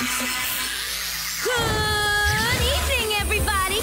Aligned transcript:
Good 0.00 0.06
evening, 2.74 3.08
everybody. 3.20 3.80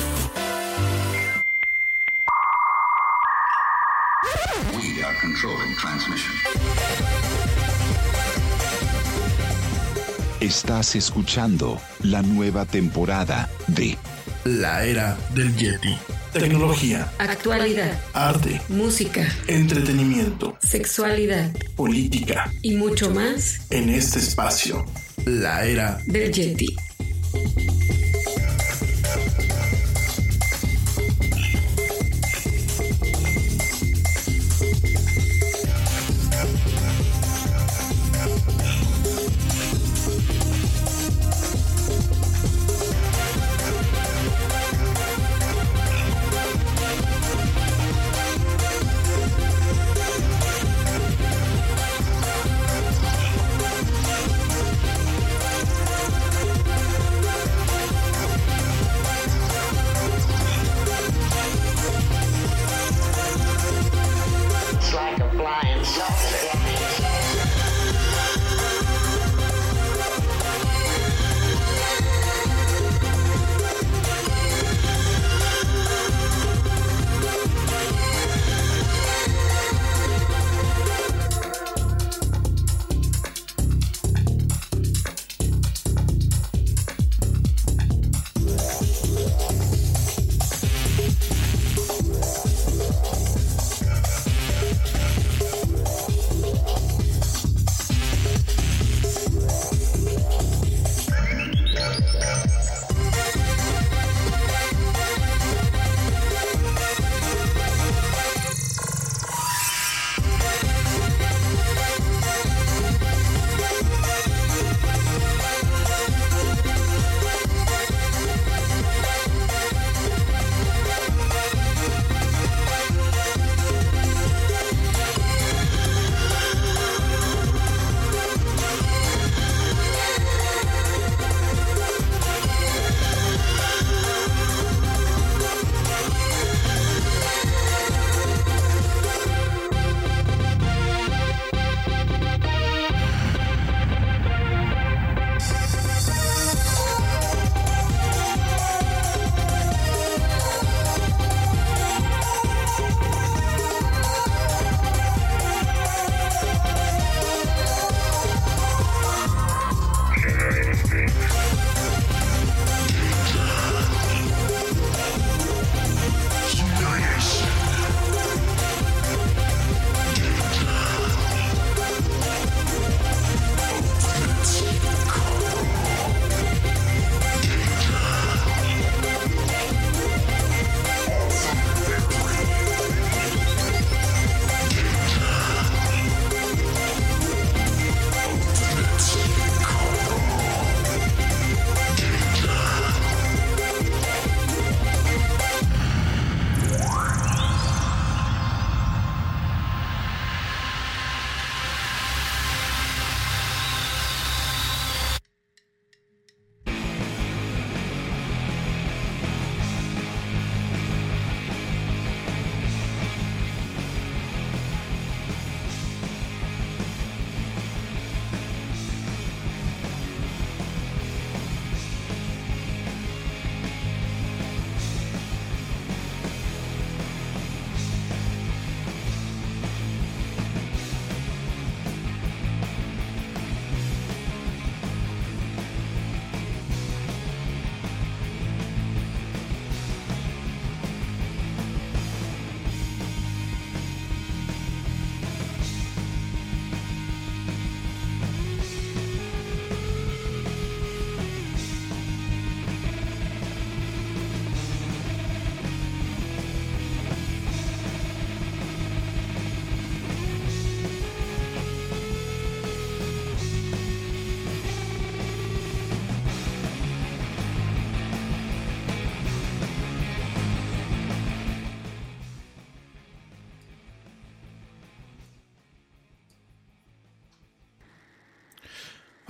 We 4.74 5.04
are 5.04 5.14
controlling 5.22 5.76
transmission. 5.76 6.34
Estás 10.40 10.96
escuchando 10.96 11.80
la 12.02 12.24
nueva 12.24 12.66
temporada 12.66 13.48
de 13.68 13.96
La 14.44 14.86
era 14.86 15.16
del 15.36 15.56
Yeti. 15.56 15.96
Tecnología, 16.34 17.12
Actualidad, 17.20 17.96
arte, 18.14 18.60
música, 18.70 19.24
entretenimiento, 19.48 20.58
sexualidad 20.64 21.52
política. 21.76 22.52
y 22.64 22.74
mucho 22.76 23.12
más 23.12 23.62
En 23.70 23.90
este 23.90 24.18
espacio, 24.20 24.84
la 25.28 25.66
era 25.66 26.02
del 26.06 26.32
Yeti. 26.32 26.76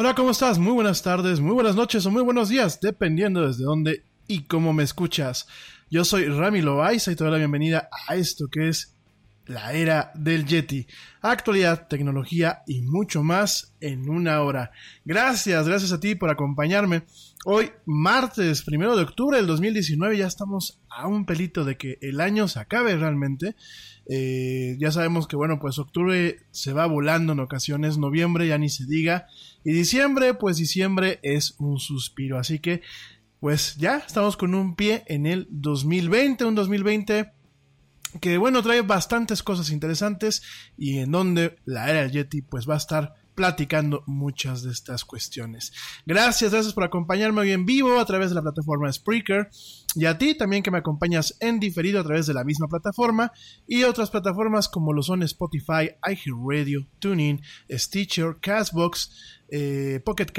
Hola, 0.08 0.16
¿cómo 0.16 0.32
estás? 0.32 0.58
Muy 0.58 0.72
buenas 0.72 1.02
tardes, 1.02 1.42
muy 1.42 1.52
buenas 1.52 1.76
noches 1.76 2.06
o 2.06 2.12
muy 2.12 2.22
buenos 2.22 2.48
días, 2.48 2.80
dependiendo 2.80 3.46
desde 3.46 3.66
dónde 3.66 4.06
y 4.26 4.44
cómo 4.44 4.72
me 4.72 4.84
escuchas. 4.84 5.48
Yo 5.92 6.06
soy 6.06 6.30
Rami 6.30 6.62
Loaiza 6.62 7.12
y 7.12 7.18
te 7.18 7.26
doy 7.26 7.34
la 7.34 7.40
bienvenida 7.40 7.90
a 8.08 8.16
esto 8.16 8.48
que 8.50 8.70
es 8.70 8.96
la 9.48 9.74
era 9.74 10.12
del 10.16 10.46
Yeti. 10.46 10.88
Actualidad, 11.22 11.90
tecnología 11.90 12.62
y 12.68 12.84
mucho 12.84 13.22
más 13.22 13.74
en 13.82 14.10
una 14.10 14.42
hora. 14.44 14.72
Gracias, 15.04 15.68
gracias 15.68 15.92
a 15.92 16.00
ti 16.00 16.16
por 16.16 16.30
acompañarme. 16.30 17.04
Hoy, 17.46 17.72
martes, 17.86 18.62
primero 18.62 18.96
de 18.96 19.04
octubre 19.04 19.38
del 19.38 19.48
2019, 19.48 20.18
ya 20.18 20.28
estamos 20.28 20.80
a 20.90 21.08
un 21.08 21.26
pelito 21.26 21.64
de 21.64 21.78
que 21.78 21.98
el 22.02 22.20
año 22.20 22.48
se 22.48 22.60
acabe 22.60 22.96
realmente. 22.96 23.56
Eh, 24.10 24.78
ya 24.80 24.92
sabemos 24.92 25.28
que, 25.28 25.36
bueno, 25.36 25.60
pues 25.60 25.80
octubre 25.80 26.40
se 26.52 26.74
va 26.74 26.86
volando 26.86 27.34
en 27.34 27.40
ocasiones, 27.40 27.98
noviembre 27.98 28.48
ya 28.48 28.58
ni 28.58 28.70
se 28.70 28.86
diga, 28.86 29.28
y 29.68 29.74
diciembre, 29.74 30.34
pues 30.34 30.56
diciembre 30.56 31.20
es 31.24 31.56
un 31.60 31.78
suspiro. 31.78 32.40
Así 32.40 32.60
que, 32.60 32.82
pues 33.42 33.76
ya 33.76 33.98
estamos 33.98 34.38
con 34.38 34.56
un 34.56 34.78
pie 34.78 35.04
en 35.08 35.26
el 35.26 35.46
2020, 35.50 36.46
un 36.46 36.56
2020 36.56 37.34
que, 38.22 38.38
bueno, 38.38 38.64
trae 38.64 38.80
bastantes 38.80 39.44
cosas 39.44 39.70
interesantes 39.70 40.42
y 40.78 41.00
en 41.00 41.12
donde 41.12 41.58
la 41.66 41.90
era 41.90 42.04
del 42.04 42.14
Yeti, 42.14 42.44
pues 42.44 42.66
va 42.66 42.76
a 42.76 42.78
estar 42.78 43.16
platicando 43.38 44.04
muchas 44.08 44.64
de 44.64 44.72
estas 44.72 45.06
cuestiones. 45.06 45.72
Gracias, 46.08 46.52
gracias 46.52 46.74
por 46.74 46.84
acompañarme 46.84 47.42
hoy 47.42 47.52
en 47.52 47.68
vivo 47.68 48.00
a 48.00 48.06
través 48.06 48.30
de 48.30 48.36
la 48.36 48.42
plataforma 48.42 48.92
Spreaker 48.92 49.48
y 49.94 50.06
a 50.06 50.18
ti 50.18 50.36
también 50.36 50.64
que 50.64 50.72
me 50.72 50.80
acompañas 50.80 51.38
en 51.40 51.60
diferido 51.60 52.00
a 52.00 52.04
través 52.04 52.26
de 52.26 52.34
la 52.34 52.44
misma 52.44 52.68
plataforma 52.68 53.32
y 53.68 53.84
otras 53.84 54.10
plataformas 54.10 54.68
como 54.68 54.92
lo 54.92 55.04
son 55.04 55.22
Spotify, 55.22 55.92
iHeartRadio, 56.04 56.88
TuneIn, 56.98 57.40
Stitcher, 57.70 58.38
Castbox, 58.42 59.12
eh, 59.50 60.02
Pocket 60.04 60.34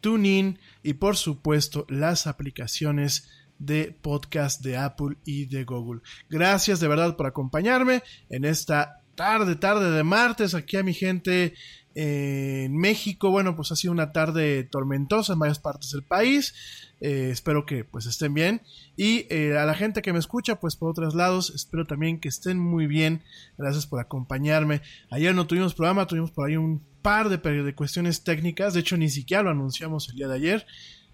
TuneIn 0.00 0.60
y 0.84 0.94
por 0.94 1.16
supuesto 1.16 1.84
las 1.88 2.28
aplicaciones 2.28 3.28
de 3.58 3.90
podcast 4.00 4.62
de 4.62 4.76
Apple 4.76 5.16
y 5.24 5.46
de 5.46 5.64
Google. 5.64 6.00
Gracias 6.28 6.78
de 6.78 6.86
verdad 6.86 7.16
por 7.16 7.26
acompañarme 7.26 8.04
en 8.28 8.44
esta 8.44 9.00
tarde, 9.16 9.56
tarde 9.56 9.90
de 9.90 10.02
martes 10.04 10.54
aquí 10.54 10.76
a 10.76 10.82
mi 10.84 10.94
gente 10.94 11.54
en 11.94 12.76
México, 12.76 13.30
bueno, 13.30 13.56
pues 13.56 13.72
ha 13.72 13.76
sido 13.76 13.92
una 13.92 14.12
tarde 14.12 14.64
tormentosa 14.64 15.32
en 15.32 15.38
varias 15.38 15.58
partes 15.58 15.90
del 15.90 16.02
país. 16.02 16.54
Eh, 17.00 17.30
espero 17.32 17.66
que 17.66 17.84
pues 17.84 18.06
estén 18.06 18.34
bien. 18.34 18.62
Y 18.96 19.26
eh, 19.30 19.56
a 19.58 19.64
la 19.64 19.74
gente 19.74 20.02
que 20.02 20.12
me 20.12 20.18
escucha, 20.18 20.60
pues 20.60 20.76
por 20.76 20.90
otros 20.90 21.14
lados, 21.14 21.50
espero 21.54 21.86
también 21.86 22.20
que 22.20 22.28
estén 22.28 22.58
muy 22.58 22.86
bien. 22.86 23.22
Gracias 23.58 23.86
por 23.86 24.00
acompañarme. 24.00 24.82
Ayer 25.10 25.34
no 25.34 25.46
tuvimos 25.46 25.74
programa, 25.74 26.06
tuvimos 26.06 26.30
por 26.30 26.48
ahí 26.48 26.56
un 26.56 26.82
par 27.02 27.28
de, 27.28 27.38
de 27.62 27.74
cuestiones 27.74 28.22
técnicas. 28.22 28.74
De 28.74 28.80
hecho, 28.80 28.96
ni 28.96 29.08
siquiera 29.08 29.42
lo 29.42 29.50
anunciamos 29.50 30.08
el 30.10 30.16
día 30.16 30.28
de 30.28 30.36
ayer. 30.36 30.66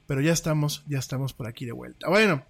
Pero 0.06 0.20
ya 0.20 0.32
estamos, 0.32 0.84
ya 0.86 0.98
estamos 0.98 1.32
por 1.32 1.46
aquí 1.46 1.64
de 1.64 1.72
vuelta. 1.72 2.08
Bueno, 2.08 2.44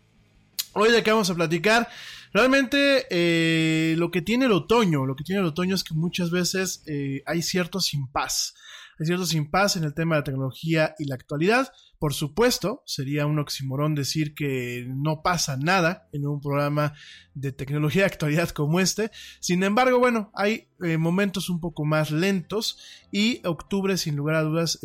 Hoy 0.79 0.93
de 0.93 1.03
qué 1.03 1.11
vamos 1.11 1.31
a 1.31 1.35
platicar. 1.35 1.89
Realmente 2.35 3.07
eh, 3.09 3.95
lo 3.97 4.11
que 4.11 4.21
tiene 4.21 4.45
el 4.45 4.53
otoño, 4.53 5.07
lo 5.07 5.17
que 5.17 5.25
tiene 5.25 5.41
el 5.41 5.47
otoño 5.47 5.75
es 5.75 5.83
que 5.83 5.95
muchas 5.95 6.31
veces 6.31 6.83
eh, 6.87 7.23
hay 7.25 7.41
cierto 7.41 7.79
paz. 8.13 8.55
Hay 9.01 9.07
cierto 9.07 9.25
paz 9.51 9.77
en 9.77 9.85
el 9.85 9.95
tema 9.95 10.17
de 10.17 10.21
la 10.21 10.25
tecnología 10.25 10.95
y 10.99 11.07
la 11.07 11.15
actualidad. 11.15 11.73
Por 11.99 12.13
supuesto, 12.13 12.83
sería 12.85 13.25
un 13.25 13.39
oximorón 13.39 13.95
decir 13.95 14.35
que 14.35 14.85
no 14.87 15.23
pasa 15.23 15.57
nada 15.57 16.11
en 16.13 16.27
un 16.27 16.43
programa 16.43 16.93
de 17.33 17.53
tecnología 17.53 18.03
y 18.03 18.05
actualidad 18.05 18.51
como 18.51 18.79
este. 18.79 19.11
Sin 19.41 19.63
embargo, 19.63 19.99
bueno, 19.99 20.31
hay 20.35 20.69
eh, 20.85 20.99
momentos 20.99 21.49
un 21.49 21.59
poco 21.59 21.87
más 21.87 22.11
lentos 22.11 22.79
y 23.11 23.41
octubre, 23.47 23.97
sin 23.97 24.15
lugar 24.15 24.35
a 24.35 24.43
dudas, 24.43 24.79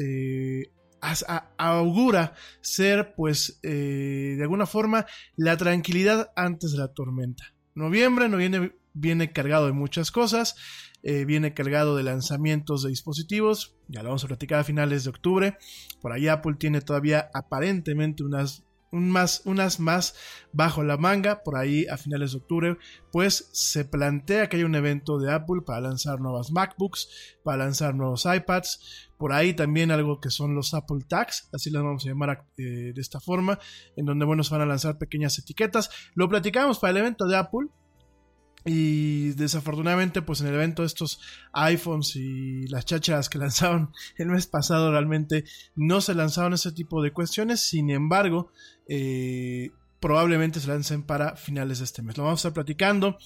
augura 1.57 2.33
ser, 2.61 3.13
pues, 3.15 3.59
eh, 3.63 4.35
de 4.37 4.43
alguna 4.43 4.65
forma, 4.65 5.05
la 5.35 5.57
tranquilidad 5.57 6.31
antes 6.35 6.71
de 6.71 6.77
la 6.77 6.93
tormenta. 6.93 7.53
Noviembre 7.73 8.29
no 8.29 8.37
viene, 8.37 8.73
viene 8.93 9.31
cargado 9.31 9.65
de 9.65 9.73
muchas 9.73 10.11
cosas, 10.11 10.55
eh, 11.03 11.25
viene 11.25 11.53
cargado 11.53 11.97
de 11.97 12.03
lanzamientos 12.03 12.83
de 12.83 12.89
dispositivos, 12.89 13.75
ya 13.87 14.03
lo 14.03 14.09
vamos 14.09 14.23
a 14.23 14.27
platicar 14.27 14.59
a 14.59 14.63
finales 14.63 15.03
de 15.03 15.09
octubre. 15.09 15.57
Por 16.01 16.11
ahí 16.11 16.27
Apple 16.27 16.55
tiene 16.59 16.81
todavía 16.81 17.29
aparentemente 17.33 18.23
unas 18.23 18.63
más, 18.91 19.41
unas 19.45 19.79
más 19.79 20.15
bajo 20.51 20.83
la 20.83 20.97
manga, 20.97 21.43
por 21.43 21.57
ahí 21.57 21.87
a 21.87 21.97
finales 21.97 22.31
de 22.31 22.37
octubre, 22.39 22.77
pues 23.11 23.49
se 23.53 23.85
plantea 23.85 24.49
que 24.49 24.57
hay 24.57 24.63
un 24.63 24.75
evento 24.75 25.17
de 25.17 25.31
Apple 25.31 25.61
para 25.65 25.81
lanzar 25.81 26.19
nuevas 26.19 26.51
MacBooks, 26.51 27.37
para 27.43 27.63
lanzar 27.63 27.95
nuevos 27.95 28.25
iPads, 28.25 29.09
por 29.17 29.33
ahí 29.33 29.53
también 29.53 29.91
algo 29.91 30.19
que 30.19 30.29
son 30.29 30.55
los 30.55 30.73
Apple 30.73 31.05
Tags, 31.07 31.49
así 31.53 31.69
las 31.69 31.83
vamos 31.83 32.05
a 32.05 32.09
llamar 32.09 32.45
eh, 32.57 32.91
de 32.93 33.01
esta 33.01 33.19
forma, 33.19 33.59
en 33.95 34.05
donde 34.05 34.25
bueno, 34.25 34.43
se 34.43 34.53
van 34.53 34.61
a 34.63 34.65
lanzar 34.65 34.97
pequeñas 34.97 35.37
etiquetas. 35.37 35.89
Lo 36.15 36.27
platicamos 36.27 36.79
para 36.79 36.91
el 36.91 36.97
evento 36.97 37.27
de 37.27 37.37
Apple, 37.37 37.67
y 38.65 39.31
desafortunadamente, 39.31 40.21
pues 40.21 40.41
en 40.41 40.47
el 40.47 40.55
evento 40.55 40.83
estos 40.83 41.19
iPhones 41.53 42.15
y 42.15 42.67
las 42.67 42.85
chachas 42.85 43.29
que 43.29 43.37
lanzaron 43.39 43.91
el 44.17 44.27
mes 44.27 44.47
pasado 44.47 44.91
realmente 44.91 45.45
no 45.75 46.01
se 46.01 46.13
lanzaron 46.13 46.53
ese 46.53 46.71
tipo 46.71 47.01
de 47.01 47.11
cuestiones. 47.11 47.61
Sin 47.61 47.89
embargo, 47.89 48.51
eh, 48.87 49.71
probablemente 49.99 50.59
se 50.59 50.67
lancen 50.67 51.03
para 51.03 51.35
finales 51.35 51.79
de 51.79 51.85
este 51.85 52.01
mes. 52.01 52.17
Lo 52.17 52.23
vamos 52.23 52.39
a 52.39 52.49
estar 52.49 52.53
platicando. 52.53 53.17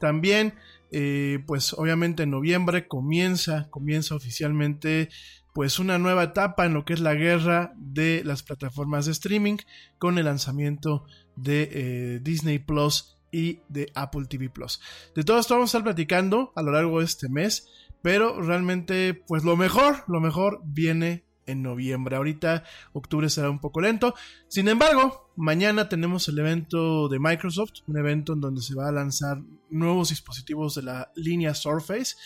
También, 0.00 0.54
eh, 0.90 1.40
pues 1.46 1.74
obviamente 1.74 2.22
en 2.22 2.30
noviembre 2.30 2.86
comienza, 2.86 3.68
comienza 3.70 4.14
oficialmente 4.14 5.10
pues 5.52 5.80
una 5.80 5.98
nueva 5.98 6.22
etapa 6.22 6.66
en 6.66 6.74
lo 6.74 6.84
que 6.84 6.92
es 6.92 7.00
la 7.00 7.14
guerra 7.14 7.72
de 7.76 8.22
las 8.24 8.44
plataformas 8.44 9.06
de 9.06 9.12
streaming 9.12 9.56
con 9.98 10.16
el 10.16 10.26
lanzamiento 10.26 11.04
de 11.34 11.68
eh, 11.72 12.20
Disney 12.22 12.60
Plus 12.60 13.17
y 13.30 13.60
de 13.68 13.90
Apple 13.94 14.26
TV 14.28 14.48
Plus. 14.50 14.80
De 15.14 15.22
todo 15.22 15.38
esto 15.38 15.54
vamos 15.54 15.68
a 15.68 15.78
estar 15.78 15.84
platicando 15.84 16.52
a 16.54 16.62
lo 16.62 16.72
largo 16.72 16.98
de 16.98 17.04
este 17.04 17.28
mes, 17.28 17.68
pero 18.02 18.40
realmente 18.40 19.14
pues 19.14 19.44
lo 19.44 19.56
mejor, 19.56 20.04
lo 20.08 20.20
mejor 20.20 20.60
viene 20.64 21.24
en 21.48 21.62
noviembre. 21.62 22.16
Ahorita 22.16 22.64
octubre 22.92 23.28
será 23.28 23.50
un 23.50 23.58
poco 23.58 23.80
lento. 23.80 24.14
Sin 24.48 24.68
embargo, 24.68 25.30
mañana 25.36 25.88
tenemos 25.88 26.28
el 26.28 26.38
evento 26.38 27.08
de 27.08 27.18
Microsoft, 27.18 27.80
un 27.86 27.96
evento 27.96 28.34
en 28.34 28.40
donde 28.40 28.62
se 28.62 28.74
va 28.74 28.88
a 28.88 28.92
lanzar 28.92 29.40
nuevos 29.70 30.10
dispositivos 30.10 30.74
de 30.74 30.82
la 30.82 31.10
línea 31.16 31.54
Surface. 31.54 32.16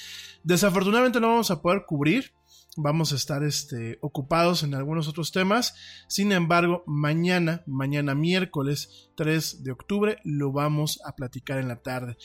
Desafortunadamente 0.42 1.20
no 1.20 1.28
vamos 1.28 1.50
a 1.50 1.62
poder 1.62 1.84
cubrir 1.86 2.32
vamos 2.76 3.12
a 3.12 3.16
estar 3.16 3.42
este, 3.42 3.98
ocupados 4.00 4.62
en 4.62 4.74
algunos 4.74 5.08
otros 5.08 5.32
temas. 5.32 5.74
Sin 6.08 6.32
embargo, 6.32 6.82
mañana, 6.86 7.62
mañana 7.66 8.14
miércoles 8.14 9.10
3 9.16 9.62
de 9.62 9.72
octubre, 9.72 10.18
lo 10.24 10.52
vamos 10.52 11.00
a 11.04 11.14
platicar 11.14 11.58
en 11.58 11.68
la 11.68 11.82
tarde. 11.82 12.16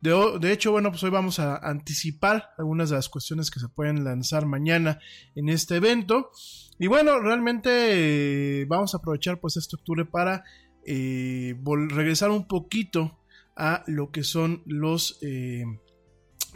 De, 0.00 0.50
hecho, 0.50 0.72
bueno, 0.72 0.90
pues 0.90 1.02
hoy 1.02 1.10
vamos 1.10 1.38
a 1.40 1.56
anticipar 1.56 2.50
algunas 2.56 2.88
de 2.88 2.96
las 2.96 3.10
cuestiones 3.10 3.50
que 3.50 3.60
se 3.60 3.68
pueden 3.68 4.02
lanzar 4.02 4.46
mañana 4.46 4.98
en 5.34 5.50
este 5.50 5.76
evento. 5.76 6.30
Y 6.78 6.86
bueno, 6.86 7.20
realmente 7.20 8.62
eh, 8.62 8.64
vamos 8.64 8.94
a 8.94 8.98
aprovechar 8.98 9.40
pues 9.40 9.58
este 9.58 9.76
octubre 9.76 10.06
para 10.06 10.42
eh, 10.86 11.54
regresar 11.90 12.30
un 12.30 12.48
poquito 12.48 13.18
a 13.56 13.84
lo 13.86 14.10
que 14.10 14.24
son 14.24 14.62
los... 14.64 15.18
Eh, 15.22 15.64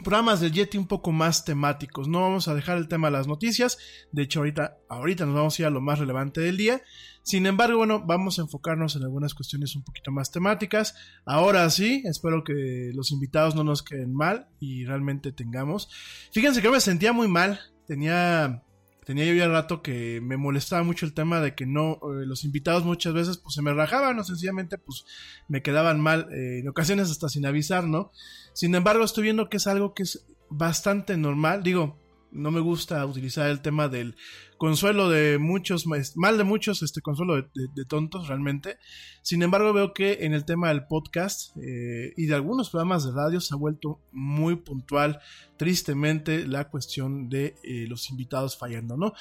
programas 0.03 0.39
del 0.39 0.51
Yeti 0.51 0.77
un 0.77 0.87
poco 0.87 1.11
más 1.11 1.45
temáticos. 1.45 2.07
No 2.07 2.21
vamos 2.21 2.47
a 2.47 2.55
dejar 2.55 2.77
el 2.77 2.87
tema 2.87 3.07
de 3.07 3.13
las 3.13 3.27
noticias. 3.27 3.77
De 4.11 4.23
hecho, 4.23 4.39
ahorita, 4.39 4.77
ahorita 4.89 5.25
nos 5.25 5.35
vamos 5.35 5.57
a 5.57 5.61
ir 5.61 5.65
a 5.67 5.71
lo 5.71 5.81
más 5.81 5.99
relevante 5.99 6.41
del 6.41 6.57
día. 6.57 6.81
Sin 7.23 7.45
embargo, 7.45 7.77
bueno, 7.77 8.03
vamos 8.05 8.37
a 8.37 8.43
enfocarnos 8.43 8.95
en 8.95 9.03
algunas 9.03 9.33
cuestiones 9.33 9.75
un 9.75 9.83
poquito 9.83 10.11
más 10.11 10.31
temáticas. 10.31 10.95
Ahora 11.25 11.69
sí, 11.69 12.03
espero 12.05 12.43
que 12.43 12.91
los 12.93 13.11
invitados 13.11 13.55
no 13.55 13.63
nos 13.63 13.81
queden 13.81 14.13
mal 14.13 14.47
y 14.59 14.85
realmente 14.85 15.31
tengamos. 15.31 15.89
Fíjense 16.31 16.61
que 16.61 16.69
me 16.69 16.79
sentía 16.79 17.13
muy 17.13 17.27
mal. 17.27 17.59
Tenía 17.87 18.63
tenía 19.05 19.25
yo 19.25 19.33
ya 19.33 19.47
rato 19.47 19.81
que 19.81 20.19
me 20.21 20.35
molestaba 20.35 20.83
mucho 20.83 21.05
el 21.05 21.13
tema 21.13 21.39
de 21.39 21.55
que 21.55 21.65
no, 21.65 21.93
eh, 21.93 22.25
los 22.25 22.43
invitados 22.43 22.83
muchas 22.83 23.13
veces 23.13 23.37
pues 23.37 23.55
se 23.55 23.61
me 23.61 23.73
rajaban 23.73 24.17
o 24.19 24.23
sencillamente 24.23 24.77
pues 24.77 25.05
me 25.47 25.61
quedaban 25.61 26.01
mal, 26.01 26.27
eh, 26.33 26.59
en 26.59 26.67
ocasiones 26.67 27.11
hasta 27.11 27.29
sin 27.29 27.45
avisar, 27.45 27.85
¿no? 27.85 28.11
Sin 28.53 28.73
embargo, 28.75 29.03
estoy 29.03 29.23
viendo 29.23 29.47
que 29.47 29.57
es 29.57 29.67
algo 29.67 29.93
que 29.93 30.03
es 30.03 30.25
bastante 30.49 31.17
normal, 31.17 31.63
digo, 31.63 31.99
no 32.35 32.51
me 32.51 32.59
gusta 32.59 33.05
utilizar 33.05 33.49
el 33.49 33.61
tema 33.61 33.87
del 33.87 34.15
consuelo 34.57 35.09
de 35.09 35.37
muchos, 35.37 35.85
mal 35.87 36.37
de 36.37 36.43
muchos, 36.43 36.81
este 36.83 37.01
consuelo 37.01 37.35
de, 37.35 37.85
tontos 37.87 38.27
realmente. 38.27 38.77
Sin 39.21 39.41
embargo, 39.41 39.73
veo 39.73 39.93
que 39.93 40.19
en 40.21 40.33
el 40.33 40.45
tema 40.45 40.69
del 40.69 40.85
podcast 40.85 41.55
eh, 41.57 42.13
y 42.15 42.25
de 42.25 42.35
algunos 42.35 42.69
programas 42.69 43.05
de 43.05 43.11
radio 43.11 43.39
se 43.41 43.53
ha 43.53 43.57
vuelto 43.57 44.01
muy 44.11 44.55
puntual, 44.57 45.19
tristemente, 45.57 46.47
la 46.47 46.69
cuestión 46.69 47.29
de 47.29 47.55
eh, 47.63 47.85
los 47.87 48.09
invitados 48.09 48.57
fallando, 48.57 48.97
¿no? 48.97 49.13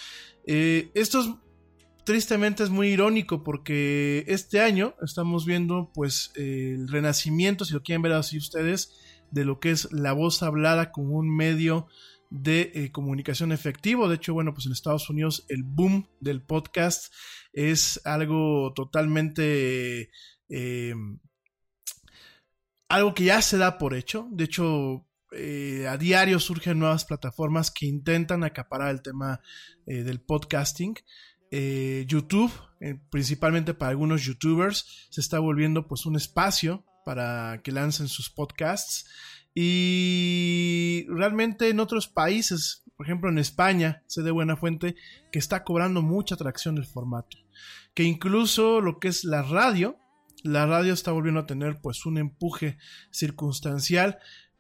Eh, 0.47 0.91
esto 0.95 1.21
es, 1.21 1.31
tristemente 2.05 2.63
es 2.63 2.71
muy 2.71 2.89
irónico 2.89 3.43
porque 3.43 4.25
este 4.29 4.61
año 4.61 4.95
estamos 5.03 5.47
viendo 5.47 5.91
pues 5.95 6.33
el 6.37 6.89
renacimiento, 6.89 7.65
si 7.65 7.75
lo 7.75 7.83
quieren 7.83 8.03
ver 8.03 8.13
así 8.13 8.37
ustedes, 8.37 8.93
de 9.31 9.45
lo 9.45 9.59
que 9.59 9.71
es 9.71 9.93
la 9.93 10.13
voz 10.13 10.43
hablada 10.43 10.93
como 10.93 11.17
un 11.17 11.35
medio 11.35 11.89
de 12.31 12.73
eh, 12.75 12.93
comunicación 12.93 13.53
efectivo. 13.53 14.09
De 14.09 14.17
hecho, 14.17 14.35
bueno, 14.35 14.55
pues 14.55 14.67
en 14.67 14.73
Estados 14.73 15.09
Unidos 15.09 15.45
el 15.49 15.63
boom 15.63 16.09
del 16.21 16.43
podcast 16.43 17.13
es 17.53 18.01
algo 18.05 18.73
totalmente... 18.75 20.11
eh, 20.49 20.95
algo 22.89 23.15
que 23.15 23.25
ya 23.25 23.43
se 23.43 23.57
da 23.57 23.79
por 23.79 23.95
hecho. 23.95 24.29
De 24.31 24.45
hecho, 24.45 25.07
eh, 25.33 25.87
a 25.89 25.97
diario 25.97 26.39
surgen 26.39 26.79
nuevas 26.79 27.05
plataformas 27.05 27.71
que 27.71 27.87
intentan 27.87 28.45
acaparar 28.45 28.91
el 28.91 29.03
tema 29.03 29.41
del 29.87 30.21
podcasting. 30.21 30.95
YouTube, 31.51 32.51
principalmente 33.11 33.75
para 33.75 33.91
algunos 33.91 34.25
youtubers, 34.25 35.07
se 35.11 35.21
está 35.21 35.39
volviendo 35.39 35.87
pues 35.87 36.05
un 36.05 36.17
espacio 36.17 36.85
para 37.05 37.61
que 37.63 37.71
lancen 37.71 38.09
sus 38.09 38.31
podcasts. 38.31 39.07
Y 39.55 41.07
realmente 41.09 41.69
en 41.69 41.81
otros 41.81 42.09
países, 42.09 42.83
por 42.97 43.07
ejemplo 43.07 43.31
en 43.31 43.39
España, 43.39 44.03
sé 44.07 44.23
de 44.23 44.33
buena 44.33 44.57
fuente 44.57 44.97
que 45.31 45.39
está 45.39 45.63
cobrando 45.63 46.03
mucha 46.03 46.35
atracción 46.35 46.77
el 46.77 46.87
formato. 46.87 47.39
Que 47.95 48.03
incluso 48.03 48.81
lo 48.81 48.99
que 48.99 49.09
es 49.09 49.25
la 49.25 49.43
radio, 49.43 49.97
la 50.43 50.67
radio 50.67 50.93
está 50.93 51.13
volviendo 51.13 51.41
a 51.41 51.47
tener 51.47 51.81
pues 51.81 52.05
un 52.05 52.19
empuje 52.19 52.79
circunstancial 53.11 54.19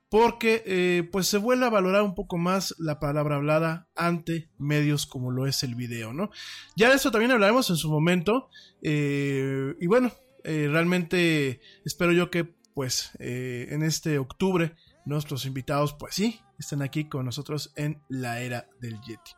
porque 0.08 0.62
eh, 0.64 1.08
pues 1.10 1.26
se 1.26 1.38
vuelve 1.38 1.66
a 1.66 1.70
valorar 1.70 2.02
un 2.02 2.14
poco 2.14 2.38
más 2.38 2.72
la 2.78 3.00
palabra 3.00 3.34
hablada 3.34 3.88
ante 3.96 4.48
medios 4.58 5.06
como 5.06 5.32
lo 5.32 5.48
es 5.48 5.64
el 5.64 5.74
video, 5.74 6.12
¿no? 6.12 6.30
Ya 6.76 6.88
de 6.88 6.94
eso 6.94 7.10
también 7.10 7.32
hablaremos 7.32 7.68
en 7.70 7.76
su 7.76 7.90
momento 7.90 8.48
eh, 8.80 9.74
y 9.80 9.86
bueno, 9.88 10.12
eh, 10.44 10.68
realmente 10.70 11.60
espero 11.84 12.12
yo 12.12 12.30
que 12.30 12.54
pues 12.74 13.12
eh, 13.18 13.68
en 13.70 13.82
este 13.82 14.18
octubre 14.18 14.74
nuestros 15.06 15.46
invitados 15.46 15.94
pues 15.94 16.14
sí 16.14 16.40
estén 16.58 16.82
aquí 16.82 17.08
con 17.08 17.24
nosotros 17.24 17.72
en 17.76 18.00
la 18.08 18.40
era 18.40 18.68
del 18.80 19.00
Yeti. 19.00 19.32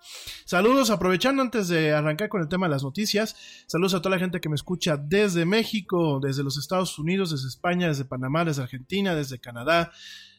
Saludos, 0.45 0.91
aprovechando 0.91 1.43
antes 1.43 1.69
de 1.69 1.93
arrancar 1.93 2.29
con 2.29 2.43
el 2.43 2.49
tema 2.49 2.67
de 2.67 2.73
las 2.73 2.83
noticias, 2.83 3.37
saludos 3.67 3.95
a 3.95 4.03
toda 4.03 4.17
la 4.17 4.21
gente 4.21 4.41
que 4.41 4.49
me 4.49 4.55
escucha 4.55 4.97
desde 4.97 5.45
México, 5.47 6.21
desde 6.21 6.43
los 6.43 6.59
Estados 6.59 6.99
Unidos, 6.99 7.31
desde 7.31 7.49
España, 7.49 7.89
desde 7.89 8.05
Panamá, 8.05 8.45
desde 8.45 8.63
Argentina, 8.63 9.15
desde 9.15 9.39
Canadá, 9.39 9.93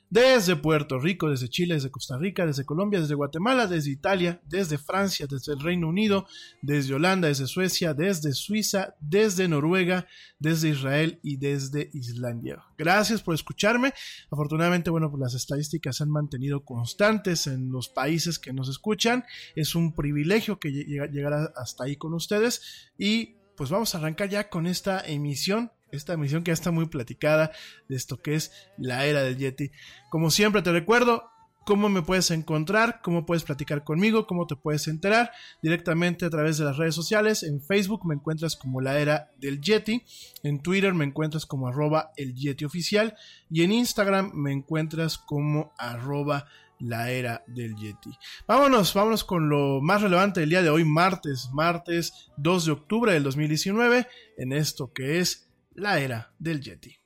desde 0.10 0.56
Puerto 0.56 1.00
Rico, 1.00 1.30
desde 1.30 1.50
Chile, 1.50 1.76
desde 1.76 1.92
Costa 1.92 2.18
Rica, 2.18 2.46
desde 2.46 2.66
Colombia, 2.66 3.00
desde 3.00 3.16
Guatemala, 3.16 3.68
desde 3.68 3.92
Italia, 3.92 4.42
desde 4.46 4.78
Francia, 4.78 5.28
desde 5.30 5.54
el 5.54 5.60
Reino 5.60 5.88
Unido, 5.88 6.28
desde 6.62 6.94
Holanda, 6.94 7.28
desde 7.28 7.48
Suecia, 7.48 7.94
desde 7.94 8.34
Suiza, 8.34 8.96
desde 9.00 9.48
Noruega, 9.48 10.08
desde 10.40 10.70
Israel 10.70 11.20
y 11.24 11.38
desde 11.38 11.90
Islandia. 11.94 12.64
Gracias 12.78 13.22
por 13.22 13.36
escucharme. 13.36 13.94
Afortunadamente, 14.32 14.90
bueno, 14.90 15.10
pues 15.10 15.20
las 15.20 15.34
estadísticas 15.34 15.98
se 15.98 16.04
han 16.04 16.10
mantenido 16.10 16.64
constantes 16.64 17.48
en 17.48 17.72
los 17.72 17.90
países 17.90 18.40
que 18.40 18.54
nos 18.54 18.70
escuchan. 18.70 19.26
Es 19.56 19.76
un 19.76 19.94
privilegio 19.94 20.60
que 20.60 20.72
llegar 20.72 21.52
hasta 21.56 21.84
ahí 21.84 21.98
con 21.98 22.14
ustedes 22.14 22.92
y 22.98 23.38
pues 23.56 23.72
vamos 23.72 23.94
a 23.94 23.98
arrancar 23.98 24.30
ya 24.30 24.50
con 24.50 24.68
esta 24.68 25.02
emisión 25.02 25.72
esta 25.92 26.14
emisión 26.14 26.44
que 26.44 26.50
ya 26.50 26.54
está 26.54 26.72
muy 26.72 26.88
platicada 26.88 27.52
de 27.88 27.96
esto 27.96 28.22
que 28.22 28.36
es 28.36 28.52
la 28.78 29.06
era 29.06 29.22
del 29.24 29.38
Yeti. 29.38 29.72
Como 30.10 30.32
siempre 30.32 30.62
te 30.62 30.72
recuerdo 30.72 31.32
cómo 31.68 31.90
me 31.90 32.02
puedes 32.02 32.32
encontrar, 32.32 33.02
cómo 33.04 33.26
puedes 33.26 33.44
platicar 33.44 33.84
conmigo, 33.84 34.26
cómo 34.26 34.48
te 34.48 34.56
puedes 34.56 34.88
enterar 34.88 35.32
directamente 35.62 36.26
a 36.26 36.30
través 36.30 36.58
de 36.58 36.64
las 36.64 36.78
redes 36.78 36.96
sociales. 36.96 37.44
En 37.44 37.62
Facebook 37.62 38.06
me 38.06 38.16
encuentras 38.16 38.56
como 38.56 38.80
la 38.80 38.98
era 39.00 39.32
del 39.38 39.60
Yeti, 39.60 40.02
en 40.44 40.62
Twitter 40.62 40.94
me 40.94 41.04
encuentras 41.04 41.46
como 41.46 41.68
arroba 41.68 42.12
el 42.16 42.34
Yeti 42.36 42.64
oficial 42.64 43.16
y 43.52 43.64
en 43.64 43.74
Instagram 43.74 44.32
me 44.34 44.54
encuentras 44.54 45.18
como 45.18 45.74
arroba 45.78 46.48
la 46.80 47.12
era 47.12 47.44
del 47.48 47.76
Yeti. 47.76 48.12
Vámonos, 48.48 48.94
vámonos 48.94 49.26
con 49.26 49.50
lo 49.50 49.82
más 49.82 50.02
relevante 50.02 50.40
del 50.40 50.50
día 50.50 50.62
de 50.62 50.70
hoy, 50.70 50.86
martes, 50.86 51.50
martes 51.52 52.30
2 52.38 52.66
de 52.66 52.72
octubre 52.72 53.12
del 53.12 53.24
2019, 53.24 54.08
en 54.38 54.54
esto 54.54 54.94
que 54.94 55.20
es 55.20 55.47
la 55.78 56.00
era 56.00 56.34
del 56.40 56.60
Yeti. 56.60 56.98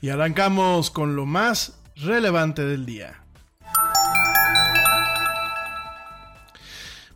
Y 0.00 0.10
arrancamos 0.10 0.90
con 0.90 1.14
lo 1.14 1.26
más 1.26 1.78
relevante 1.96 2.64
del 2.64 2.86
día. 2.86 3.27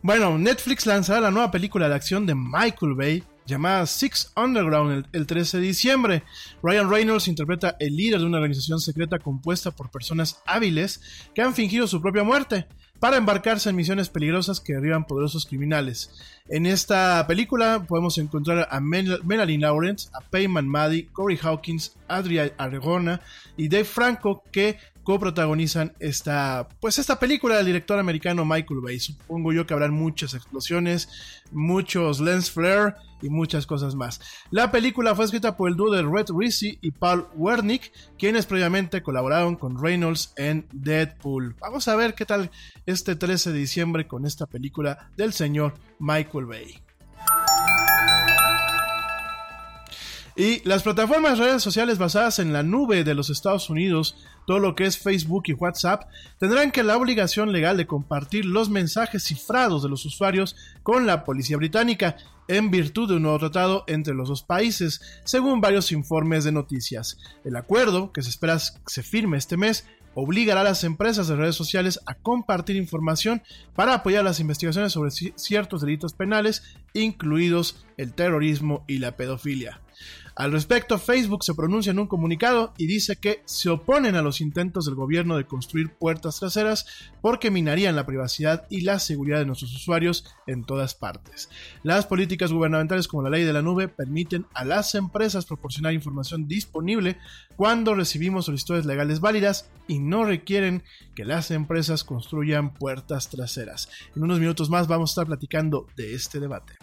Bueno, 0.03 0.37
Netflix 0.37 0.85
lanzará 0.85 1.21
la 1.21 1.31
nueva 1.31 1.49
película 1.49 1.87
de 1.87 1.95
acción 1.95 2.25
de 2.25 2.35
Michael 2.35 2.93
Bay 2.93 3.23
llamada 3.45 3.85
Six 3.85 4.33
Underground 4.35 4.91
el, 4.91 5.05
el, 5.13 5.25
13 5.25 5.59
de 5.59 5.63
diciembre. 5.63 6.23
Ryan 6.61 6.89
Reynolds 6.89 7.29
interpreta 7.29 7.77
el 7.79 7.95
líder 7.95 8.19
de 8.19 8.25
una 8.25 8.39
organización 8.39 8.81
secreta 8.81 9.19
compuesta 9.19 9.71
por 9.71 9.89
personas 9.89 10.41
hábiles 10.45 11.29
que 11.33 11.41
han 11.41 11.55
fingido 11.55 11.87
su 11.87 12.01
propia 12.01 12.25
muerte 12.25 12.67
para 12.99 13.15
embarcarse 13.15 13.69
en 13.69 13.77
misiones 13.77 14.09
peligrosas 14.09 14.59
que 14.59 14.73
derriban 14.73 15.05
poderosos 15.05 15.45
criminales. 15.45 16.11
En 16.49 16.65
esta 16.65 17.25
película 17.25 17.85
podemos 17.87 18.17
encontrar 18.17 18.67
a 18.69 18.79
Mel 18.81 19.19
Melanie 19.23 19.57
Lawrence, 19.57 20.09
a 20.13 20.19
Payman 20.19 20.67
Maddy, 20.67 21.03
Corey 21.13 21.39
Hawkins, 21.41 21.95
Adria 22.07 22.53
Argona 22.57 23.21
y 23.55 23.69
Dave 23.69 23.85
Franco 23.85 24.43
que 24.51 24.77
coprotagonizan 25.03 25.93
esta, 25.99 26.67
pues 26.79 26.97
esta 26.97 27.19
película 27.19 27.57
del 27.57 27.65
director 27.65 27.99
americano 27.99 28.45
Michael 28.45 28.81
Bay. 28.81 28.99
Supongo 28.99 29.51
yo 29.53 29.65
que 29.65 29.73
habrán 29.73 29.93
muchas 29.93 30.33
explosiones, 30.33 31.09
muchos 31.51 32.19
lens 32.19 32.51
flare 32.51 32.95
y 33.21 33.29
muchas 33.29 33.65
cosas 33.65 33.95
más. 33.95 34.21
La 34.51 34.71
película 34.71 35.15
fue 35.15 35.25
escrita 35.25 35.55
por 35.57 35.69
el 35.69 35.75
dúo 35.75 35.91
de 35.91 36.03
Red 36.03 36.27
Risi 36.37 36.77
y 36.81 36.91
Paul 36.91 37.27
Wernick, 37.35 37.91
quienes 38.17 38.45
previamente 38.45 39.01
colaboraron 39.01 39.55
con 39.55 39.81
Reynolds 39.81 40.33
en 40.37 40.67
Deadpool. 40.71 41.55
Vamos 41.59 41.87
a 41.87 41.95
ver 41.95 42.15
qué 42.15 42.25
tal 42.25 42.51
este 42.85 43.15
13 43.15 43.51
de 43.51 43.59
diciembre 43.59 44.07
con 44.07 44.25
esta 44.25 44.45
película 44.45 45.09
del 45.17 45.33
señor 45.33 45.73
Michael 45.99 46.45
Bay. 46.45 46.83
Y 50.35 50.67
las 50.67 50.81
plataformas 50.81 51.37
redes 51.37 51.61
sociales 51.61 51.99
basadas 51.99 52.39
en 52.39 52.53
la 52.53 52.63
nube 52.63 53.03
de 53.03 53.13
los 53.13 53.29
Estados 53.29 53.69
Unidos, 53.69 54.15
todo 54.47 54.57
lo 54.57 54.73
que 54.73 54.85
es 54.85 54.97
Facebook 54.97 55.43
y 55.45 55.53
WhatsApp, 55.53 56.09
tendrán 56.39 56.71
que 56.71 56.81
la 56.81 56.97
obligación 56.97 57.51
legal 57.51 57.77
de 57.77 57.85
compartir 57.85 58.45
los 58.45 58.69
mensajes 58.69 59.23
cifrados 59.23 59.83
de 59.83 59.89
los 59.89 60.05
usuarios 60.05 60.55
con 60.81 61.05
la 61.05 61.23
policía 61.23 61.57
británica, 61.57 62.17
en 62.47 62.71
virtud 62.71 63.07
de 63.07 63.15
un 63.15 63.21
nuevo 63.21 63.39
tratado 63.39 63.83
entre 63.87 64.15
los 64.15 64.27
dos 64.27 64.43
países, 64.43 65.01
según 65.23 65.61
varios 65.61 65.91
informes 65.91 66.43
de 66.43 66.51
noticias. 66.51 67.17
El 67.45 67.55
acuerdo, 67.55 68.11
que 68.11 68.23
se 68.23 68.29
espera 68.29 68.57
se 68.59 69.03
firme 69.03 69.37
este 69.37 69.55
mes, 69.55 69.85
obligará 70.15 70.61
a 70.61 70.65
las 70.65 70.83
empresas 70.83 71.27
de 71.27 71.35
redes 71.35 71.55
sociales 71.55 71.99
a 72.05 72.15
compartir 72.15 72.75
información 72.75 73.43
para 73.75 73.93
apoyar 73.93 74.23
las 74.23 74.39
investigaciones 74.39 74.93
sobre 74.93 75.11
ciertos 75.11 75.81
delitos 75.81 76.13
penales, 76.13 76.63
incluidos 76.93 77.85
el 77.97 78.13
terrorismo 78.13 78.83
y 78.87 78.97
la 78.97 79.15
pedofilia. 79.15 79.82
Al 80.35 80.51
respecto, 80.51 80.97
Facebook 80.97 81.43
se 81.43 81.53
pronuncia 81.53 81.91
en 81.91 81.99
un 81.99 82.07
comunicado 82.07 82.73
y 82.77 82.87
dice 82.87 83.17
que 83.17 83.43
se 83.45 83.69
oponen 83.69 84.15
a 84.15 84.23
los 84.23 84.41
intentos 84.41 84.85
del 84.85 84.95
gobierno 84.95 85.37
de 85.37 85.45
construir 85.45 85.93
puertas 85.93 86.39
traseras 86.39 86.87
porque 87.21 87.51
minarían 87.51 87.95
la 87.95 88.07
privacidad 88.07 88.65
y 88.69 88.81
la 88.81 88.97
seguridad 88.97 89.37
de 89.37 89.45
nuestros 89.45 89.75
usuarios 89.75 90.25
en 90.47 90.63
todas 90.63 90.95
partes. 90.95 91.49
Las 91.83 92.07
políticas 92.07 92.51
gubernamentales 92.51 93.07
como 93.07 93.21
la 93.21 93.29
ley 93.29 93.43
de 93.43 93.53
la 93.53 93.61
nube 93.61 93.87
permiten 93.87 94.47
a 94.55 94.65
las 94.65 94.95
empresas 94.95 95.45
proporcionar 95.45 95.93
información 95.93 96.47
disponible 96.47 97.17
cuando 97.55 97.93
recibimos 97.93 98.45
solicitudes 98.45 98.85
legales 98.85 99.19
válidas 99.19 99.69
y 99.87 99.99
no 99.99 100.25
requieren 100.25 100.81
que 101.13 101.25
las 101.25 101.51
empresas 101.51 102.03
construyan 102.03 102.73
puertas 102.73 103.29
traseras. 103.29 103.87
En 104.15 104.23
unos 104.23 104.39
minutos 104.39 104.71
más 104.71 104.87
vamos 104.87 105.11
a 105.11 105.13
estar 105.13 105.27
platicando 105.27 105.85
de 105.95 106.15
este 106.15 106.39
debate. 106.39 106.73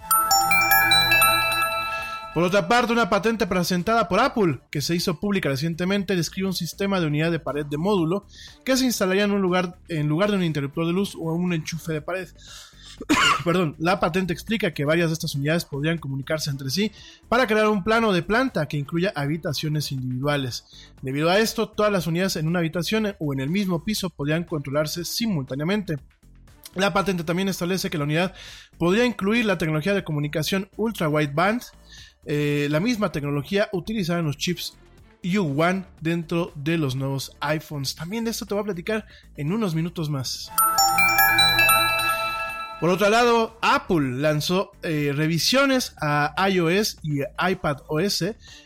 Por 2.33 2.45
otra 2.45 2.69
parte, 2.69 2.93
una 2.93 3.11
patente 3.11 3.47
presentada 3.49 4.09
por 4.09 4.21
Apple, 4.21 4.61
que 4.71 4.81
se 4.81 4.95
hizo 4.95 5.19
pública 5.19 5.49
recientemente, 5.49 6.15
describe 6.15 6.47
un 6.47 6.55
sistema 6.55 7.01
de 7.01 7.07
unidad 7.07 7.33
de 7.33 7.41
pared 7.41 7.67
de 7.67 7.77
módulo 7.77 8.25
que 8.65 8.77
se 8.77 8.85
instalaría 8.85 9.25
en 9.25 9.33
un 9.33 9.43
lugar, 9.43 9.79
en 9.89 10.07
lugar 10.07 10.31
de 10.31 10.37
un 10.37 10.45
interruptor 10.45 10.87
de 10.87 10.93
luz 10.93 11.17
o 11.17 11.33
un 11.35 11.53
enchufe 11.53 11.93
de 11.93 12.03
pared. 12.03 12.29
Perdón, 13.45 13.75
la 13.79 13.99
patente 13.99 14.33
explica 14.33 14.73
que 14.73 14.85
varias 14.85 15.09
de 15.09 15.15
estas 15.15 15.35
unidades 15.35 15.65
podrían 15.65 15.99
comunicarse 15.99 16.51
entre 16.51 16.71
sí 16.71 16.93
para 17.29 17.49
crear 17.49 17.67
un 17.67 17.83
plano 17.83 18.13
de 18.13 18.23
planta 18.23 18.69
que 18.69 18.77
incluya 18.77 19.13
habitaciones 19.17 19.91
individuales. 19.91 20.67
Debido 21.03 21.31
a 21.31 21.41
esto, 21.41 21.69
todas 21.69 21.91
las 21.91 22.07
unidades 22.07 22.37
en 22.37 22.47
una 22.47 22.61
habitación 22.61 23.17
o 23.19 23.33
en 23.33 23.41
el 23.41 23.51
mismo 23.51 23.83
piso 23.83 24.09
podrían 24.09 24.45
controlarse 24.45 25.05
simultáneamente. 25.05 25.99
La 26.75 26.93
patente 26.93 27.25
también 27.25 27.49
establece 27.49 27.91
que 27.91 27.99
la 27.99 28.05
unidad 28.05 28.35
podría 28.79 29.05
incluir 29.05 29.45
la 29.45 29.59
tecnología 29.59 29.93
de 29.93 30.05
comunicación 30.05 30.69
ultra 30.77 31.09
wideband 31.09 31.63
eh, 32.27 32.69
la 32.71 32.81
misma 32.81 33.13
tecnología 33.13 33.69
utilizada 33.73 34.21
en 34.21 34.27
los 34.27 34.37
chips 34.37 34.77
U1 35.23 35.87
dentro 36.01 36.53
de 36.55 36.79
los 36.79 36.97
nuevos 36.97 37.37
iPhones. 37.41 37.95
También 37.95 38.25
de 38.25 38.31
esto 38.31 38.47
te 38.47 38.55
voy 38.55 38.63
a 38.63 38.65
platicar 38.65 39.07
en 39.37 39.53
unos 39.53 39.75
minutos 39.75 40.09
más. 40.11 40.51
Por 42.81 42.89
otro 42.89 43.11
lado, 43.11 43.59
Apple 43.61 44.23
lanzó 44.23 44.73
eh, 44.83 45.13
revisiones 45.15 45.95
a 46.01 46.35
iOS 46.49 46.97
y 47.03 47.21
iPad 47.21 47.83
OS. 47.89 48.25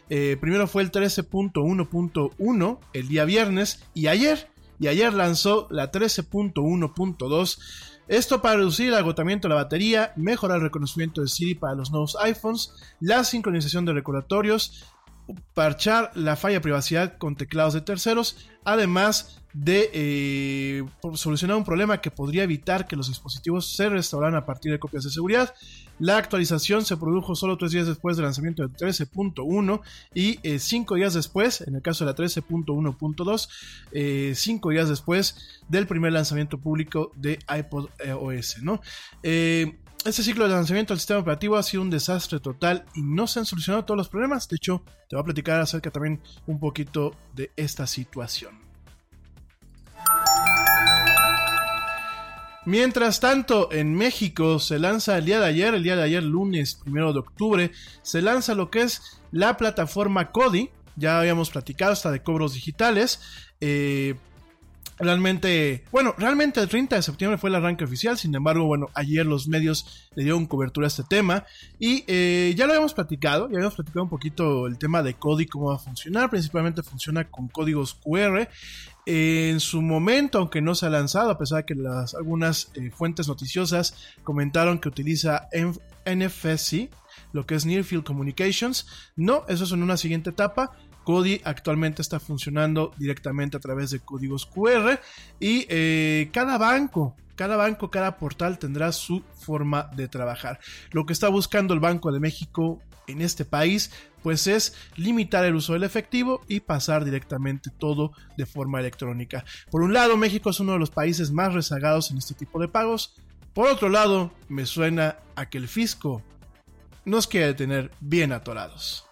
Eh, 0.09 0.37
primero 0.41 0.69
fue 0.69 0.83
el 0.83 0.93
13.1.1 0.93 2.79
el 2.93 3.09
día 3.09 3.25
viernes 3.25 3.85
y 3.93 4.07
ayer, 4.07 4.49
y 4.79 4.87
ayer 4.87 5.13
lanzó 5.13 5.67
la 5.69 5.91
13.1.2. 5.91 7.59
Esto 8.07 8.43
para 8.43 8.57
reducir 8.57 8.89
el 8.89 8.95
agotamiento 8.95 9.49
de 9.49 9.55
la 9.55 9.63
batería, 9.63 10.13
mejorar 10.17 10.59
el 10.59 10.65
reconocimiento 10.65 11.23
de 11.23 11.29
Siri 11.29 11.55
para 11.55 11.75
los 11.75 11.91
nuevos 11.91 12.17
iPhones, 12.21 12.75
la 13.01 13.25
sincronización 13.25 13.87
de 13.87 13.95
recordatorios, 13.95 14.85
parchar 15.55 16.11
la 16.15 16.37
falla 16.37 16.55
de 16.55 16.61
privacidad 16.61 17.17
con 17.19 17.37
teclados 17.37 17.75
de 17.75 17.81
terceros, 17.81 18.37
además 18.65 19.41
de 19.55 19.89
eh, 19.93 20.85
solucionar 21.15 21.57
un 21.57 21.65
problema 21.65 22.01
que 22.01 22.11
podría 22.11 22.43
evitar 22.43 22.89
que 22.89 22.97
los 22.97 23.07
dispositivos 23.07 23.77
se 23.77 23.89
restauraran 23.89 24.35
a 24.35 24.45
partir 24.45 24.73
de 24.73 24.81
copias 24.81 25.05
de 25.05 25.11
seguridad. 25.11 25.55
La 26.01 26.17
actualización 26.17 26.85
se 26.85 26.97
produjo 26.97 27.37
solo 27.37 27.57
tres 27.57 27.71
días 27.71 27.87
después 27.87 28.17
del 28.17 28.25
lanzamiento 28.25 28.67
del 28.67 28.73
13.1 28.73 29.81
y 30.13 30.41
eh, 30.43 30.59
cinco 30.59 30.97
días 30.97 31.15
después, 31.15 31.61
en 31.61 31.77
el 31.77 31.83
caso 31.83 32.05
de 32.05 32.11
la 32.11 32.17
13.1.2, 32.17 33.49
eh, 33.93 34.33
cinco 34.35 34.71
días 34.71 34.89
después 34.89 35.63
del 35.69 35.87
primer 35.87 36.13
lanzamiento 36.13 36.59
público 36.59 37.13
de 37.15 37.39
iPod 37.49 37.91
OS. 38.19 38.61
¿no? 38.61 38.81
Este 40.05 40.23
ciclo 40.23 40.47
de 40.47 40.55
lanzamiento 40.55 40.93
del 40.93 41.01
sistema 41.01 41.21
operativo 41.21 41.57
ha 41.57 41.63
sido 41.63 41.83
un 41.83 41.89
desastre 41.89 42.39
total 42.39 42.85
y 42.95 43.03
no 43.03 43.27
se 43.27 43.39
han 43.39 43.47
solucionado 43.47 43.85
todos 43.85 43.97
los 43.97 44.09
problemas. 44.09 44.47
De 44.49 44.57
hecho, 44.57 44.83
te 45.09 45.17
voy 45.17 45.23
a 45.23 45.25
platicar 45.25 45.61
acerca 45.61 45.91
también 45.91 46.21
un 46.47 46.61
poquito 46.61 47.17
de 47.35 47.51
esta 47.57 47.87
situación. 47.87 48.59
Mientras 52.67 53.21
tanto, 53.21 53.71
en 53.73 53.95
México 53.95 54.59
se 54.59 54.79
lanza 54.79 55.19
el 55.19 55.25
día 55.25 55.41
de 55.41 55.47
ayer, 55.47 55.75
el 55.75 55.83
día 55.83 55.97
de 55.97 56.03
ayer, 56.03 56.23
lunes 56.23 56.75
primero 56.75 57.13
de 57.13 57.21
octubre, 57.21 57.73
se 58.03 58.23
lanza 58.23 58.55
lo 58.55 58.71
que 58.71 58.83
es 58.83 59.21
la 59.33 59.57
plataforma 59.57 60.33
Cody. 60.33 60.71
Ya 60.97 61.19
habíamos 61.19 61.51
platicado 61.51 61.93
hasta 61.93 62.11
de 62.11 62.23
cobros 62.23 62.55
digitales. 62.55 63.21
Eh, 63.61 64.17
Realmente, 64.99 65.85
bueno, 65.91 66.15
realmente 66.17 66.61
el 66.61 66.69
30 66.69 66.97
de 66.97 67.03
septiembre 67.03 67.37
fue 67.37 67.51
el 67.51 67.57
arranque 67.57 67.83
oficial, 67.85 68.17
sin 68.17 68.33
embargo, 68.35 68.65
bueno, 68.65 68.91
ayer 68.95 69.27
los 69.27 69.49
medios 69.49 70.09
le 70.15 70.23
dieron 70.23 70.47
cobertura 70.47 70.87
a 70.87 70.89
este 70.89 71.03
tema 71.03 71.45
y 71.81 72.05
eh, 72.07 72.55
ya 72.57 72.67
lo 72.67 72.75
habíamos 72.75 72.95
platicado, 72.95 73.49
ya 73.49 73.57
habíamos 73.57 73.75
platicado 73.75 74.05
un 74.05 74.09
poquito 74.09 74.69
el 74.69 74.79
tema 74.79 75.03
de 75.03 75.15
código, 75.15 75.51
cómo 75.53 75.67
va 75.71 75.77
a 75.77 75.79
funcionar, 75.79 76.31
principalmente 76.31 76.85
funciona 76.85 77.29
con 77.29 77.49
códigos 77.49 77.95
QR. 77.95 78.49
en 79.07 79.59
su 79.59 79.83
momento, 79.83 80.39
aunque 80.39 80.63
no 80.63 80.77
se 80.77 80.87
ha 80.87 80.91
lanzado, 80.91 81.31
a 81.31 81.39
pesar 81.39 81.59
de 81.59 81.65
que 81.67 81.75
las, 81.75 82.15
algunas 82.15 82.71
eh, 82.75 82.91
fuentes 82.91 83.27
noticiosas 83.27 83.97
comentaron 84.23 84.79
que 84.79 84.89
utiliza 84.89 85.49
NFC, 86.07 86.89
lo 87.33 87.47
que 87.47 87.57
es 87.57 87.67
Near 87.67 87.83
Field 87.83 88.05
Communications, 88.05 88.87
no, 89.17 89.45
eso 89.49 89.65
es 89.65 89.73
en 89.73 89.83
una 89.83 89.97
siguiente 89.97 90.31
etapa. 90.31 90.73
Cody 91.05 91.41
actualmente 91.45 92.03
está 92.03 92.19
funcionando 92.19 92.93
directamente 92.99 93.57
a 93.57 93.61
través 93.61 93.91
de 93.91 94.01
códigos 94.01 94.47
QR 94.47 94.99
y 95.39 95.67
eh, 95.69 96.31
cada 96.33 96.59
banco, 96.59 97.15
cada 97.37 97.57
banco, 97.57 97.91
cada 97.91 98.17
portal 98.17 98.59
tendrá 98.59 98.91
su 98.93 99.23
forma 99.39 99.91
de 99.95 100.09
trabajar. 100.09 100.59
Lo 100.91 101.07
que 101.07 101.13
está 101.13 101.29
buscando 101.29 101.75
el 101.75 101.81
Banco 101.81 102.11
de 102.11 102.21
México 102.21 102.81
en 103.07 103.21
este 103.21 103.45
país, 103.45 103.93
pues 104.23 104.47
es 104.47 104.75
limitar 104.97 105.45
el 105.45 105.55
uso 105.55 105.75
del 105.75 105.83
efectivo 105.83 106.41
y 106.49 106.61
pasar 106.61 107.05
directamente 107.05 107.71
todo 107.71 108.13
de 108.37 108.47
forma 108.47 108.81
electrónica. 108.81 109.45
Por 109.71 109.83
un 109.83 109.93
lado, 109.93 110.17
México 110.17 110.51
es 110.51 110.61
uno 110.61 110.73
de 110.73 110.79
los 110.79 110.91
países 110.91 111.31
más 111.31 111.53
rezagados 111.53 112.11
en 112.11 112.19
este 112.19 112.35
tipo 112.35 112.59
de 112.59 112.69
pagos. 112.69 113.15
Por 113.53 113.69
otro 113.69 113.89
lado, 113.89 114.33
me 114.49 114.67
suena 114.67 115.19
a 115.37 115.49
que 115.49 115.59
el 115.59 115.69
fisco 115.69 116.23
nos 117.05 117.27
quiere 117.27 117.55
tener 117.55 117.91
bien 118.01 118.33
atorados. 118.33 119.07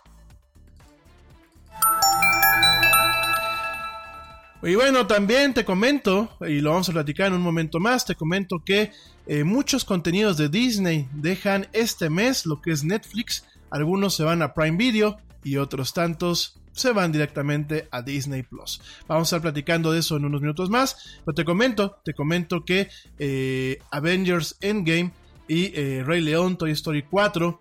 Y 4.64 4.77
bueno, 4.77 5.09
también 5.09 5.55
te 5.55 5.64
comento, 5.64 6.37
y 6.40 6.61
lo 6.61 6.70
vamos 6.70 6.88
a 6.88 6.92
platicar 6.92 7.27
en 7.27 7.33
un 7.33 7.40
momento 7.40 7.81
más, 7.81 8.07
te 8.07 8.14
comento 8.14 8.62
que 8.64 8.92
eh, 9.27 9.42
muchos 9.42 9.85
contenidos 9.85 10.37
de 10.37 10.48
Disney 10.48 11.09
dejan 11.14 11.66
este 11.72 12.09
mes 12.09 12.46
lo 12.46 12.62
que 12.62 12.70
es 12.70 12.85
Netflix, 12.85 13.44
algunos 13.70 14.14
se 14.14 14.22
van 14.22 14.40
a 14.40 14.55
Prime 14.55 14.77
Video 14.77 15.18
y 15.42 15.57
otros 15.57 15.92
tantos 15.92 16.61
se 16.70 16.92
van 16.92 17.11
directamente 17.11 17.88
a 17.90 18.03
Disney 18.03 18.44
Plus. 18.44 18.81
Vamos 19.09 19.27
a 19.33 19.37
estar 19.37 19.42
platicando 19.42 19.90
de 19.90 19.98
eso 19.98 20.16
en 20.16 20.27
unos 20.27 20.40
minutos 20.40 20.70
más, 20.70 21.18
pero 21.25 21.35
te 21.35 21.44
comento, 21.44 21.98
te 22.05 22.14
comento 22.14 22.64
que 22.64 22.88
eh, 23.18 23.81
Avengers 23.90 24.59
Endgame 24.61 25.11
y 25.48 25.72
eh, 25.75 26.05
Rey 26.07 26.20
León, 26.20 26.57
Toy 26.57 26.70
Story 26.70 27.03
4, 27.03 27.61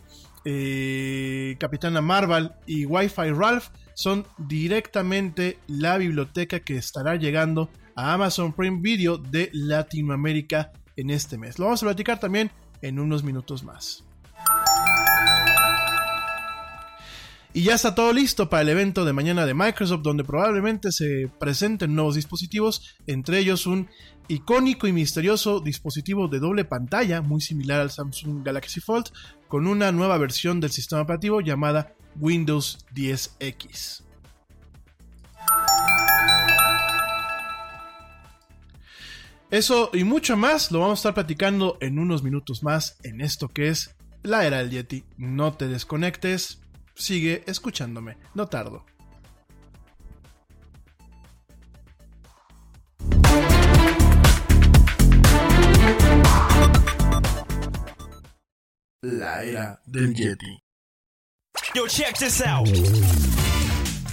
Capitana 1.57 2.01
Marvel 2.01 2.51
y 2.67 2.85
Wi-Fi 2.85 3.31
Ralph 3.31 3.69
son 4.01 4.25
directamente 4.39 5.59
la 5.67 5.99
biblioteca 5.99 6.59
que 6.61 6.75
estará 6.75 7.17
llegando 7.17 7.69
a 7.95 8.13
Amazon 8.13 8.51
Prime 8.51 8.79
Video 8.81 9.19
de 9.19 9.51
Latinoamérica 9.53 10.71
en 10.95 11.11
este 11.11 11.37
mes. 11.37 11.59
Lo 11.59 11.65
vamos 11.65 11.83
a 11.83 11.85
platicar 11.85 12.19
también 12.19 12.49
en 12.81 12.99
unos 12.99 13.23
minutos 13.23 13.63
más. 13.63 14.03
Y 17.53 17.63
ya 17.63 17.75
está 17.75 17.93
todo 17.93 18.11
listo 18.11 18.49
para 18.49 18.63
el 18.63 18.69
evento 18.69 19.05
de 19.05 19.13
mañana 19.13 19.45
de 19.45 19.53
Microsoft, 19.53 20.01
donde 20.01 20.23
probablemente 20.23 20.91
se 20.91 21.29
presenten 21.39 21.93
nuevos 21.93 22.15
dispositivos, 22.15 22.95
entre 23.05 23.37
ellos 23.37 23.67
un 23.67 23.87
icónico 24.29 24.87
y 24.87 24.93
misterioso 24.93 25.59
dispositivo 25.59 26.27
de 26.27 26.39
doble 26.39 26.65
pantalla, 26.65 27.21
muy 27.21 27.41
similar 27.41 27.81
al 27.81 27.91
Samsung 27.91 28.43
Galaxy 28.43 28.79
Fold, 28.79 29.11
con 29.47 29.67
una 29.67 29.91
nueva 29.91 30.17
versión 30.17 30.59
del 30.59 30.71
sistema 30.71 31.01
operativo 31.01 31.41
llamada 31.41 31.93
Windows 32.19 32.85
10X. 32.93 34.03
Eso 39.51 39.89
y 39.91 40.05
mucho 40.05 40.37
más 40.37 40.71
lo 40.71 40.79
vamos 40.79 40.99
a 40.99 41.01
estar 41.01 41.13
platicando 41.13 41.77
en 41.81 41.99
unos 41.99 42.23
minutos 42.23 42.63
más 42.63 42.97
en 43.03 43.19
esto 43.19 43.49
que 43.49 43.67
es 43.67 43.95
la 44.23 44.45
era 44.45 44.59
del 44.59 44.69
Yeti. 44.69 45.03
No 45.17 45.53
te 45.53 45.67
desconectes, 45.67 46.61
sigue 46.95 47.43
escuchándome, 47.47 48.17
no 48.33 48.47
tardo. 48.47 48.85
La 59.01 59.43
era 59.43 59.81
del 59.85 60.13
Yeti. 60.13 60.60
Yo, 61.73 61.87
check 61.87 62.17
this 62.17 62.41
out. 62.41 62.67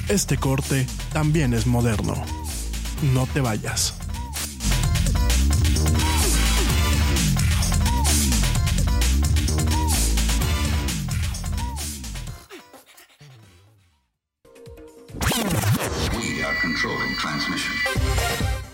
Este 0.09 0.37
corte 0.37 0.87
también 1.13 1.53
es 1.55 1.67
moderno. 1.67 2.15
No 3.13 3.27
te 3.27 3.41
vayas. 3.41 3.95
We 16.13 16.43
are 16.45 16.55
controlling 16.61 17.17
transmission. 17.19 18.58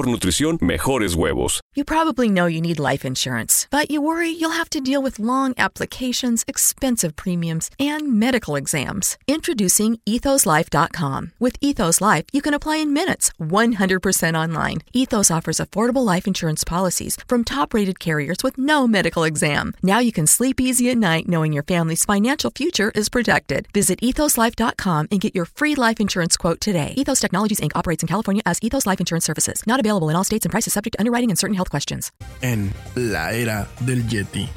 mejor 0.00 0.12
nutrición, 0.12 0.58
mejores 0.60 1.14
huevos. 1.14 1.60
You 1.74 1.84
probably 1.84 2.28
know 2.28 2.46
you 2.46 2.60
need 2.60 2.78
life 2.78 3.04
insurance, 3.04 3.66
but 3.70 3.90
you 3.90 4.00
worry 4.00 4.28
you'll 4.28 4.50
have 4.58 4.70
to 4.70 4.80
deal 4.80 5.02
with 5.02 5.18
long 5.20 5.54
applications, 5.56 6.44
expensive 6.48 7.14
premiums, 7.16 7.70
and 7.78 8.18
medical 8.18 8.56
exams. 8.56 9.16
Introducing 9.28 9.98
ethoslife.com. 10.08 11.32
With 11.38 11.56
Ethos 11.60 12.00
Life, 12.00 12.24
you 12.32 12.42
can 12.42 12.54
apply 12.54 12.78
in 12.78 12.92
minutes, 12.92 13.30
100% 13.40 14.34
online. 14.34 14.78
Ethos 14.92 15.30
offers 15.30 15.60
affordable 15.60 16.04
life 16.04 16.26
insurance 16.26 16.64
policies 16.64 17.16
from 17.28 17.44
top 17.44 17.72
rated 17.74 18.00
carriers 18.00 18.38
with 18.42 18.58
no 18.58 18.88
medical 18.88 19.24
exam. 19.24 19.74
Now 19.82 20.00
you 20.00 20.12
can 20.12 20.26
sleep 20.26 20.60
easy 20.60 20.90
at 20.90 20.98
night 20.98 21.28
knowing 21.28 21.52
your 21.52 21.64
family's 21.64 22.04
financial 22.04 22.50
future 22.50 22.90
is 22.94 23.08
protected. 23.08 23.68
Visit 23.72 24.00
ethoslife.com 24.00 25.08
and 25.10 25.20
get 25.20 25.34
your 25.34 25.44
free 25.44 25.74
life 25.74 26.00
insurance 26.00 26.36
quote 26.36 26.60
today. 26.60 26.94
Ethos 26.96 27.20
Technologies 27.20 27.60
Inc. 27.60 27.72
operates 27.76 28.02
in 28.02 28.08
California 28.08 28.42
as 28.44 28.58
Ethos 28.62 28.86
Life 28.86 29.00
Insurance 29.00 29.24
Services. 29.24 29.62
Not 29.66 29.78
available 29.78 29.89
in 29.98 30.16
all 30.16 30.24
states 30.24 30.44
and 30.44 30.50
prices 30.50 30.72
subject 30.72 30.94
to 30.96 31.00
underwriting 31.00 31.30
and 31.30 31.38
certain 31.38 31.54
health 31.54 31.70
questions. 31.70 32.12
En 32.40 32.72
la 32.94 33.32
era 33.32 33.68
del 33.80 34.06
Yeti. 34.08 34.48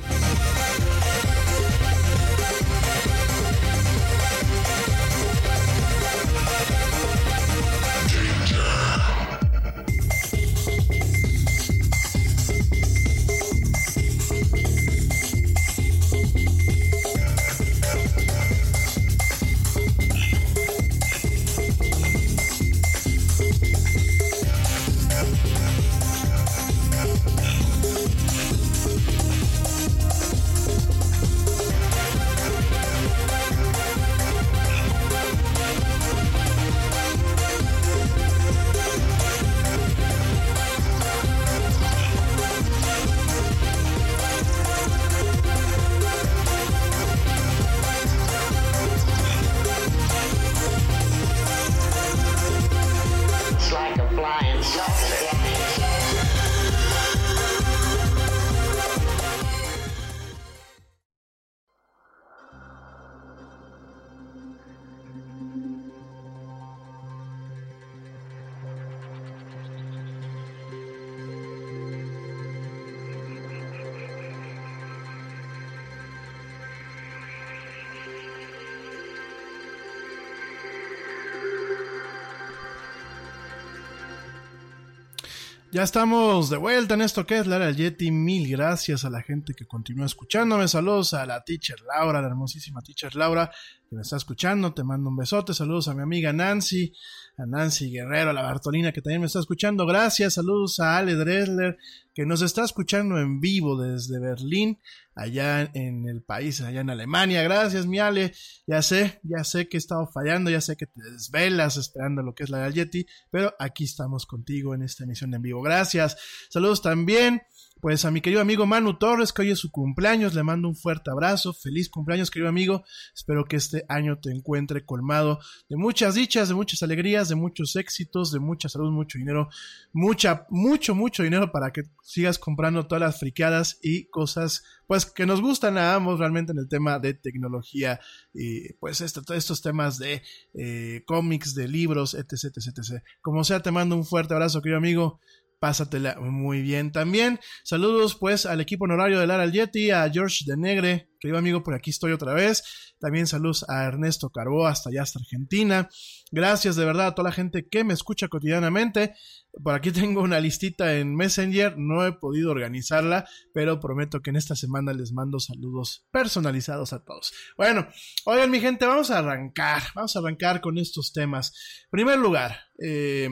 Ya 85.73 85.81
estamos 85.81 86.51
de 86.51 86.57
vuelta 86.57 86.93
en 86.93 87.01
esto 87.01 87.25
que 87.25 87.39
es 87.39 87.47
Lara 87.47 87.71
Yeti. 87.71 88.12
Mil 88.12 88.47
gracias 88.47 89.05
a 89.05 89.09
la 89.09 89.23
gente 89.23 89.55
que 89.55 89.65
continúa 89.65 90.05
escuchándome. 90.05 90.67
Saludos 90.67 91.15
a 91.15 91.25
la 91.25 91.43
teacher 91.43 91.81
Laura, 91.81 92.21
la 92.21 92.27
hermosísima 92.27 92.83
teacher 92.83 93.15
Laura, 93.15 93.49
me 93.93 94.01
está 94.01 94.17
escuchando. 94.17 94.73
Te 94.73 94.84
mando 94.84 95.10
un 95.10 95.15
besote. 95.15 95.53
Saludos 95.53 95.88
a 95.88 95.93
mi 95.93 96.01
amiga 96.01 96.34
Nancy, 96.34 96.93
a 97.38 97.45
Nancy 97.45 97.91
Guerrero, 97.91 98.32
a 98.32 98.34
la 98.34 98.41
Bartolina, 98.41 98.91
que 98.91 99.01
también 99.01 99.21
me 99.21 99.27
está 99.27 99.39
escuchando. 99.39 99.86
Gracias. 99.86 100.34
Saludos 100.34 100.79
a 100.79 100.97
Ale 100.97 101.15
Dresler, 101.15 101.77
que 102.13 102.25
nos 102.25 102.41
está 102.41 102.63
escuchando 102.63 103.19
en 103.19 103.39
vivo 103.39 103.82
desde 103.82 104.19
Berlín, 104.19 104.79
allá 105.15 105.69
en 105.73 106.08
el 106.08 106.21
país, 106.21 106.62
allá 106.62 106.82
en 106.82 106.89
Alemania. 106.89 107.41
Gracias, 107.43 107.86
mi 107.86 107.99
Ale. 107.99 108.34
Ya 108.67 108.82
sé, 108.82 109.19
ya 109.23 109.43
sé 109.43 109.69
que 109.69 109.77
he 109.77 109.79
estado 109.79 110.08
fallando, 110.08 110.49
ya 110.49 110.62
sé 110.62 110.75
que 110.75 110.88
te 110.88 111.01
desvelas 111.01 111.77
esperando 111.77 112.23
lo 112.23 112.36
que 112.36 112.43
es 112.43 112.49
la 112.49 112.69
Yeti, 112.69 113.06
pero 113.32 113.53
aquí 113.60 113.86
estamos 113.86 114.25
contigo 114.25 114.75
en 114.75 114.84
esta 114.84 115.03
emisión 115.03 115.34
en 115.34 115.41
vivo. 115.41 115.62
Gracias. 115.62 116.17
Saludos 116.49 116.82
también 116.82 117.41
pues 117.84 118.06
a 118.06 118.12
mi 118.12 118.22
querido 118.22 118.39
amigo 118.39 118.65
Manu 118.65 118.98
Torres, 118.98 119.34
que 119.34 119.41
hoy 119.41 119.52
es 119.52 119.60
su 119.60 119.69
cumpleaños, 119.69 120.34
le 120.34 120.41
mando 120.41 120.69
un 120.69 120.76
fuerte 120.78 121.12
abrazo, 121.12 121.52
feliz 121.52 121.89
cumpleaños 121.89 122.32
querido 122.32 122.48
amigo, 122.48 122.86
espero 123.13 123.43
que 123.43 123.58
este 123.58 123.84
año 123.89 124.19
te 124.19 124.32
encuentre 124.32 124.86
colmado 124.86 125.39
de 125.67 125.76
muchas 125.76 126.15
dichas, 126.15 126.48
de 126.48 126.56
muchas 126.56 126.82
alegrías, 126.82 127.28
de 127.28 127.36
muchos 127.36 127.76
éxitos, 127.76 128.32
de 128.32 128.39
mucha 128.39 128.69
salud, 128.69 128.89
mucho 128.89 129.17
dinero, 129.17 129.50
mucha, 129.91 130.48
mucho, 130.50 130.96
mucho 130.96 131.24
dinero 131.24 131.52
para 131.52 131.74
que 131.74 131.84
sigas 132.02 132.39
comprando 132.39 132.88
todas 132.88 133.02
las 133.02 133.19
friqueadas 133.19 133.80
y 133.82 134.06
cosas 134.06 134.63
pues 134.88 135.06
que 135.06 135.26
nos 135.26 135.41
gustan 135.41 135.78
a 135.78 135.96
ambos 135.96 136.19
realmente 136.19 136.52
en 136.52 136.60
el 136.60 136.69
tema 136.69 137.00
de 137.00 137.13
tecnología 137.13 138.00
y 138.34 138.72
pues 138.74 139.02
esto, 139.02 139.22
estos 139.34 139.62
temas 139.62 139.98
de 139.98 140.22
eh, 140.54 141.04
cómics, 141.06 141.54
de 141.54 141.67
libros, 141.67 142.13
etc, 142.13 142.46
etc, 142.56 142.78
etc. 142.78 143.04
Como 143.22 143.43
sea, 143.43 143.62
te 143.62 143.72
mando 143.72 143.96
un 143.96 144.06
fuerte 144.06 144.34
abrazo 144.34 144.62
querido 144.62 144.78
amigo, 144.78 145.19
pásatela 145.63 146.17
muy 146.19 146.62
bien 146.62 146.91
también. 146.91 147.39
Saludos 147.63 148.15
pues 148.15 148.45
al 148.45 148.60
equipo 148.60 148.84
honorario 148.84 149.17
de 149.17 149.28
Lara 149.28 149.47
Yeti, 149.47 149.91
a 149.91 150.10
George 150.12 150.43
de 150.45 150.58
Negre, 150.58 151.10
querido 151.21 151.38
amigo, 151.38 151.63
por 151.63 151.73
aquí 151.73 151.89
estoy 151.89 152.12
otra 152.12 152.34
vez. 152.34 152.93
También 152.99 153.28
saludos 153.28 153.63
a 153.69 153.86
Ernesto 153.86 154.30
Carbó 154.30 154.67
hasta 154.67 154.89
allá, 154.89 155.04
hasta 155.04 155.19
Argentina. 155.19 155.88
Gracias 156.32 156.76
de 156.76 156.84
verdad 156.84 157.08
a 157.08 157.15
toda 157.15 157.30
la 157.30 157.34
gente 157.34 157.65
que 157.69 157.86
me 157.86 157.93
escucha 157.93 158.28
cotidianamente. 158.28 159.15
Por 159.63 159.73
aquí 159.73 159.91
tengo 159.93 160.21
una 160.21 160.41
listita 160.41 160.97
en 160.97 161.15
Messenger, 161.15 161.78
no 161.78 162.06
he 162.06 162.12
podido 162.12 162.52
organizarla, 162.52 163.26
pero 163.54 163.80
prometo 163.80 164.19
que 164.19 164.32
en 164.32 164.36
esta 164.36 164.58
semana 164.58 164.91
les 164.91 165.13
mando 165.13 165.39
saludos 165.39 166.06
personalizados 166.12 166.91
a 166.91 167.06
todos. 167.06 167.32
Bueno, 167.56 167.88
oigan 168.26 168.52
mi 168.52 168.60
gente, 168.60 168.86
vamos 168.86 169.12
a 169.12 169.19
arrancar, 169.19 169.82
vamos 169.95 170.13
a 170.13 170.19
arrancar 170.19 170.60
con 170.60 170.78
estos 170.78 171.13
temas. 171.13 171.54
En 171.86 171.89
primer 171.89 172.19
lugar, 172.19 172.60
eh, 172.84 173.30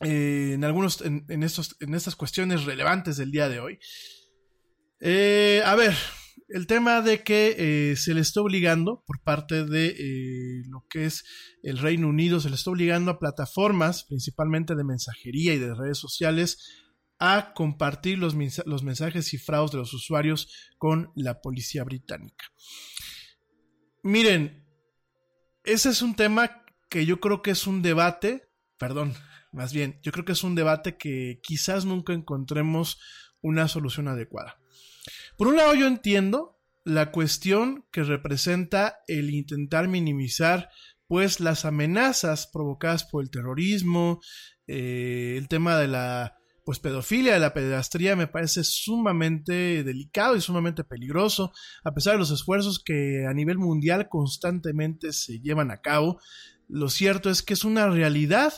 eh, 0.00 0.52
en 0.54 0.64
algunos, 0.64 1.00
en, 1.02 1.42
estos, 1.42 1.76
en 1.80 1.94
estas 1.94 2.16
cuestiones 2.16 2.64
relevantes 2.64 3.16
del 3.16 3.30
día 3.30 3.48
de 3.48 3.60
hoy. 3.60 3.78
Eh, 5.00 5.62
a 5.64 5.74
ver, 5.74 5.94
el 6.48 6.66
tema 6.66 7.00
de 7.00 7.22
que 7.22 7.54
eh, 7.58 7.96
se 7.96 8.14
le 8.14 8.20
está 8.20 8.40
obligando 8.40 9.02
por 9.06 9.22
parte 9.22 9.64
de 9.64 10.64
lo 10.68 10.84
que 10.88 11.06
es 11.06 11.24
el 11.62 11.78
Reino 11.78 12.08
Unido, 12.08 12.40
se 12.40 12.48
le 12.48 12.56
está 12.56 12.70
obligando 12.70 13.10
a 13.10 13.18
plataformas, 13.18 14.04
principalmente 14.04 14.74
de 14.74 14.84
mensajería 14.84 15.54
y 15.54 15.58
de 15.58 15.74
redes 15.74 15.98
sociales, 15.98 16.58
a 17.18 17.52
compartir 17.54 18.18
los, 18.18 18.34
los 18.66 18.82
mensajes 18.82 19.28
cifrados 19.28 19.70
de 19.72 19.78
los 19.78 19.94
usuarios 19.94 20.72
con 20.78 21.12
la 21.14 21.40
policía 21.40 21.84
británica. 21.84 22.46
Miren, 24.02 24.66
ese 25.62 25.88
es 25.88 26.02
un 26.02 26.14
tema 26.14 26.62
que 26.90 27.06
yo 27.06 27.20
creo 27.20 27.40
que 27.40 27.52
es 27.52 27.66
un 27.66 27.80
debate, 27.80 28.50
perdón, 28.76 29.14
más 29.54 29.72
bien, 29.72 30.00
yo 30.02 30.12
creo 30.12 30.24
que 30.24 30.32
es 30.32 30.42
un 30.42 30.54
debate 30.54 30.96
que 30.96 31.40
quizás 31.42 31.84
nunca 31.84 32.12
encontremos 32.12 33.00
una 33.40 33.68
solución 33.68 34.08
adecuada. 34.08 34.58
Por 35.36 35.48
un 35.48 35.56
lado, 35.56 35.74
yo 35.74 35.86
entiendo 35.86 36.58
la 36.84 37.12
cuestión 37.12 37.86
que 37.92 38.02
representa 38.02 38.98
el 39.06 39.30
intentar 39.30 39.88
minimizar 39.88 40.70
pues 41.06 41.40
las 41.40 41.64
amenazas 41.64 42.48
provocadas 42.52 43.04
por 43.04 43.22
el 43.22 43.30
terrorismo, 43.30 44.20
eh, 44.66 45.36
el 45.38 45.48
tema 45.48 45.78
de 45.78 45.88
la 45.88 46.36
pues 46.64 46.78
pedofilia, 46.80 47.34
de 47.34 47.40
la 47.40 47.52
pedastría 47.52 48.16
me 48.16 48.26
parece 48.26 48.64
sumamente 48.64 49.84
delicado 49.84 50.34
y 50.34 50.40
sumamente 50.40 50.82
peligroso, 50.82 51.52
a 51.84 51.92
pesar 51.92 52.14
de 52.14 52.20
los 52.20 52.30
esfuerzos 52.30 52.82
que 52.82 53.26
a 53.28 53.34
nivel 53.34 53.58
mundial 53.58 54.08
constantemente 54.08 55.12
se 55.12 55.40
llevan 55.40 55.70
a 55.70 55.82
cabo. 55.82 56.18
Lo 56.66 56.88
cierto 56.88 57.28
es 57.28 57.42
que 57.42 57.52
es 57.52 57.64
una 57.64 57.88
realidad 57.88 58.54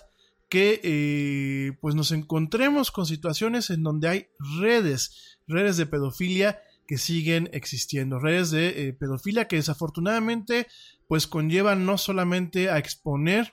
que 0.48 0.80
eh, 0.82 1.72
pues 1.80 1.94
nos 1.94 2.12
encontremos 2.12 2.90
con 2.90 3.06
situaciones 3.06 3.70
en 3.70 3.82
donde 3.82 4.08
hay 4.08 4.26
redes, 4.60 5.38
redes 5.46 5.76
de 5.76 5.86
pedofilia 5.86 6.60
que 6.86 6.98
siguen 6.98 7.50
existiendo, 7.52 8.18
redes 8.18 8.50
de 8.50 8.88
eh, 8.88 8.92
pedofilia 8.92 9.48
que 9.48 9.56
desafortunadamente 9.56 10.68
pues 11.08 11.26
conllevan 11.26 11.84
no 11.84 11.98
solamente 11.98 12.70
a 12.70 12.78
exponer 12.78 13.52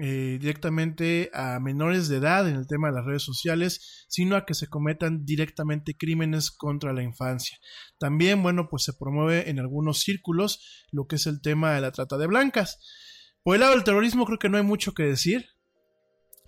eh, 0.00 0.38
directamente 0.40 1.28
a 1.34 1.58
menores 1.58 2.08
de 2.08 2.18
edad 2.18 2.48
en 2.48 2.54
el 2.54 2.68
tema 2.68 2.88
de 2.88 2.94
las 2.94 3.04
redes 3.04 3.22
sociales, 3.22 4.06
sino 4.08 4.36
a 4.36 4.46
que 4.46 4.54
se 4.54 4.68
cometan 4.68 5.24
directamente 5.24 5.96
crímenes 5.96 6.52
contra 6.52 6.92
la 6.92 7.02
infancia. 7.02 7.58
También, 7.98 8.40
bueno, 8.42 8.68
pues 8.68 8.84
se 8.84 8.92
promueve 8.92 9.50
en 9.50 9.58
algunos 9.58 9.98
círculos 10.00 10.86
lo 10.92 11.08
que 11.08 11.16
es 11.16 11.26
el 11.26 11.40
tema 11.40 11.72
de 11.72 11.80
la 11.80 11.90
trata 11.90 12.16
de 12.16 12.28
blancas. 12.28 12.78
Por 13.42 13.56
el 13.56 13.62
lado 13.62 13.74
del 13.74 13.82
terrorismo 13.82 14.24
creo 14.24 14.38
que 14.38 14.48
no 14.48 14.56
hay 14.56 14.62
mucho 14.62 14.92
que 14.92 15.02
decir, 15.02 15.46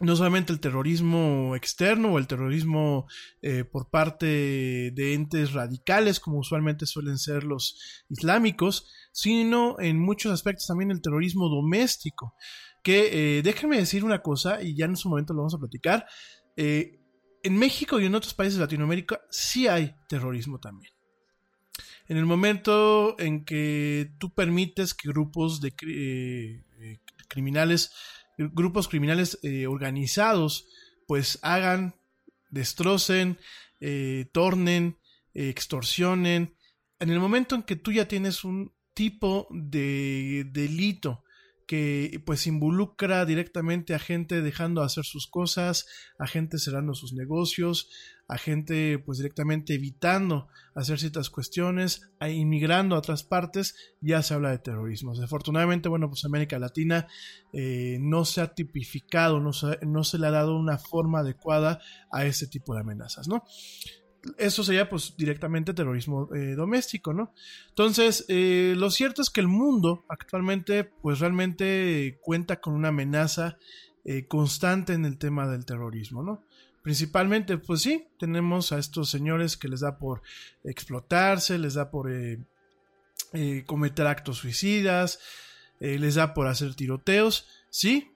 no 0.01 0.17
solamente 0.17 0.53
el 0.53 0.61
terrorismo 0.61 1.55
externo 1.55 2.13
o 2.13 2.19
el 2.19 2.27
terrorismo 2.27 3.07
eh, 3.43 3.65
por 3.65 3.91
parte 3.91 4.27
de 4.27 5.15
entes 5.15 5.53
radicales, 5.53 6.21
como 6.21 6.39
usualmente 6.39 6.87
suelen 6.87 7.19
ser 7.19 7.45
los 7.45 8.05
islámicos, 8.09 8.91
sino 9.13 9.79
en 9.79 9.99
muchos 9.99 10.33
aspectos 10.33 10.67
también 10.67 10.91
el 10.91 11.03
terrorismo 11.03 11.49
doméstico. 11.49 12.35
Que 12.83 13.39
eh, 13.39 13.43
déjenme 13.43 13.77
decir 13.77 14.05
una 14.05 14.23
cosa, 14.23 14.63
y 14.63 14.75
ya 14.75 14.87
en 14.87 14.97
su 14.97 15.11
momento 15.11 15.35
lo 15.35 15.41
vamos 15.41 15.55
a 15.55 15.59
platicar. 15.59 16.07
Eh, 16.57 16.99
en 17.43 17.59
México 17.59 18.01
y 18.01 18.07
en 18.07 18.15
otros 18.15 18.35
países 18.35 18.57
de 18.57 18.65
Latinoamérica 18.65 19.21
sí 19.31 19.67
hay 19.67 19.95
terrorismo 20.09 20.59
también. 20.61 20.93
En 22.09 22.17
el 22.17 22.27
momento 22.27 23.19
en 23.21 23.45
que 23.45 24.13
tú 24.19 24.35
permites 24.35 24.95
que 24.95 25.09
grupos 25.09 25.61
de 25.61 25.73
criminales 27.29 27.93
grupos 28.53 28.89
criminales 28.89 29.39
eh, 29.43 29.67
organizados 29.67 30.67
pues 31.07 31.39
hagan, 31.43 31.95
destrocen, 32.51 33.39
eh, 33.81 34.29
tornen, 34.33 34.99
extorsionen. 35.35 36.55
En 36.99 37.11
el 37.11 37.19
momento 37.19 37.55
en 37.55 37.63
que 37.63 37.77
tú 37.77 37.93
ya 37.93 38.07
tienes 38.07 38.45
un 38.45 38.73
tipo 38.95 39.49
de 39.51 40.47
delito 40.53 41.25
que 41.71 42.21
pues 42.27 42.49
involucra 42.49 43.25
directamente 43.25 43.95
a 43.95 44.01
gente 44.01 44.43
dejando 44.43 44.81
de 44.81 44.87
hacer 44.87 45.05
sus 45.05 45.29
cosas, 45.29 45.87
a 46.19 46.27
gente 46.27 46.59
cerrando 46.59 46.95
sus 46.95 47.13
negocios, 47.13 47.89
a 48.27 48.39
gente 48.39 48.99
pues 48.99 49.19
directamente 49.19 49.75
evitando 49.75 50.49
hacer 50.75 50.99
ciertas 50.99 51.31
cuestiones, 51.31 52.11
a 52.19 52.29
inmigrando 52.29 52.97
a 52.97 52.99
otras 52.99 53.23
partes, 53.23 53.77
ya 54.01 54.21
se 54.25 54.35
habla 54.35 54.51
de 54.51 54.59
terrorismo. 54.59 55.15
Desafortunadamente, 55.15 55.89
bueno, 55.89 56.09
pues 56.09 56.25
América 56.25 56.59
Latina 56.59 57.07
eh, 57.53 57.99
no 58.01 58.25
se 58.25 58.41
ha 58.41 58.53
tipificado, 58.53 59.39
no 59.39 59.53
se, 59.53 59.79
no 59.87 60.03
se 60.03 60.19
le 60.19 60.27
ha 60.27 60.33
dado 60.33 60.57
una 60.57 60.77
forma 60.77 61.21
adecuada 61.21 61.81
a 62.11 62.27
ese 62.27 62.49
tipo 62.49 62.75
de 62.75 62.81
amenazas, 62.81 63.29
¿no? 63.29 63.45
Eso 64.39 64.65
sería 64.65 64.89
pues 64.89 65.15
directamente 65.17 65.75
terrorismo 65.75 66.29
eh, 66.35 66.55
doméstico, 66.55 67.13
¿no? 67.13 67.33
Entonces, 67.69 68.25
eh, 68.29 68.75
lo 68.77 68.91
cierto 68.91 69.23
es 69.23 69.31
que 69.31 69.41
el 69.41 69.49
mundo 69.49 70.05
actualmente 70.09 70.85
pues 70.85 71.21
realmente 71.21 72.19
cuenta 72.23 72.61
con 72.61 72.75
una 72.75 72.89
amenaza 72.89 73.59
eh, 74.05 74.27
constante 74.27 74.93
en 74.93 75.05
el 75.05 75.19
tema 75.19 75.47
del 75.49 75.65
terrorismo, 75.65 76.23
¿no? 76.23 76.45
Principalmente, 76.83 77.59
pues 77.59 77.83
sí, 77.83 78.07
tenemos 78.19 78.73
a 78.73 78.79
estos 78.79 79.11
señores 79.11 79.57
que 79.57 79.69
les 79.69 79.81
da 79.81 79.99
por 79.99 80.23
explotarse, 80.65 81.59
les 81.59 81.75
da 81.75 81.91
por 81.91 82.11
cometer 83.67 84.07
actos 84.07 84.39
suicidas, 84.39 85.21
les 85.79 86.15
da 86.15 86.33
por 86.33 86.47
hacer 86.47 86.75
tiroteos, 86.75 87.47
sí, 87.69 88.13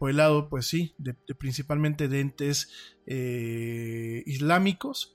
por 0.00 0.10
el 0.10 0.16
lado, 0.16 0.48
pues 0.48 0.66
sí, 0.66 0.92
de, 0.98 1.14
principalmente 1.14 2.08
de 2.08 2.18
entes 2.18 2.68
islámicos, 4.26 5.13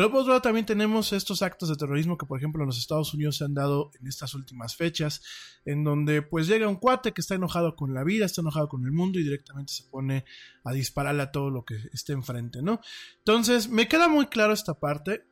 pero 0.00 0.10
por 0.10 0.20
otro 0.20 0.30
lado 0.30 0.40
también 0.40 0.64
tenemos 0.64 1.12
estos 1.12 1.42
actos 1.42 1.68
de 1.68 1.76
terrorismo 1.76 2.16
que 2.16 2.24
por 2.24 2.38
ejemplo 2.38 2.62
en 2.62 2.68
los 2.68 2.78
Estados 2.78 3.12
Unidos 3.12 3.36
se 3.36 3.44
han 3.44 3.52
dado 3.52 3.90
en 4.00 4.06
estas 4.06 4.32
últimas 4.32 4.74
fechas, 4.74 5.20
en 5.66 5.84
donde 5.84 6.22
pues 6.22 6.46
llega 6.46 6.66
un 6.66 6.76
cuate 6.76 7.12
que 7.12 7.20
está 7.20 7.34
enojado 7.34 7.76
con 7.76 7.92
la 7.92 8.02
vida, 8.02 8.24
está 8.24 8.40
enojado 8.40 8.66
con 8.66 8.82
el 8.86 8.92
mundo 8.92 9.18
y 9.18 9.24
directamente 9.24 9.74
se 9.74 9.84
pone 9.84 10.24
a 10.64 10.72
dispararle 10.72 11.24
a 11.24 11.32
todo 11.32 11.50
lo 11.50 11.66
que 11.66 11.74
esté 11.92 12.14
enfrente, 12.14 12.62
¿no? 12.62 12.80
Entonces 13.18 13.68
me 13.68 13.88
queda 13.88 14.08
muy 14.08 14.28
claro 14.28 14.54
esta 14.54 14.72
parte. 14.72 15.26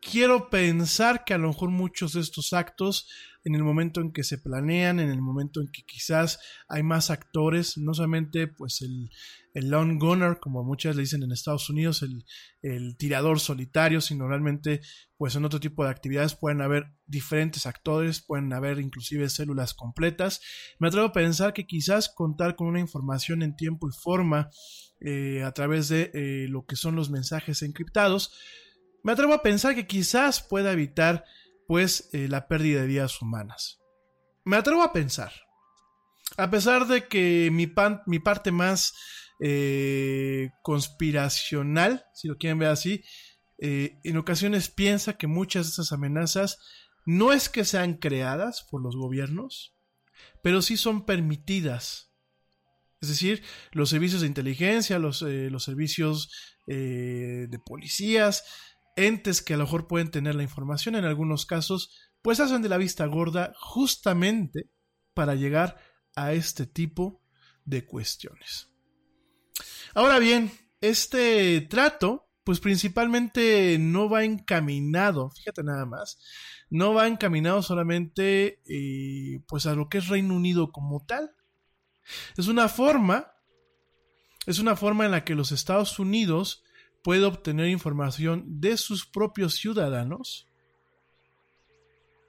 Quiero 0.00 0.50
pensar 0.50 1.24
que 1.24 1.34
a 1.34 1.38
lo 1.38 1.46
mejor 1.46 1.70
muchos 1.70 2.14
de 2.14 2.22
estos 2.22 2.54
actos 2.54 3.08
en 3.46 3.54
el 3.54 3.62
momento 3.62 4.00
en 4.00 4.12
que 4.12 4.24
se 4.24 4.38
planean, 4.38 4.98
en 4.98 5.08
el 5.08 5.22
momento 5.22 5.60
en 5.60 5.68
que 5.68 5.84
quizás 5.84 6.40
hay 6.68 6.82
más 6.82 7.10
actores, 7.10 7.78
no 7.78 7.94
solamente 7.94 8.48
pues 8.48 8.82
el, 8.82 9.08
el 9.54 9.70
lone 9.70 9.98
gunner, 10.00 10.40
como 10.40 10.64
muchas 10.64 10.96
le 10.96 11.02
dicen 11.02 11.22
en 11.22 11.30
Estados 11.30 11.70
Unidos, 11.70 12.02
el, 12.02 12.96
tirador 12.98 13.38
solitario, 13.38 14.00
sino 14.00 14.26
realmente 14.26 14.80
pues 15.16 15.36
en 15.36 15.44
otro 15.44 15.60
tipo 15.60 15.84
de 15.84 15.90
actividades 15.90 16.34
pueden 16.34 16.60
haber 16.60 16.92
diferentes 17.06 17.66
actores, 17.66 18.20
pueden 18.20 18.52
haber 18.52 18.80
inclusive 18.80 19.30
células 19.30 19.74
completas. 19.74 20.40
Me 20.80 20.88
atrevo 20.88 21.06
a 21.06 21.12
pensar 21.12 21.52
que 21.52 21.66
quizás 21.66 22.08
contar 22.08 22.56
con 22.56 22.66
una 22.66 22.80
información 22.80 23.44
en 23.44 23.54
tiempo 23.54 23.88
y 23.88 23.92
forma 23.92 24.50
eh, 25.00 25.44
a 25.44 25.52
través 25.52 25.88
de 25.88 26.10
eh, 26.14 26.48
lo 26.48 26.66
que 26.66 26.74
son 26.74 26.96
los 26.96 27.10
mensajes 27.10 27.62
encriptados, 27.62 28.32
me 29.04 29.12
atrevo 29.12 29.34
a 29.34 29.42
pensar 29.42 29.76
que 29.76 29.86
quizás 29.86 30.42
pueda 30.42 30.72
evitar 30.72 31.24
pues 31.66 32.08
eh, 32.12 32.28
la 32.28 32.48
pérdida 32.48 32.82
de 32.82 32.86
vidas 32.86 33.20
humanas. 33.20 33.78
Me 34.44 34.56
atrevo 34.56 34.82
a 34.82 34.92
pensar, 34.92 35.32
a 36.36 36.50
pesar 36.50 36.86
de 36.86 37.08
que 37.08 37.50
mi, 37.52 37.72
mi 38.06 38.18
parte 38.18 38.52
más 38.52 38.94
eh, 39.40 40.50
conspiracional, 40.62 42.04
si 42.14 42.28
lo 42.28 42.36
quieren 42.36 42.58
ver 42.58 42.68
así, 42.68 43.02
eh, 43.58 43.98
en 44.04 44.16
ocasiones 44.16 44.70
piensa 44.70 45.16
que 45.16 45.26
muchas 45.26 45.66
de 45.66 45.70
esas 45.70 45.92
amenazas 45.92 46.58
no 47.04 47.32
es 47.32 47.48
que 47.48 47.64
sean 47.64 47.94
creadas 47.94 48.66
por 48.70 48.82
los 48.82 48.96
gobiernos, 48.96 49.74
pero 50.42 50.62
sí 50.62 50.76
son 50.76 51.04
permitidas. 51.04 52.12
Es 53.00 53.08
decir, 53.08 53.42
los 53.72 53.90
servicios 53.90 54.22
de 54.22 54.26
inteligencia, 54.26 54.98
los, 54.98 55.22
los 55.22 55.62
servicios 55.62 56.30
de 56.66 57.60
policías, 57.64 58.42
entes 58.96 59.42
que 59.42 59.54
a 59.54 59.56
lo 59.58 59.64
mejor 59.64 59.86
pueden 59.86 60.10
tener 60.10 60.34
la 60.34 60.42
información 60.42 60.96
en 60.96 61.04
algunos 61.04 61.46
casos, 61.46 61.90
pues 62.22 62.40
hacen 62.40 62.62
de 62.62 62.68
la 62.68 62.78
vista 62.78 63.06
gorda 63.06 63.52
justamente 63.60 64.70
para 65.14 65.34
llegar 65.34 65.78
a 66.16 66.32
este 66.32 66.66
tipo 66.66 67.22
de 67.64 67.84
cuestiones. 67.84 68.68
Ahora 69.94 70.18
bien, 70.18 70.50
este 70.80 71.60
trato, 71.62 72.28
pues 72.44 72.60
principalmente 72.60 73.78
no 73.78 74.08
va 74.08 74.24
encaminado, 74.24 75.30
fíjate 75.30 75.62
nada 75.62 75.86
más, 75.86 76.18
no 76.70 76.94
va 76.94 77.06
encaminado 77.06 77.62
solamente 77.62 78.60
eh, 78.66 79.40
pues 79.46 79.66
a 79.66 79.74
lo 79.74 79.88
que 79.88 79.98
es 79.98 80.08
Reino 80.08 80.34
Unido 80.34 80.72
como 80.72 81.04
tal. 81.04 81.30
Es 82.36 82.48
una 82.48 82.68
forma, 82.68 83.32
es 84.46 84.58
una 84.58 84.76
forma 84.76 85.04
en 85.04 85.10
la 85.10 85.24
que 85.24 85.34
los 85.34 85.52
Estados 85.52 85.98
Unidos 85.98 86.62
puede 87.06 87.24
obtener 87.24 87.68
información 87.68 88.42
de 88.58 88.76
sus 88.76 89.06
propios 89.06 89.54
ciudadanos 89.54 90.48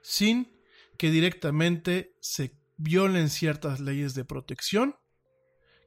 sin 0.03 0.55
que 0.99 1.09
directamente 1.09 2.13
se 2.19 2.55
violen 2.77 3.31
ciertas 3.31 3.79
leyes 3.79 4.13
de 4.13 4.23
protección 4.23 4.95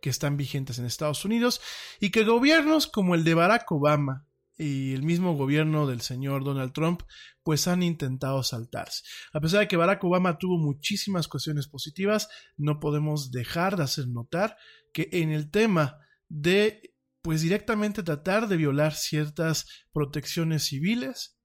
que 0.03 0.11
están 0.11 0.37
vigentes 0.37 0.81
en 0.81 0.87
Estados 0.87 1.25
Unidos 1.25 1.61
y 2.01 2.11
que 2.11 2.25
gobiernos 2.25 2.89
como 2.89 3.15
el 3.15 3.23
de 3.23 3.35
Barack 3.35 3.71
Obama 3.71 4.27
y 4.59 4.93
el 4.93 5.05
mismo 5.05 5.37
gobierno 5.37 5.87
del 5.87 6.01
señor 6.01 6.43
Donald 6.43 6.73
Trump 6.73 7.03
pues 7.45 7.69
han 7.69 7.85
intentado 7.85 8.43
saltarse. 8.43 9.05
A 9.33 9.41
pesar 9.41 9.61
de 9.61 9.69
que 9.69 9.77
Barack 9.77 10.03
Obama 10.03 10.37
tuvo 10.37 10.59
muchísimas 10.59 11.29
cuestiones 11.29 11.69
positivas, 11.69 12.29
no 12.57 12.81
podemos 12.81 13.31
dejar 13.31 13.77
de 13.77 13.85
hacer 13.85 14.09
notar 14.09 14.57
que 14.93 15.09
en 15.13 15.31
el 15.31 15.49
tema 15.49 15.99
de 16.29 16.91
pues 17.23 17.43
directamente 17.43 18.03
tratar 18.03 18.49
de 18.49 18.57
violar 18.57 18.95
ciertas 18.95 19.67
protecciones 19.93 20.65
civiles. 20.65 21.39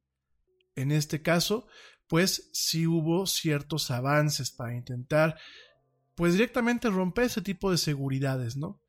En 0.76 0.92
este 0.92 1.22
caso, 1.22 1.68
pues 2.08 2.50
sí 2.54 2.88
hubo 2.88 3.26
ciertos 3.28 3.92
avances 3.92 4.52
para 4.52 4.76
intentar, 4.76 5.38
pues 6.16 6.34
directamente 6.34 6.90
romper 6.90 7.26
ese 7.26 7.42
tipo 7.42 7.72
de 7.72 7.78
seguridades, 7.78 8.56
¿no? 8.56 8.82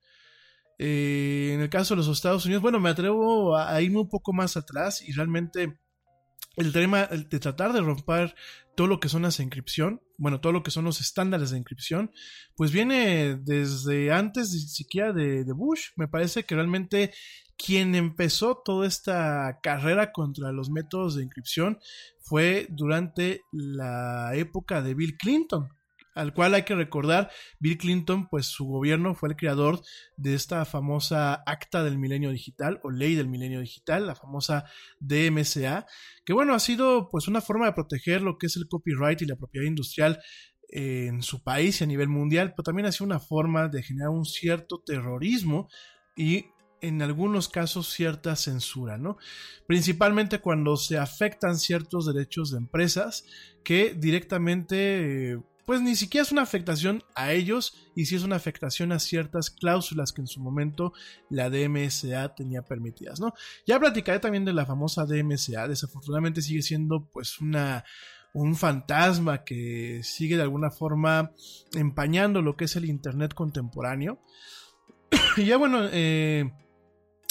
Eh, 0.79 1.53
en 1.55 1.61
el 1.61 1.71
caso 1.71 1.95
de 1.95 1.99
los 1.99 2.09
Estados 2.09 2.45
Unidos, 2.45 2.63
bueno, 2.63 2.81
me 2.81 2.91
atrevo 2.91 3.57
a 3.57 3.81
irme 3.81 4.01
un 4.01 4.09
poco 4.09 4.33
más 4.33 4.57
atrás 4.57 5.01
y 5.01 5.13
realmente 5.13 5.79
el 6.57 6.73
tema 6.73 7.07
de 7.07 7.39
tratar 7.39 7.73
de 7.73 7.81
romper 7.81 8.35
todo 8.77 8.87
lo 8.87 9.01
que 9.01 9.09
son 9.09 9.23
las 9.23 9.41
encripción, 9.41 10.03
bueno, 10.19 10.41
todo 10.41 10.53
lo 10.53 10.63
que 10.63 10.71
son 10.71 10.85
los 10.85 11.01
estándares 11.01 11.51
de 11.51 11.59
encripción, 11.59 12.13
pues 12.57 12.71
viene 12.71 13.37
desde 13.37 14.13
antes 14.13 14.53
ni 14.53 14.61
siquiera 14.61 15.13
de, 15.13 15.45
de, 15.45 15.53
Bush. 15.53 15.89
Me 15.97 16.09
parece 16.09 16.45
que 16.45 16.55
realmente 16.55 17.13
quien 17.57 17.95
empezó 17.95 18.63
toda 18.65 18.87
esta 18.87 19.59
carrera 19.63 20.13
contra 20.13 20.53
los 20.53 20.71
métodos 20.71 21.17
de 21.17 21.25
encripción 21.25 21.79
fue 22.21 22.67
durante 22.71 23.43
la 23.51 24.33
época 24.35 24.83
de 24.83 24.95
Bill 24.95 25.17
Clinton 25.17 25.69
al 26.17 26.33
cual 26.35 26.55
hay 26.55 26.63
que 26.63 26.75
recordar, 26.75 27.31
Bill 27.61 27.79
Clinton, 27.79 28.29
pues 28.29 28.47
su 28.47 28.65
gobierno 28.65 29.15
fue 29.15 29.29
el 29.29 29.37
creador 29.37 29.81
de 30.17 30.35
esta 30.35 30.65
famosa 30.65 31.35
acta 31.47 31.85
del 31.85 31.99
milenio 31.99 32.31
digital 32.31 32.81
o 32.83 32.91
ley 32.91 33.15
del 33.15 33.29
milenio 33.29 33.61
digital, 33.61 34.07
la 34.07 34.15
famosa 34.15 34.65
DMCA, 34.99 35.87
que 36.25 36.33
bueno, 36.33 36.55
ha 36.55 36.59
sido 36.59 37.09
pues 37.11 37.29
una 37.29 37.41
forma 37.41 37.67
de 37.67 37.73
proteger 37.75 38.23
lo 38.23 38.39
que 38.39 38.47
es 38.47 38.57
el 38.57 38.67
copyright 38.67 39.23
y 39.23 39.27
la 39.27 39.37
propiedad 39.37 39.67
industrial 39.67 40.19
en 40.69 41.23
su 41.23 41.43
país 41.43 41.81
y 41.81 41.85
a 41.85 41.87
nivel 41.87 42.09
mundial, 42.09 42.55
pero 42.57 42.65
también 42.65 42.87
ha 42.87 42.93
sido 42.93 43.07
una 43.07 43.21
forma 43.21 43.69
de 43.69 43.83
generar 43.83 44.11
un 44.11 44.25
cierto 44.25 44.83
terrorismo 44.85 45.69
y 46.17 46.47
en 46.81 47.03
algunos 47.03 47.49
casos 47.49 47.93
cierta 47.93 48.37
censura, 48.37 48.99
¿no? 48.99 49.17
Principalmente 49.67 50.41
cuando 50.41 50.77
se 50.77 50.99
afectan 50.99 51.59
ciertos 51.59 52.07
derechos 52.07 52.51
de 52.51 52.59
empresas 52.59 53.25
que 53.65 53.95
directamente 53.95 55.39
pues 55.67 55.83
ni 55.83 55.97
siquiera 55.97 56.23
es 56.23 56.33
una 56.33 56.43
afectación 56.43 57.03
a 57.15 57.33
ellos 57.33 57.91
y 57.95 58.07
sí 58.07 58.15
es 58.15 58.23
una 58.23 58.37
afectación 58.37 58.93
a 58.93 59.01
ciertas 59.01 59.51
cláusulas 59.51 60.13
que 60.13 60.21
en 60.21 60.29
su 60.29 60.41
momento 60.41 60.93
la 61.29 61.51
DMSA 61.51 62.35
tenía 62.37 62.63
permitidas, 62.63 63.21
¿no? 63.21 63.35
Ya 63.67 63.79
platicaré 63.81 64.21
también 64.21 64.45
de 64.45 64.55
la 64.55 64.65
famosa 64.65 65.05
DMSA, 65.05 65.69
desafortunadamente 65.69 66.41
sigue 66.41 66.63
siendo 66.63 67.09
pues 67.13 67.41
una 67.41 67.85
un 68.33 68.55
fantasma 68.55 69.45
que 69.45 70.01
sigue 70.03 70.37
de 70.37 70.43
alguna 70.43 70.71
forma 70.71 71.33
empañando 71.75 72.43
lo 72.43 72.55
que 72.55 72.67
es 72.67 72.77
el 72.77 72.85
Internet 72.85 73.35
contemporáneo. 73.35 74.21
y 75.39 75.47
ya 75.47 75.57
bueno, 75.57 75.89
eh, 75.91 76.53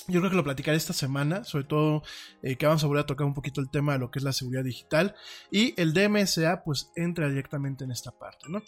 yo 0.07 0.19
creo 0.19 0.29
que 0.29 0.37
lo 0.37 0.43
platicaré 0.43 0.77
esta 0.77 0.93
semana, 0.93 1.43
sobre 1.43 1.65
todo 1.65 2.03
eh, 2.43 2.55
que 2.55 2.65
vamos 2.65 2.83
a 2.83 2.87
volver 2.87 3.03
a 3.03 3.07
tocar 3.07 3.25
un 3.25 3.33
poquito 3.33 3.61
el 3.61 3.69
tema 3.69 3.93
de 3.93 3.99
lo 3.99 4.11
que 4.11 4.19
es 4.19 4.23
la 4.23 4.33
seguridad 4.33 4.63
digital 4.63 5.15
y 5.51 5.79
el 5.81 5.93
DMSA 5.93 6.63
pues 6.63 6.91
entra 6.95 7.27
directamente 7.27 7.83
en 7.83 7.91
esta 7.91 8.11
parte, 8.11 8.45
¿no? 8.49 8.61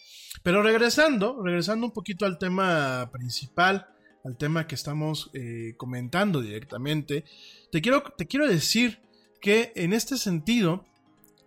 Pero 0.44 0.64
regresando, 0.64 1.42
regresando 1.44 1.86
un 1.86 1.92
poquito 1.92 2.26
al 2.26 2.38
tema 2.38 3.10
principal, 3.12 3.88
al 4.24 4.38
tema 4.38 4.68
que 4.68 4.76
estamos 4.76 5.30
eh, 5.34 5.74
comentando 5.78 6.42
directamente, 6.42 7.24
te 7.72 7.82
quiero, 7.82 8.04
te 8.18 8.26
quiero 8.26 8.48
decir 8.48 9.02
que 9.40 9.72
en 9.76 9.94
este 9.94 10.18
sentido, 10.18 10.86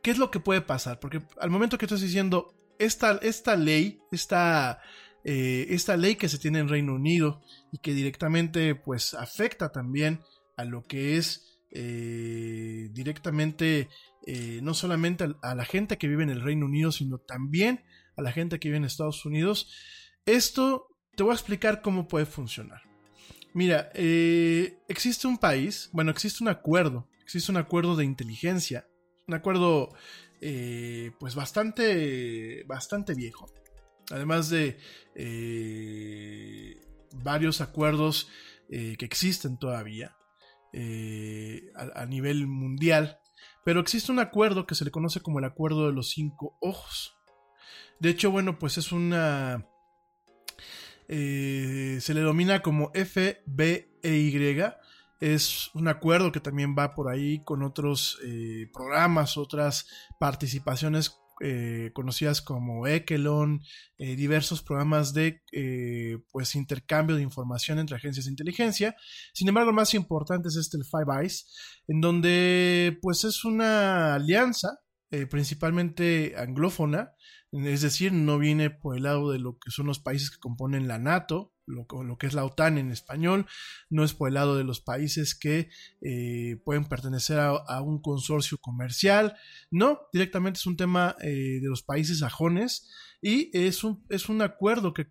¿qué 0.03 0.11
es 0.13 0.19
lo 0.19 0.31
que 0.31 0.41
puede 0.41 0.61
pasar? 0.61 1.01
Porque 1.01 1.21
al 1.41 1.51
momento 1.51 1.79
que 1.79 1.87
estoy 1.87 2.01
diciendo, 2.01 2.55
esta, 2.79 3.19
esta 3.23 3.57
ley, 3.57 4.01
esta 4.11 4.81
eh, 5.23 5.67
esta 5.71 5.97
ley 5.97 6.17
que 6.17 6.29
se 6.29 6.39
tiene 6.39 6.61
en 6.61 6.69
Reino 6.69 6.95
Unido 6.95 7.43
y 7.73 7.79
que 7.79 7.93
directamente 7.93 8.75
pues 8.75 9.13
afecta 9.15 9.71
también 9.71 10.21
a 10.57 10.65
lo 10.65 10.83
que 10.83 11.19
es 11.19 11.59
eh, 11.71 12.89
directamente 12.93 13.89
eh, 14.27 14.61
no 14.63 14.73
solamente 14.73 15.29
a, 15.43 15.55
la 15.55 15.65
gente 15.65 15.99
que 15.99 16.09
vive 16.09 16.23
en 16.23 16.31
el 16.31 16.41
Reino 16.41 16.65
Unido 16.67 16.91
sino 16.91 17.19
también 17.19 17.85
a 18.17 18.23
la 18.23 18.33
gente 18.33 18.59
que 18.59 18.69
vive 18.69 18.79
en 18.79 18.85
Estados 18.85 19.25
Unidos. 19.27 19.71
Esto 20.25 20.89
te 21.17 21.23
voy 21.23 21.33
a 21.33 21.35
explicar 21.35 21.83
cómo 21.83 22.09
puede 22.09 22.27
funcionar. 22.27 22.81
Mira 23.53 23.91
existe 23.95 25.27
un 25.27 25.37
país 25.37 25.91
bueno 25.93 26.13
existe 26.13 26.43
un 26.43 26.49
acuerdo 26.49 27.09
existe 27.23 27.51
un 27.51 27.59
acuerdo 27.59 27.97
de 27.97 28.05
inteligencia 28.05 28.87
un 29.27 29.35
acuerdo 29.35 29.91
pues 31.19 31.35
bastante 31.35 32.65
bastante 32.67 33.15
viejo 33.15 33.51
además 34.11 34.51
de 34.51 34.79
eh, 35.15 36.81
varios 37.13 37.61
acuerdos 37.61 38.29
eh, 38.69 38.97
que 38.99 39.05
existen 39.05 39.59
todavía 39.59 40.17
eh, 40.73 41.73
a, 41.75 42.07
nivel 42.07 42.47
mundial, 42.47 43.19
pero 43.65 43.81
existe 43.81 44.13
un 44.13 44.21
acuerdo 44.21 44.67
que 44.67 44.75
se 44.75 44.85
le 44.85 44.91
conoce 44.91 45.21
como 45.21 45.39
el 45.39 45.45
Acuerdo 45.45 45.87
de 45.87 45.93
los 45.93 46.11
Cinco 46.11 46.57
Ojos. 46.61 47.17
De 47.99 48.11
hecho, 48.11 48.31
bueno, 48.31 48.59
pues 48.59 48.79
es 48.79 48.93
una... 48.93 49.67
se 51.09 52.15
le 52.15 52.21
domina 52.21 52.63
como 52.63 52.93
FBEY, 52.95 54.63
es 55.19 55.71
un 55.75 55.89
acuerdo 55.89 56.33
que 56.33 56.41
también 56.41 56.75
va 56.79 56.95
por 56.95 57.11
ahí 57.11 57.43
con 57.45 57.63
otros 57.63 58.19
programas, 58.73 59.37
otras 59.37 59.87
participaciones 60.19 61.21
eh, 61.41 61.91
conocidas 61.95 62.43
como 62.43 62.87
Ekelon, 62.87 63.63
eh, 63.97 64.15
diversos 64.15 64.63
programas 64.63 65.15
de 65.15 65.43
eh, 65.53 66.19
pues 66.31 66.55
intercambio 66.55 67.17
de 67.17 67.23
información 67.23 67.79
entre 67.79 67.97
agencias 67.97 68.27
de 68.27 68.33
inteligencia. 68.33 68.95
Sin 69.33 69.49
embargo, 69.49 69.71
el 69.71 69.77
más 69.77 69.95
importante 69.95 70.49
es 70.49 70.57
este 70.57 70.77
el 70.77 70.85
Five 70.85 71.21
Eyes, 71.21 71.47
en 71.89 72.01
donde 72.03 72.99
pues 73.01 73.25
es 73.25 73.45
una 73.45 74.15
alianza 74.15 74.79
principalmente 75.29 76.35
anglófona, 76.37 77.11
es 77.51 77.81
decir, 77.81 78.13
no 78.13 78.39
viene 78.39 78.71
por 78.71 78.97
el 78.97 79.03
lado 79.03 79.33
de 79.33 79.41
lo 79.41 79.59
que 79.59 79.73
son 79.73 79.87
los 79.87 79.99
países 79.99 80.31
que 80.31 80.39
componen 80.39 80.87
la 80.87 81.01
NATO, 81.01 81.53
lo, 81.71 82.19
que 82.19 82.27
es 82.27 82.35
la 82.35 82.45
OTAN 82.45 82.79
en 82.79 82.91
español, 82.91 83.47
no 83.89 84.05
es 84.05 84.15
por 84.15 84.29
el 84.29 84.35
lado 84.35 84.57
de 84.57 84.65
los 84.65 84.81
países 84.81 85.35
que 85.35 85.71
eh, 86.01 86.61
pueden 86.65 86.85
pertenecer 86.85 87.39
a, 87.39 87.81
un 87.83 88.01
consorcio 88.01 88.59
comercial, 88.59 89.37
no, 89.71 90.01
directamente 90.13 90.59
es 90.59 90.67
un 90.67 90.77
tema 90.77 91.17
eh, 91.23 91.61
de 91.61 91.69
los 91.69 91.83
países 91.83 92.19
sajones 92.19 92.91
y 93.23 93.51
es 93.57 93.85
un, 93.85 94.05
es 94.09 94.29
un 94.29 94.43
acuerdo 94.43 94.93
que, 94.93 95.07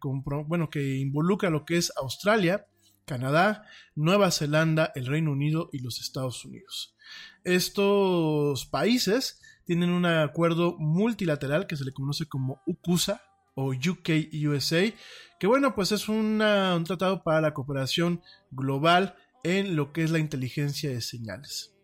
bueno, 0.48 0.70
que 0.70 0.98
involucra 0.98 1.50
lo 1.50 1.66
que 1.66 1.78
es 1.78 1.92
Australia, 1.98 2.68
Canadá, 3.06 3.66
Nueva 3.96 4.30
Zelanda, 4.32 4.92
el 4.94 5.08
Reino 5.08 5.32
Unido 5.32 5.70
y 5.74 5.80
los 5.80 6.00
Estados 6.00 6.46
Unidos. 6.46 6.96
Estos 7.44 8.68
países 8.68 9.42
tienen 9.66 9.90
un 9.90 10.06
acuerdo 10.06 10.78
multilateral 10.78 11.68
que 11.68 11.76
se 11.76 11.86
le 11.86 11.92
conoce 11.92 12.28
como 12.28 12.62
UCUSA 12.66 13.22
o 13.60 13.74
UK-USA, 13.74 14.94
que 15.38 15.48
bueno, 15.48 15.76
pues 15.76 15.92
es 15.92 16.08
un 16.08 16.40
tratado 16.86 17.24
para 17.24 17.42
la 17.42 17.54
cooperación 17.54 18.22
global 18.52 19.16
en 19.44 19.76
lo 19.76 19.92
que 19.92 20.04
es 20.04 20.12
la 20.12 20.20
inteligencia 20.20 20.90
de 20.90 21.02
señales. 21.02 21.76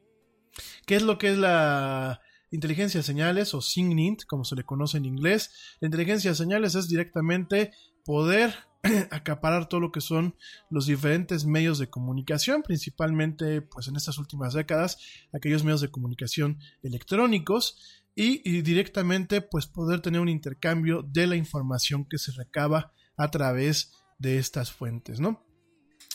¿Qué 0.85 0.95
es 0.95 1.03
lo 1.03 1.17
que 1.17 1.31
es 1.31 1.37
la 1.37 2.21
inteligencia 2.49 2.99
de 2.99 3.03
señales 3.03 3.53
o 3.53 3.61
SIGINT, 3.61 4.23
como 4.23 4.45
se 4.45 4.55
le 4.55 4.63
conoce 4.63 4.97
en 4.97 5.05
inglés? 5.05 5.51
La 5.81 5.87
inteligencia 5.87 6.31
de 6.31 6.35
señales 6.35 6.75
es 6.75 6.87
directamente 6.87 7.71
poder 8.05 8.55
acaparar 9.11 9.67
todo 9.67 9.81
lo 9.81 9.91
que 9.91 9.99
son 9.99 10.35
los 10.69 10.85
diferentes 10.85 11.45
medios 11.45 11.77
de 11.77 11.89
comunicación, 11.89 12.63
principalmente 12.63 13.61
pues 13.61 13.89
en 13.89 13.97
estas 13.97 14.17
últimas 14.17 14.53
décadas, 14.53 14.97
aquellos 15.33 15.65
medios 15.65 15.81
de 15.81 15.91
comunicación 15.91 16.59
electrónicos 16.83 18.04
y, 18.15 18.61
directamente 18.61 19.41
pues 19.41 19.67
poder 19.67 19.99
tener 19.99 20.21
un 20.21 20.29
intercambio 20.29 21.03
de 21.03 21.27
la 21.27 21.35
información 21.35 22.05
que 22.09 22.17
se 22.17 22.31
recaba 22.31 22.93
a 23.17 23.29
través 23.29 23.91
de 24.17 24.37
estas 24.37 24.71
fuentes, 24.71 25.19
¿no? 25.19 25.45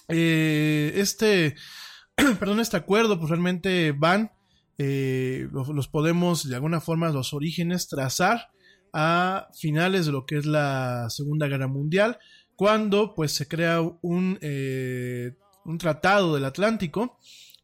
Eh, 0.09 0.93
este, 0.97 1.57
perdón, 2.41 2.61
este 2.61 2.79
acuerdo 2.79 3.19
pues 3.19 3.29
realmente 3.29 3.93
van, 3.93 4.33
eh, 4.79 5.47
los, 5.53 5.89
podemos 5.89 6.49
de 6.49 6.55
alguna 6.55 6.81
forma 6.81 7.11
los 7.11 7.35
orígenes 7.35 7.87
trazar 7.87 8.49
a 8.95 9.49
finales 9.55 10.07
de 10.07 10.13
lo 10.13 10.25
que 10.25 10.39
es 10.39 10.47
la 10.47 11.09
Segunda 11.11 11.49
Guerra 11.49 11.69
Mundial, 11.69 12.19
cuando 12.57 13.15
pues 13.15 13.33
se 13.33 13.47
crea 13.47 13.81
un, 13.81 14.39
eh, 14.41 15.35
un 15.67 15.77
tratado 15.77 16.35
del 16.35 16.47
Atlántico 16.47 17.19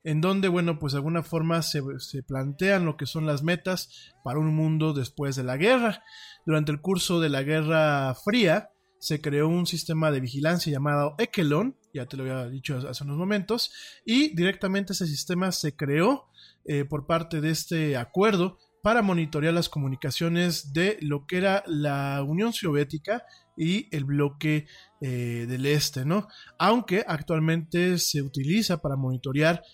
en 0.07 0.21
donde, 0.21 0.47
bueno, 0.47 0.79
pues 0.79 0.93
de 0.93 0.99
alguna 0.99 1.25
forma 1.25 1.63
se, 1.63 1.83
plantean 2.23 2.85
lo 2.85 2.97
que 2.97 3.07
son 3.07 3.27
las 3.27 3.43
metas 3.43 4.15
para 4.23 4.39
un 4.39 4.55
mundo 4.55 4.93
después 4.93 5.35
de 5.35 5.43
la 5.43 5.57
guerra. 5.57 6.05
Durante 6.47 6.71
el 6.71 6.81
curso 6.81 7.19
de 7.19 7.29
la 7.29 7.43
Guerra 7.43 8.15
Fría 8.15 8.71
se 9.01 9.21
creó 9.21 9.49
un 9.49 9.67
sistema 9.67 10.13
de 10.13 10.21
vigilancia 10.21 10.71
llamado 10.71 11.17
Ekelon, 11.19 11.77
ya 11.93 12.07
te 12.07 12.17
lo 12.17 12.23
había 12.23 12.47
dicho 12.47 12.79
hace 12.89 13.03
unos 13.03 13.19
momentos, 13.19 13.73
y 14.05 14.33
directamente 14.37 14.93
ese 14.93 15.09
sistema 15.09 15.51
se 15.51 15.75
creó 15.75 16.29
eh, 16.67 16.85
por 16.85 17.09
parte 17.09 17.41
de 17.41 17.51
este 17.51 17.97
acuerdo 17.97 18.59
para 18.85 19.03
monitorear 19.03 19.55
las 19.55 19.69
comunicaciones 19.69 20.73
de 20.73 20.99
lo 21.01 21.27
que 21.27 21.39
era 21.39 21.65
la 21.67 22.23
Unión 22.23 22.53
Soviética 22.53 23.25
y 23.57 23.89
el 23.91 24.05
bloque 24.05 24.69
eh, 25.01 25.47
del 25.49 25.67
este, 25.67 26.05
¿no? 26.05 26.29
Aunque 26.61 27.05
actualmente 27.05 27.99
se 27.99 28.23
utiliza 28.23 28.81
para 28.81 28.95
monitorear 28.95 29.65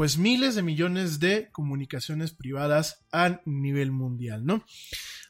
pues 0.00 0.16
miles 0.16 0.54
de 0.54 0.62
millones 0.62 1.20
de 1.20 1.50
comunicaciones 1.52 2.32
privadas 2.32 3.04
a 3.12 3.42
nivel 3.44 3.92
mundial, 3.92 4.46
¿no? 4.46 4.64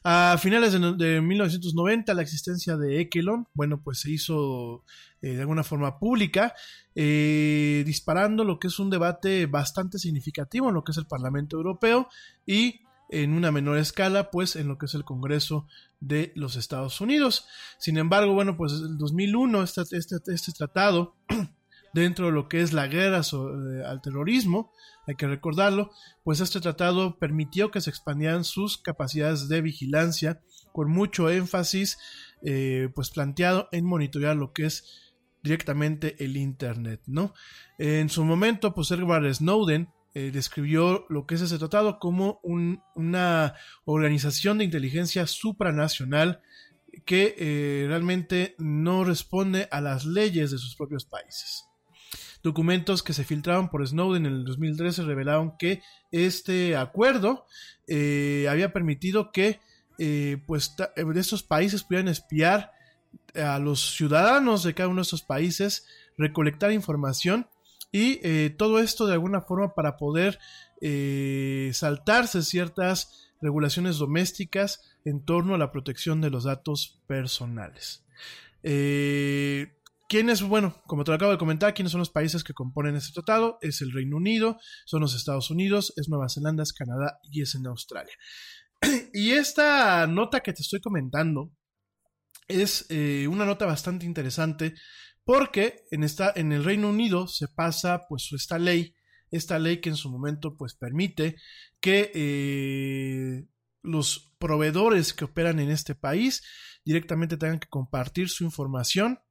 A 0.01 0.37
finales 0.39 0.71
de, 0.71 1.19
1990 1.19 2.13
la 2.13 2.21
existencia 2.21 2.77
de 2.77 3.01
Ekelon, 3.01 3.49
bueno, 3.53 3.81
pues 3.83 3.99
se 3.99 4.11
hizo 4.11 4.85
eh, 5.21 5.31
de 5.31 5.41
alguna 5.41 5.65
forma 5.65 5.99
pública, 5.99 6.53
eh, 6.95 7.83
disparando 7.85 8.45
lo 8.45 8.59
que 8.59 8.67
es 8.67 8.79
un 8.79 8.89
debate 8.89 9.45
bastante 9.45 9.99
significativo 9.99 10.69
en 10.69 10.75
lo 10.75 10.85
que 10.85 10.93
es 10.93 10.97
el 10.97 11.05
Parlamento 11.05 11.57
Europeo 11.57 12.07
y 12.45 12.79
en 13.09 13.33
una 13.33 13.51
menor 13.51 13.77
escala, 13.77 14.31
pues 14.31 14.55
en 14.55 14.69
lo 14.69 14.77
que 14.77 14.85
es 14.85 14.93
el 14.93 15.03
Congreso 15.03 15.67
de 15.99 16.31
los 16.33 16.55
Estados 16.55 17.01
Unidos. 17.01 17.45
Sin 17.77 17.97
embargo, 17.97 18.33
bueno, 18.33 18.55
pues 18.55 18.71
en 18.71 18.97
2001 18.97 19.63
este, 19.63 19.81
este, 19.97 20.15
este 20.27 20.53
tratado 20.53 21.17
dentro 21.93 22.27
de 22.27 22.31
lo 22.31 22.47
que 22.47 22.61
es 22.61 22.73
la 22.73 22.87
guerra 22.87 23.21
eh, 23.21 23.83
al 23.85 24.01
terrorismo, 24.01 24.71
hay 25.07 25.15
que 25.15 25.27
recordarlo, 25.27 25.91
pues 26.23 26.39
este 26.39 26.61
tratado 26.61 27.17
permitió 27.17 27.71
que 27.71 27.81
se 27.81 27.89
expandieran 27.89 28.43
sus 28.43 28.77
capacidades 28.77 29.49
de 29.49 29.61
vigilancia 29.61 30.41
con 30.71 30.89
mucho 30.89 31.29
énfasis 31.29 31.97
eh, 32.43 32.89
pues 32.95 33.09
planteado 33.09 33.67
en 33.71 33.85
monitorear 33.85 34.35
lo 34.35 34.53
que 34.53 34.65
es 34.65 35.13
directamente 35.43 36.23
el 36.23 36.37
internet, 36.37 37.01
¿no? 37.07 37.33
En 37.77 38.09
su 38.09 38.23
momento, 38.23 38.73
pues 38.73 38.91
Edward 38.91 39.33
Snowden 39.33 39.89
eh, 40.13 40.29
describió 40.31 41.05
lo 41.09 41.25
que 41.25 41.35
es 41.35 41.41
ese 41.41 41.57
tratado 41.57 41.97
como 41.99 42.39
una 42.43 43.55
organización 43.85 44.59
de 44.59 44.65
inteligencia 44.65 45.25
supranacional 45.25 46.41
que 47.05 47.85
realmente 47.87 48.55
no 48.59 49.03
responde 49.03 49.67
a 49.71 49.81
las 49.81 50.05
leyes 50.05 50.51
de 50.51 50.57
sus 50.57 50.75
propios 50.75 51.05
países. 51.05 51.70
Documentos 52.43 53.03
que 53.03 53.13
se 53.13 53.23
filtraron 53.23 53.69
por 53.69 53.87
Snowden 53.87 54.25
en 54.25 54.33
el 54.33 54.45
2013 54.45 55.03
revelaron 55.03 55.57
que 55.57 55.81
este 56.11 56.75
acuerdo 56.75 57.45
eh, 57.87 58.47
había 58.49 58.73
permitido 58.73 59.31
que 59.31 59.59
eh, 59.99 60.41
pues 60.47 60.75
de 60.75 61.19
estos 61.19 61.43
países 61.43 61.83
pudieran 61.83 62.07
espiar 62.07 62.71
a 63.35 63.59
los 63.59 63.95
ciudadanos 63.95 64.63
de 64.63 64.73
cada 64.73 64.89
uno 64.89 64.97
de 64.97 65.03
estos 65.03 65.21
países, 65.21 65.85
recolectar 66.17 66.71
información 66.71 67.47
y 67.91 68.19
eh, 68.23 68.53
todo 68.57 68.79
esto 68.79 69.05
de 69.05 69.13
alguna 69.13 69.41
forma 69.41 69.73
para 69.73 69.97
poder 69.97 70.39
eh, 70.79 71.71
saltarse 71.73 72.41
ciertas 72.41 73.31
regulaciones 73.41 73.97
domésticas 73.97 74.81
en 75.03 75.23
torno 75.23 75.55
a 75.55 75.57
la 75.57 75.71
protección 75.71 76.21
de 76.21 76.29
los 76.29 76.45
datos 76.45 76.99
personales. 77.07 78.03
Eh, 78.63 79.73
¿Quiénes, 80.11 80.41
bueno, 80.41 80.75
como 80.87 81.05
te 81.05 81.11
lo 81.11 81.15
acabo 81.15 81.31
de 81.31 81.37
comentar, 81.37 81.73
quiénes 81.73 81.93
son 81.93 81.99
los 81.99 82.09
países 82.09 82.43
que 82.43 82.53
componen 82.53 82.97
este 82.97 83.13
tratado? 83.13 83.57
Es 83.61 83.79
el 83.79 83.93
Reino 83.93 84.17
Unido, 84.17 84.59
son 84.85 84.99
los 84.99 85.15
Estados 85.15 85.49
Unidos, 85.49 85.93
es 85.95 86.09
Nueva 86.09 86.27
Zelanda, 86.27 86.63
es 86.63 86.73
Canadá 86.73 87.17
y 87.23 87.41
es 87.41 87.55
en 87.55 87.65
Australia. 87.67 88.13
y 89.13 89.31
esta 89.31 90.05
nota 90.07 90.41
que 90.41 90.51
te 90.51 90.63
estoy 90.63 90.81
comentando 90.81 91.53
es 92.49 92.87
eh, 92.89 93.25
una 93.29 93.45
nota 93.45 93.65
bastante 93.65 94.05
interesante 94.05 94.73
porque 95.23 95.85
en, 95.91 96.03
esta, 96.03 96.33
en 96.35 96.51
el 96.51 96.65
Reino 96.65 96.89
Unido 96.89 97.29
se 97.29 97.47
pasa 97.47 98.01
pues 98.09 98.31
esta 98.33 98.59
ley, 98.59 98.93
esta 99.29 99.59
ley 99.59 99.79
que 99.79 99.91
en 99.91 99.95
su 99.95 100.11
momento 100.11 100.57
pues 100.57 100.75
permite 100.75 101.37
que 101.79 102.11
eh, 102.13 103.47
los 103.81 104.33
proveedores 104.39 105.13
que 105.13 105.23
operan 105.23 105.61
en 105.61 105.69
este 105.69 105.95
país 105.95 106.43
directamente 106.83 107.37
tengan 107.37 107.61
que 107.61 107.69
compartir 107.69 108.27
su 108.27 108.43
información 108.43 109.21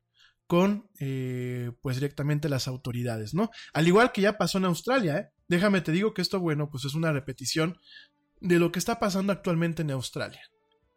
con 0.51 0.91
eh, 0.99 1.71
pues 1.81 1.95
directamente 1.95 2.49
las 2.49 2.67
autoridades, 2.67 3.35
¿no? 3.35 3.53
Al 3.73 3.87
igual 3.87 4.11
que 4.11 4.21
ya 4.21 4.37
pasó 4.37 4.59
en 4.59 4.65
Australia, 4.65 5.17
¿eh? 5.17 5.29
Déjame 5.47 5.81
te 5.81 5.93
digo 5.93 6.13
que 6.13 6.23
esto, 6.23 6.41
bueno, 6.41 6.69
pues 6.69 6.85
es 6.85 6.95
una 6.95 7.13
repetición 7.13 7.79
de 8.41 8.59
lo 8.59 8.73
que 8.73 8.81
está 8.81 8.99
pasando 8.99 9.33
actualmente 9.33 9.83
en 9.83 9.93
Australia, 9.93 10.43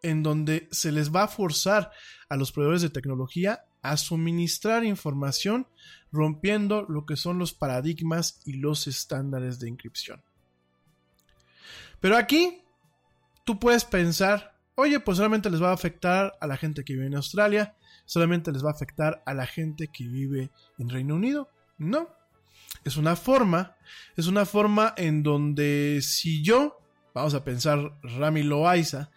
en 0.01 0.23
donde 0.23 0.67
se 0.71 0.91
les 0.91 1.13
va 1.13 1.25
a 1.25 1.27
forzar 1.27 1.91
a 2.29 2.35
los 2.35 2.51
proveedores 2.51 2.81
de 2.81 2.89
tecnología 2.89 3.65
a 3.83 3.95
suministrar 3.95 4.85
información 4.85 5.67
rompiendo 6.11 6.87
lo 6.89 7.05
que 7.05 7.15
son 7.15 7.37
los 7.37 7.53
paradigmas 7.53 8.41
y 8.45 8.53
los 8.53 8.87
estándares 8.87 9.59
de 9.59 9.69
inscripción. 9.69 10.23
Pero 11.99 12.17
aquí 12.17 12.63
tú 13.45 13.59
puedes 13.59 13.85
pensar, 13.85 14.57
oye, 14.73 14.99
pues 14.99 15.17
solamente 15.17 15.51
les 15.51 15.61
va 15.61 15.69
a 15.69 15.75
afectar 15.75 16.33
a 16.41 16.47
la 16.47 16.57
gente 16.57 16.83
que 16.83 16.93
vive 16.93 17.05
en 17.05 17.17
Australia, 17.17 17.75
solamente 18.05 18.51
les 18.51 18.63
va 18.63 18.69
a 18.69 18.73
afectar 18.73 19.23
a 19.25 19.33
la 19.33 19.45
gente 19.45 19.87
que 19.87 20.07
vive 20.07 20.51
en 20.77 20.89
Reino 20.89 21.15
Unido. 21.15 21.49
No. 21.77 22.09
Es 22.83 22.97
una 22.97 23.15
forma, 23.15 23.75
es 24.17 24.27
una 24.27 24.45
forma 24.45 24.93
en 24.97 25.23
donde 25.23 25.99
si 26.01 26.43
yo, 26.43 26.79
vamos 27.13 27.33
a 27.33 27.43
pensar 27.43 27.97
Rami 28.01 28.43
Loaiza, 28.43 29.09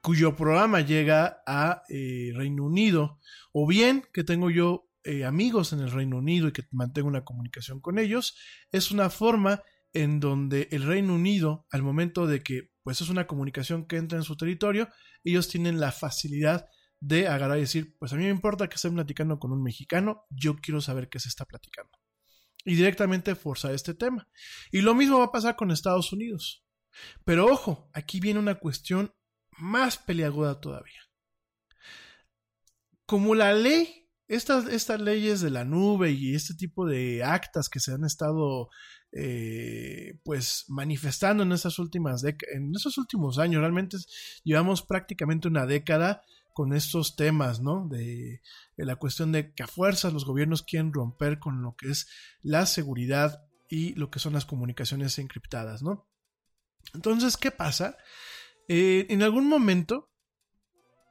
cuyo 0.00 0.34
programa 0.34 0.80
llega 0.80 1.42
a 1.46 1.82
eh, 1.88 2.32
Reino 2.34 2.64
Unido, 2.64 3.18
o 3.52 3.66
bien 3.66 4.04
que 4.12 4.24
tengo 4.24 4.50
yo 4.50 4.88
eh, 5.04 5.24
amigos 5.24 5.72
en 5.72 5.80
el 5.80 5.90
Reino 5.90 6.18
Unido 6.18 6.48
y 6.48 6.52
que 6.52 6.64
mantengo 6.72 7.08
una 7.08 7.24
comunicación 7.24 7.80
con 7.80 7.98
ellos, 7.98 8.36
es 8.72 8.90
una 8.90 9.10
forma 9.10 9.62
en 9.92 10.20
donde 10.20 10.68
el 10.70 10.84
Reino 10.84 11.14
Unido, 11.14 11.66
al 11.70 11.82
momento 11.82 12.26
de 12.26 12.42
que 12.42 12.70
pues 12.82 13.00
es 13.00 13.08
una 13.08 13.26
comunicación 13.26 13.86
que 13.86 13.96
entra 13.96 14.18
en 14.18 14.24
su 14.24 14.36
territorio, 14.36 14.88
ellos 15.24 15.48
tienen 15.48 15.80
la 15.80 15.92
facilidad 15.92 16.68
de 17.00 17.28
agarrar 17.28 17.58
y 17.58 17.62
decir, 17.62 17.96
pues 17.98 18.12
a 18.12 18.16
mí 18.16 18.24
me 18.24 18.30
importa 18.30 18.68
que 18.68 18.76
estén 18.76 18.94
platicando 18.94 19.38
con 19.38 19.52
un 19.52 19.62
mexicano, 19.62 20.26
yo 20.28 20.56
quiero 20.56 20.80
saber 20.80 21.08
qué 21.08 21.18
se 21.18 21.28
está 21.28 21.46
platicando. 21.46 21.90
Y 22.64 22.74
directamente 22.74 23.34
forzar 23.34 23.72
este 23.72 23.94
tema. 23.94 24.28
Y 24.70 24.82
lo 24.82 24.94
mismo 24.94 25.18
va 25.18 25.26
a 25.26 25.32
pasar 25.32 25.56
con 25.56 25.70
Estados 25.70 26.12
Unidos. 26.12 26.62
Pero 27.24 27.46
ojo, 27.46 27.90
aquí 27.94 28.20
viene 28.20 28.38
una 28.38 28.56
cuestión 28.56 29.14
más 29.58 29.96
peliaguda 29.96 30.60
todavía. 30.60 31.00
Como 33.06 33.34
la 33.34 33.54
ley, 33.54 34.08
estas, 34.28 34.68
estas 34.68 35.00
leyes 35.00 35.40
de 35.40 35.50
la 35.50 35.64
nube 35.64 36.10
y 36.12 36.34
este 36.34 36.54
tipo 36.54 36.86
de 36.86 37.24
actas 37.24 37.68
que 37.68 37.80
se 37.80 37.92
han 37.92 38.04
estado 38.04 38.68
eh, 39.12 40.20
pues 40.22 40.66
manifestando 40.68 41.42
en 41.42 41.50
estas 41.50 41.80
últimas 41.80 42.22
en 42.22 42.72
esos 42.76 42.96
últimos 42.96 43.38
años, 43.38 43.60
realmente 43.60 43.96
llevamos 44.44 44.82
prácticamente 44.82 45.48
una 45.48 45.66
década 45.66 46.22
con 46.52 46.72
estos 46.72 47.16
temas, 47.16 47.60
¿no? 47.60 47.88
De, 47.88 48.40
la 48.76 48.96
cuestión 48.96 49.32
de 49.32 49.52
que 49.52 49.62
a 49.62 49.66
fuerzas 49.66 50.12
los 50.12 50.24
gobiernos 50.24 50.62
quieren 50.62 50.92
romper 50.92 51.38
con 51.38 51.62
lo 51.62 51.74
que 51.76 51.90
es 51.90 52.08
la 52.42 52.66
seguridad 52.66 53.42
y 53.68 53.94
lo 53.94 54.10
que 54.10 54.18
son 54.18 54.32
las 54.32 54.46
comunicaciones 54.46 55.18
encriptadas, 55.18 55.82
¿no? 55.82 56.08
Entonces, 56.94 57.36
¿qué 57.36 57.50
pasa? 57.50 57.96
Eh, 58.68 59.06
en 59.10 59.22
algún 59.22 59.48
momento, 59.48 60.10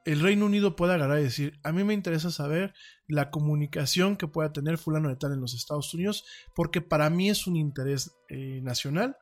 el 0.06 0.22
Reino 0.22 0.46
Unido 0.46 0.76
puede 0.76 0.94
agarrar 0.94 1.20
y 1.20 1.24
decir, 1.24 1.60
a 1.64 1.72
mí 1.72 1.84
me 1.84 1.94
interesa 1.94 2.32
saber 2.32 2.74
la 3.08 3.30
comunicación 3.30 4.18
que 4.18 4.28
pueda 4.28 4.52
tener 4.52 4.78
fulano 4.78 5.10
de 5.10 5.16
tal 5.16 5.34
en 5.34 5.42
los 5.42 5.54
Estados 5.54 5.94
Unidos, 5.94 6.26
porque 6.56 6.82
para 6.82 7.10
mí 7.10 7.30
es 7.30 7.48
un 7.48 7.56
interés 7.56 8.16
eh, 8.30 8.62
nacional. 8.64 9.18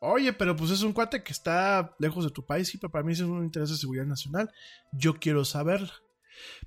Oye, 0.00 0.32
pero 0.32 0.54
pues 0.54 0.70
es 0.70 0.82
un 0.82 0.92
cuate 0.92 1.22
que 1.22 1.32
está 1.32 1.94
lejos 1.98 2.24
de 2.24 2.30
tu 2.30 2.46
país, 2.46 2.68
sí, 2.68 2.78
pero 2.78 2.92
para 2.92 3.04
mí 3.04 3.12
es 3.12 3.20
un 3.20 3.44
interés 3.44 3.70
de 3.70 3.76
seguridad 3.76 4.06
nacional. 4.06 4.52
Yo 4.92 5.18
quiero 5.18 5.44
saberla. 5.44 5.92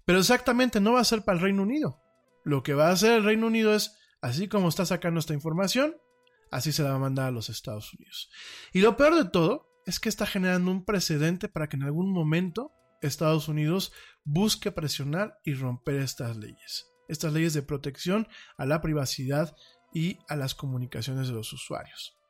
Pero 0.05 0.19
exactamente 0.19 0.81
no 0.81 0.93
va 0.93 0.99
a 0.99 1.05
ser 1.05 1.23
para 1.23 1.37
el 1.37 1.43
Reino 1.43 1.63
Unido. 1.63 2.01
Lo 2.43 2.61
que 2.63 2.73
va 2.73 2.89
a 2.89 2.91
hacer 2.91 3.13
el 3.13 3.23
Reino 3.23 3.47
Unido 3.47 3.73
es, 3.73 3.97
así 4.21 4.47
como 4.47 4.67
está 4.67 4.85
sacando 4.85 5.19
esta 5.19 5.33
información, 5.33 5.95
así 6.51 6.73
se 6.73 6.83
la 6.83 6.89
va 6.89 6.95
a 6.95 6.99
mandar 6.99 7.27
a 7.27 7.31
los 7.31 7.49
Estados 7.49 7.93
Unidos. 7.93 8.29
Y 8.73 8.81
lo 8.81 8.97
peor 8.97 9.15
de 9.15 9.29
todo 9.29 9.69
es 9.85 9.99
que 9.99 10.09
está 10.09 10.25
generando 10.25 10.69
un 10.69 10.83
precedente 10.83 11.47
para 11.47 11.69
que 11.69 11.77
en 11.77 11.83
algún 11.83 12.11
momento 12.11 12.73
Estados 13.01 13.47
Unidos 13.47 13.93
busque 14.23 14.71
presionar 14.71 15.39
y 15.43 15.53
romper 15.53 16.01
estas 16.01 16.37
leyes. 16.37 16.87
Estas 17.07 17.33
leyes 17.33 17.53
de 17.53 17.61
protección 17.61 18.27
a 18.57 18.65
la 18.65 18.81
privacidad 18.81 19.55
y 19.93 20.19
a 20.27 20.35
las 20.35 20.53
comunicaciones 20.53 21.27
de 21.27 21.33
los 21.33 21.51
usuarios. 21.51 22.20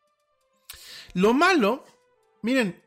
Lo 1.13 1.33
malo, 1.33 1.85
miren, 2.41 2.81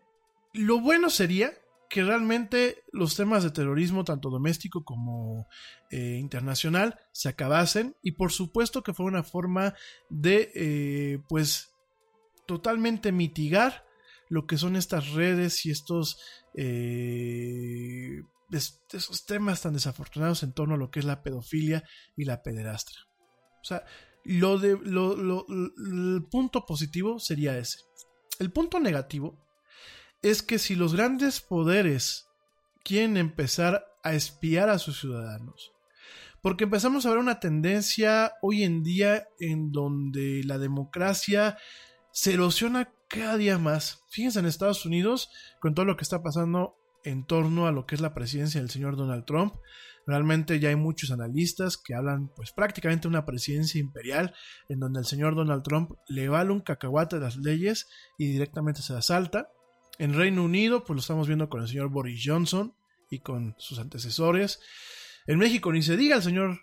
lo 0.53 0.81
bueno 0.81 1.11
sería 1.11 1.53
que 1.89 2.03
realmente 2.03 2.83
los 2.93 3.15
temas 3.15 3.45
de 3.45 3.51
terrorismo, 3.51 4.05
tanto 4.05 4.31
doméstico 4.31 4.85
como 4.85 5.47
eh, 5.91 6.17
internacional, 6.19 6.99
se 7.13 7.29
acabasen 7.29 7.97
y 8.03 8.13
por 8.13 8.33
supuesto 8.33 8.83
que 8.83 8.95
fuera 8.95 9.11
una 9.11 9.23
forma 9.23 9.75
de, 10.09 10.51
eh, 10.55 11.19
pues, 11.29 11.73
totalmente 12.47 13.13
mitigar 13.13 13.87
lo 14.29 14.47
que 14.47 14.59
son 14.59 14.75
estas 14.75 15.13
redes 15.13 15.65
y 15.67 15.71
estos 15.71 16.19
eh, 16.55 18.23
esos 18.93 19.27
temas 19.27 19.63
tan 19.63 19.75
desafortunados 19.75 20.43
en 20.43 20.53
torno 20.53 20.75
a 20.75 20.79
lo 20.79 20.91
que 20.91 21.01
es 21.01 21.05
la 21.05 21.23
pedofilia 21.23 21.85
y 22.17 22.25
la 22.25 22.43
pederastra. 22.43 22.97
O 23.61 23.65
sea, 23.65 23.85
lo 24.25 24.59
de, 24.59 24.79
lo, 24.83 25.47
el 25.49 26.25
punto 26.31 26.65
positivo 26.67 27.19
sería 27.19 27.59
ese. 27.59 27.79
El 28.39 28.51
punto 28.51 28.81
negativo 28.81 29.39
es 30.23 30.43
que 30.43 30.59
si 30.59 30.75
los 30.75 30.95
grandes 30.95 31.41
poderes 31.41 32.29
quieren 32.83 33.17
empezar 33.17 33.85
a 34.03 34.15
espiar 34.15 34.69
a 34.71 34.79
sus 34.79 35.01
ciudadanos, 35.01 35.73
porque 36.43 36.65
empezamos 36.65 37.07
a 37.07 37.11
ver 37.11 37.19
una 37.19 37.41
tendencia 37.41 38.35
hoy 38.43 38.65
en 38.65 38.83
día 38.83 39.29
en 39.39 39.73
donde 39.73 40.43
la 40.45 40.59
democracia 40.59 41.57
se 42.13 42.35
erosiona 42.35 42.93
cada 43.09 43.37
día 43.37 43.59
más. 43.59 44.03
Fíjense 44.11 44.41
en 44.41 44.47
Estados 44.47 44.85
Unidos, 44.85 45.31
con 45.61 45.75
todo 45.75 45.87
lo 45.87 45.97
que 45.97 46.03
está 46.03 46.23
pasando 46.23 46.77
en 47.03 47.25
torno 47.27 47.67
a 47.67 47.73
lo 47.73 47.87
que 47.87 47.95
es 47.95 48.01
la 48.01 48.15
presidencia 48.15 48.61
del 48.61 48.71
señor 48.71 48.97
Donald 48.97 49.25
Trump, 49.25 49.55
realmente 50.07 50.61
ya 50.61 50.69
hay 50.69 50.77
muchos 50.77 51.11
analistas 51.11 51.77
que 51.77 51.95
hablan 51.95 52.29
pues 52.35 52.53
prácticamente 52.53 53.09
una 53.09 53.25
presidencia 53.25 53.81
imperial 53.81 54.35
en 54.69 54.81
donde 54.81 55.01
el 55.01 55.07
señor 55.07 55.35
Donald 55.35 55.63
Trump 55.63 55.93
le 56.09 56.29
vale 56.29 56.53
un 56.53 56.61
cacahuate 56.61 57.19
las 57.19 57.37
leyes 57.37 57.89
y 58.19 58.29
directamente 58.29 58.83
se 58.83 58.95
asalta. 58.95 59.49
En 59.99 60.15
Reino 60.15 60.45
Unido 60.45 60.85
pues 60.85 60.97
lo 60.97 61.01
estamos 61.01 61.27
viendo 61.27 61.49
con 61.49 61.63
el 61.63 61.69
señor 61.69 61.89
Boris 61.89 62.23
Johnson 62.25 62.75
y 63.11 63.21
con 63.21 63.55
sus 63.59 63.79
antecesores. 63.79 64.61
En 65.27 65.39
México 65.39 65.73
ni 65.73 65.81
se 65.81 65.97
diga 65.97 66.17
el 66.17 66.23
señor 66.23 66.61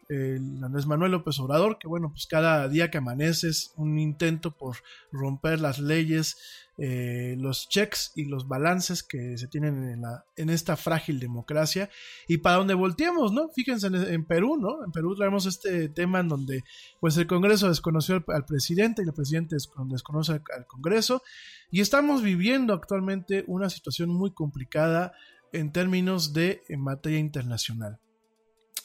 Andrés 0.63 0.85
Manuel 0.85 1.13
López 1.13 1.39
Obrador, 1.39 1.79
que 1.79 1.87
bueno, 1.87 2.11
pues 2.11 2.27
cada 2.27 2.69
día 2.69 2.91
que 2.91 2.99
amanece 2.99 3.49
es 3.49 3.73
un 3.75 3.97
intento 3.97 4.55
por 4.55 4.77
romper 5.11 5.59
las 5.59 5.79
leyes, 5.79 6.37
eh, 6.77 7.35
los 7.39 7.69
checks 7.69 8.11
y 8.15 8.25
los 8.25 8.47
balances 8.47 9.01
que 9.01 9.35
se 9.39 9.47
tienen 9.47 9.89
en, 9.89 10.01
la, 10.01 10.25
en 10.35 10.51
esta 10.51 10.77
frágil 10.77 11.19
democracia. 11.19 11.89
Y 12.27 12.37
para 12.37 12.57
donde 12.57 12.75
volteamos, 12.75 13.33
¿no? 13.33 13.49
Fíjense 13.49 13.87
en, 13.87 14.25
Perú, 14.25 14.57
¿no? 14.57 14.85
En 14.85 14.91
Perú 14.91 15.15
traemos 15.15 15.47
este 15.47 15.89
tema 15.89 16.19
en 16.19 16.27
donde 16.27 16.63
pues 16.99 17.17
el 17.17 17.25
Congreso 17.25 17.67
desconoció 17.67 18.23
al, 18.27 18.45
presidente 18.45 19.01
y 19.01 19.07
el 19.07 19.13
presidente 19.15 19.55
desconoce 19.55 20.33
al, 20.33 20.43
al 20.55 20.67
Congreso. 20.67 21.23
Y 21.71 21.81
estamos 21.81 22.21
viviendo 22.21 22.75
actualmente 22.75 23.43
una 23.47 23.71
situación 23.71 24.09
muy 24.09 24.35
complicada 24.35 25.13
en 25.51 25.71
términos 25.71 26.31
de 26.31 26.61
en 26.69 26.81
materia 26.81 27.17
internacional. 27.17 27.99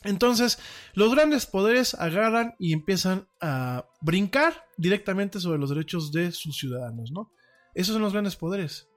Entonces, 0.06 0.58
los 0.94 1.14
grandes 1.14 1.46
poderes 1.46 1.94
agarran 1.94 2.54
y 2.58 2.72
empiezan 2.72 3.28
a 3.40 3.86
brincar 4.00 4.64
directamente 4.76 5.40
sobre 5.40 5.58
los 5.58 5.70
derechos 5.70 6.12
de 6.12 6.32
sus 6.32 6.56
ciudadanos, 6.56 7.10
¿no? 7.10 7.30
Esos 7.74 7.94
son 7.94 8.02
los 8.02 8.12
grandes 8.12 8.36
poderes. 8.36 8.88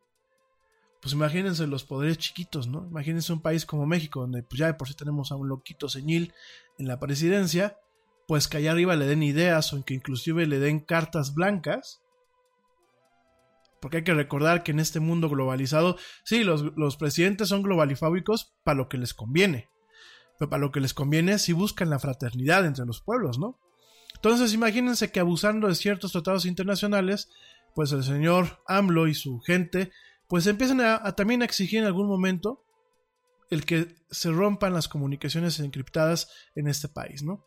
Pues 1.02 1.14
imagínense 1.14 1.66
los 1.68 1.84
poderes 1.84 2.18
chiquitos, 2.18 2.68
¿no? 2.68 2.86
Imagínense 2.86 3.32
un 3.32 3.42
país 3.42 3.66
como 3.66 3.86
México, 3.86 4.22
donde 4.22 4.44
pues 4.44 4.60
ya 4.60 4.68
de 4.68 4.74
por 4.74 4.88
sí 4.88 4.96
tenemos 4.96 5.32
a 5.32 5.36
un 5.36 5.48
loquito 5.48 5.88
señil 5.88 6.34
en 6.78 6.88
la 6.88 7.00
presidencia, 7.00 7.78
pues 8.28 8.48
que 8.48 8.58
allá 8.58 8.72
arriba 8.72 8.96
le 8.96 9.06
den 9.06 9.24
ideas 9.24 9.74
o 9.74 9.84
que 9.84 9.94
inclusive 9.94 10.46
le 10.46 10.60
den 10.60 10.80
cartas 10.80 11.34
blancas. 11.34 12.02
Porque 13.82 13.98
hay 13.98 14.04
que 14.04 14.14
recordar 14.14 14.64
que 14.64 14.72
en 14.72 14.80
este 14.80 15.00
mundo 15.00 15.30
globalizado, 15.30 15.98
sí, 16.24 16.44
los, 16.44 16.76
los 16.76 16.98
presidentes 16.98 17.48
son 17.48 17.64
globalifábicos 17.64 18.54
para 18.66 18.78
lo 18.78 18.90
que 18.90 18.98
les 18.98 19.14
conviene. 19.14 19.70
Pero 20.40 20.50
para 20.50 20.62
lo 20.62 20.72
que 20.72 20.80
les 20.80 20.96
conviene 20.96 21.38
si 21.38 21.54
buscan 21.54 21.92
la 21.92 22.00
fraternidad 22.00 22.66
entre 22.66 22.86
los 22.86 23.02
pueblos, 23.02 23.38
¿no? 23.38 23.60
Entonces 24.16 24.54
imagínense 24.54 25.12
que 25.12 25.20
abusando 25.20 25.68
de 25.68 25.76
ciertos 25.76 26.14
tratados 26.14 26.46
internacionales, 26.46 27.30
pues 27.76 27.92
el 27.92 28.04
señor 28.04 28.62
AMLO 28.68 29.08
y 29.08 29.14
su 29.14 29.40
gente, 29.42 29.92
pues 30.28 30.48
empiezan 30.48 30.82
a, 30.82 31.16
también 31.16 31.42
a 31.42 31.46
exigir 31.46 31.80
en 31.80 31.86
algún 31.86 32.08
momento 32.08 32.66
el 33.50 33.66
que 33.66 33.96
se 34.10 34.32
rompan 34.32 34.74
las 34.74 34.88
comunicaciones 34.88 35.60
encriptadas 35.60 36.30
en 36.56 36.68
este 36.68 36.88
país, 36.88 37.24
¿no? 37.24 37.46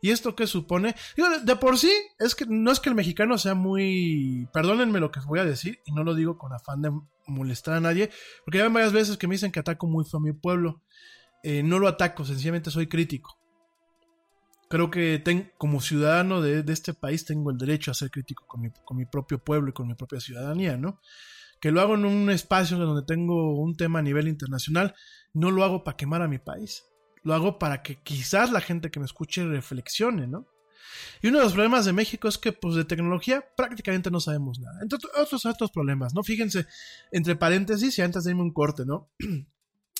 ¿Y 0.00 0.10
esto 0.10 0.34
qué 0.36 0.46
supone? 0.46 0.94
Digo, 1.16 1.28
de, 1.42 1.56
por 1.56 1.78
sí, 1.78 1.92
es 2.18 2.34
que 2.34 2.44
no 2.46 2.70
es 2.70 2.80
que 2.80 2.90
el 2.90 2.94
mexicano 2.94 3.38
sea 3.38 3.54
muy. 3.54 4.48
Perdónenme 4.52 5.00
lo 5.00 5.10
que 5.10 5.20
voy 5.20 5.38
a 5.38 5.44
decir, 5.44 5.80
y 5.86 5.92
no 5.92 6.04
lo 6.04 6.14
digo 6.14 6.36
con 6.36 6.52
afán 6.52 6.82
de 6.82 6.90
molestar 7.26 7.74
a 7.74 7.80
nadie, 7.80 8.10
porque 8.44 8.58
ya 8.58 8.64
ven 8.64 8.74
varias 8.74 8.92
veces 8.92 9.16
que 9.16 9.26
me 9.26 9.34
dicen 9.34 9.52
que 9.52 9.60
ataco 9.60 9.86
muy 9.86 10.04
feo 10.04 10.18
a 10.18 10.22
mi 10.22 10.32
pueblo. 10.32 10.82
Eh, 11.44 11.62
no 11.62 11.78
lo 11.78 11.86
ataco, 11.86 12.24
sencillamente 12.24 12.72
soy 12.72 12.88
crítico. 12.88 13.38
Creo 14.68 14.90
que 14.90 15.22
como 15.56 15.80
ciudadano 15.80 16.40
de, 16.40 16.64
este 16.72 16.94
país 16.94 17.24
tengo 17.24 17.52
el 17.52 17.58
derecho 17.58 17.92
a 17.92 17.94
ser 17.94 18.10
crítico 18.10 18.44
con 18.46 18.96
mi, 18.96 19.04
propio 19.06 19.38
pueblo 19.38 19.70
y 19.70 19.72
con 19.72 19.86
mi 19.86 19.94
propia 19.94 20.18
ciudadanía, 20.18 20.76
¿no? 20.76 21.00
Que 21.60 21.70
lo 21.70 21.80
hago 21.80 21.94
en 21.94 22.04
un 22.04 22.28
espacio 22.30 22.76
donde 22.76 23.06
tengo 23.06 23.54
un 23.60 23.76
tema 23.76 24.00
a 24.00 24.02
nivel 24.02 24.26
internacional, 24.26 24.94
no 25.32 25.52
lo 25.52 25.62
hago 25.62 25.84
para 25.84 25.96
quemar 25.96 26.22
a 26.22 26.28
mi 26.28 26.38
país 26.38 26.84
lo 27.24 27.34
hago 27.34 27.58
para 27.58 27.82
que 27.82 27.96
quizás 27.96 28.52
la 28.52 28.60
gente 28.60 28.90
que 28.90 29.00
me 29.00 29.06
escuche 29.06 29.44
reflexione, 29.44 30.26
¿no? 30.28 30.46
Y 31.22 31.28
uno 31.28 31.38
de 31.38 31.44
los 31.44 31.54
problemas 31.54 31.86
de 31.86 31.92
México 31.92 32.28
es 32.28 32.38
que, 32.38 32.52
pues, 32.52 32.76
de 32.76 32.84
tecnología 32.84 33.44
prácticamente 33.56 34.10
no 34.10 34.20
sabemos 34.20 34.60
nada. 34.60 34.78
Entre 34.82 34.98
otros, 35.18 35.44
otros 35.44 35.70
problemas, 35.70 36.14
¿no? 36.14 36.22
Fíjense, 36.22 36.66
entre 37.10 37.34
paréntesis, 37.34 37.98
y 37.98 38.02
antes 38.02 38.24
de 38.24 38.30
irme 38.30 38.42
un 38.42 38.52
corte, 38.52 38.84
¿no? 38.86 39.10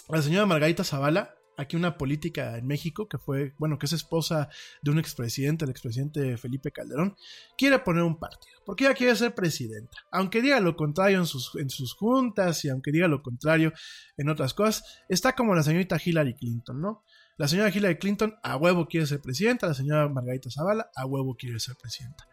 La 0.08 0.22
señora 0.22 0.46
Margarita 0.46 0.84
Zavala 0.84 1.34
aquí 1.56 1.76
una 1.76 1.96
política 1.96 2.58
en 2.58 2.66
México 2.66 3.08
que 3.08 3.18
fue, 3.18 3.54
bueno, 3.58 3.78
que 3.78 3.86
es 3.86 3.92
esposa 3.92 4.48
de 4.82 4.90
un 4.90 4.98
expresidente, 4.98 5.64
el 5.64 5.70
expresidente 5.70 6.36
Felipe 6.36 6.72
Calderón, 6.72 7.16
quiere 7.56 7.78
poner 7.78 8.02
un 8.02 8.18
partido, 8.18 8.58
porque 8.64 8.84
ella 8.84 8.94
quiere 8.94 9.14
ser 9.16 9.34
presidenta. 9.34 9.96
Aunque 10.10 10.42
diga 10.42 10.60
lo 10.60 10.76
contrario 10.76 11.18
en 11.18 11.26
sus, 11.26 11.54
en 11.56 11.70
sus 11.70 11.94
juntas 11.94 12.64
y 12.64 12.68
aunque 12.68 12.92
diga 12.92 13.08
lo 13.08 13.22
contrario 13.22 13.72
en 14.16 14.28
otras 14.28 14.54
cosas, 14.54 15.02
está 15.08 15.34
como 15.34 15.54
la 15.54 15.62
señorita 15.62 16.00
Hillary 16.02 16.34
Clinton, 16.34 16.80
¿no? 16.80 17.04
La 17.36 17.48
señora 17.48 17.70
Hillary 17.70 17.98
Clinton 17.98 18.36
a 18.42 18.56
huevo 18.56 18.86
quiere 18.86 19.06
ser 19.06 19.20
presidenta, 19.20 19.66
la 19.66 19.74
señora 19.74 20.08
Margarita 20.08 20.50
Zavala 20.50 20.90
a 20.94 21.06
huevo 21.06 21.34
quiere 21.36 21.58
ser 21.58 21.74
presidenta. 21.76 22.28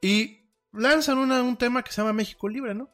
Y 0.00 0.48
lanzan 0.72 1.18
un 1.18 1.56
tema 1.56 1.82
que 1.82 1.90
se 1.90 2.00
llama 2.00 2.12
México 2.12 2.48
Libre, 2.48 2.74
¿no? 2.74 2.88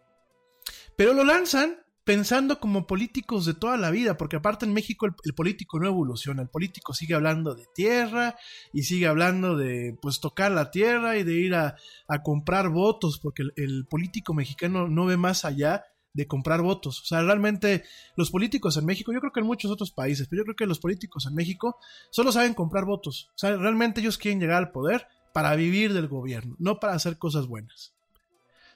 Pero 0.97 1.13
lo 1.13 1.25
lanzan 1.25 1.84
pensando 2.05 2.61
como 2.61 2.87
políticos 2.87 3.47
de 3.47 3.55
toda 3.55 3.77
la 3.77 3.91
vida, 3.91 4.17
porque 4.17 4.37
aparte 4.37 4.67
en 4.67 4.75
México 4.75 5.07
el, 5.07 5.35
político 5.35 5.81
no 5.81 5.87
evoluciona, 5.87 6.43
el 6.43 6.49
político 6.49 6.93
sigue 6.93 7.15
hablando 7.15 7.55
de 7.55 7.67
tierra 7.75 8.37
y 8.73 8.83
sigue 8.83 9.07
hablando 9.07 9.57
de 9.57 9.97
pues 10.01 10.21
tocar 10.21 10.53
la 10.53 10.71
tierra 10.71 11.17
y 11.17 11.25
de 11.25 11.35
ir 11.35 11.55
a, 11.55 11.77
comprar 12.23 12.69
votos, 12.69 13.19
porque 13.19 13.43
el, 13.57 13.87
político 13.87 14.35
mexicano 14.35 14.89
no 14.89 15.07
ve 15.07 15.17
más 15.17 15.45
allá 15.45 15.85
de 16.13 16.27
comprar 16.27 16.63
votos. 16.63 17.01
O 17.01 17.05
sea, 17.07 17.23
realmente 17.23 17.85
los 18.17 18.31
políticos 18.31 18.77
en 18.77 18.85
México, 18.85 19.13
yo 19.13 19.21
creo 19.21 19.33
que 19.33 19.41
en 19.41 19.47
muchos 19.47 19.71
otros 19.71 19.91
países, 19.91 20.29
pero 20.29 20.41
yo 20.41 20.45
creo 20.45 20.57
que 20.57 20.67
los 20.67 20.79
políticos 20.79 21.27
en 21.27 21.35
México 21.35 21.79
solo 22.11 22.31
saben 22.31 22.55
comprar 22.55 22.85
votos. 22.85 23.31
O 23.31 23.39
sea, 23.39 23.57
realmente 23.57 24.01
ellos 24.01 24.19
quieren 24.19 24.41
llegar 24.41 24.59
al 24.59 24.71
poder 24.71 25.09
para 25.33 25.57
vivir 25.57 25.93
del 25.93 26.07
gobierno, 26.07 26.55
no 26.59 26.79
para 26.79 26.95
hacer 26.95 27.19
cosas 27.19 27.47
buenas. 27.47 27.94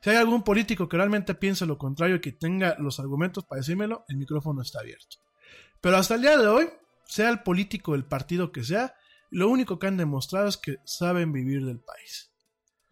Si 0.01 0.11
hay 0.11 0.17
algún 0.17 0.43
político 0.43 0.89
que 0.89 0.97
realmente 0.97 1.35
piense 1.35 1.67
lo 1.67 1.79
contrario 1.79 2.17
y 2.17 2.21
que 2.21 2.33
tenga 2.33 2.77
los 2.79 3.01
argumentos 3.01 3.45
para 3.45 3.61
decírmelo, 3.61 4.05
el 4.09 4.17
micrófono 4.17 4.63
está 4.63 4.81
abierto. 4.81 5.19
Pero 5.81 5.97
hasta 5.97 6.15
el 6.15 6.23
día 6.23 6.37
de 6.37 6.47
hoy, 6.47 6.69
sea 7.07 7.31
el 7.31 7.43
político 7.43 7.93
del 7.93 8.05
partido 8.05 8.53
que 8.53 8.65
sea, 8.65 8.95
lo 9.31 9.49
único 9.49 9.79
que 9.79 9.87
han 9.87 9.97
demostrado 9.97 10.49
es 10.49 10.57
que 10.57 10.77
saben 10.85 11.33
vivir 11.33 11.65
del 11.65 11.81
país. 11.81 12.33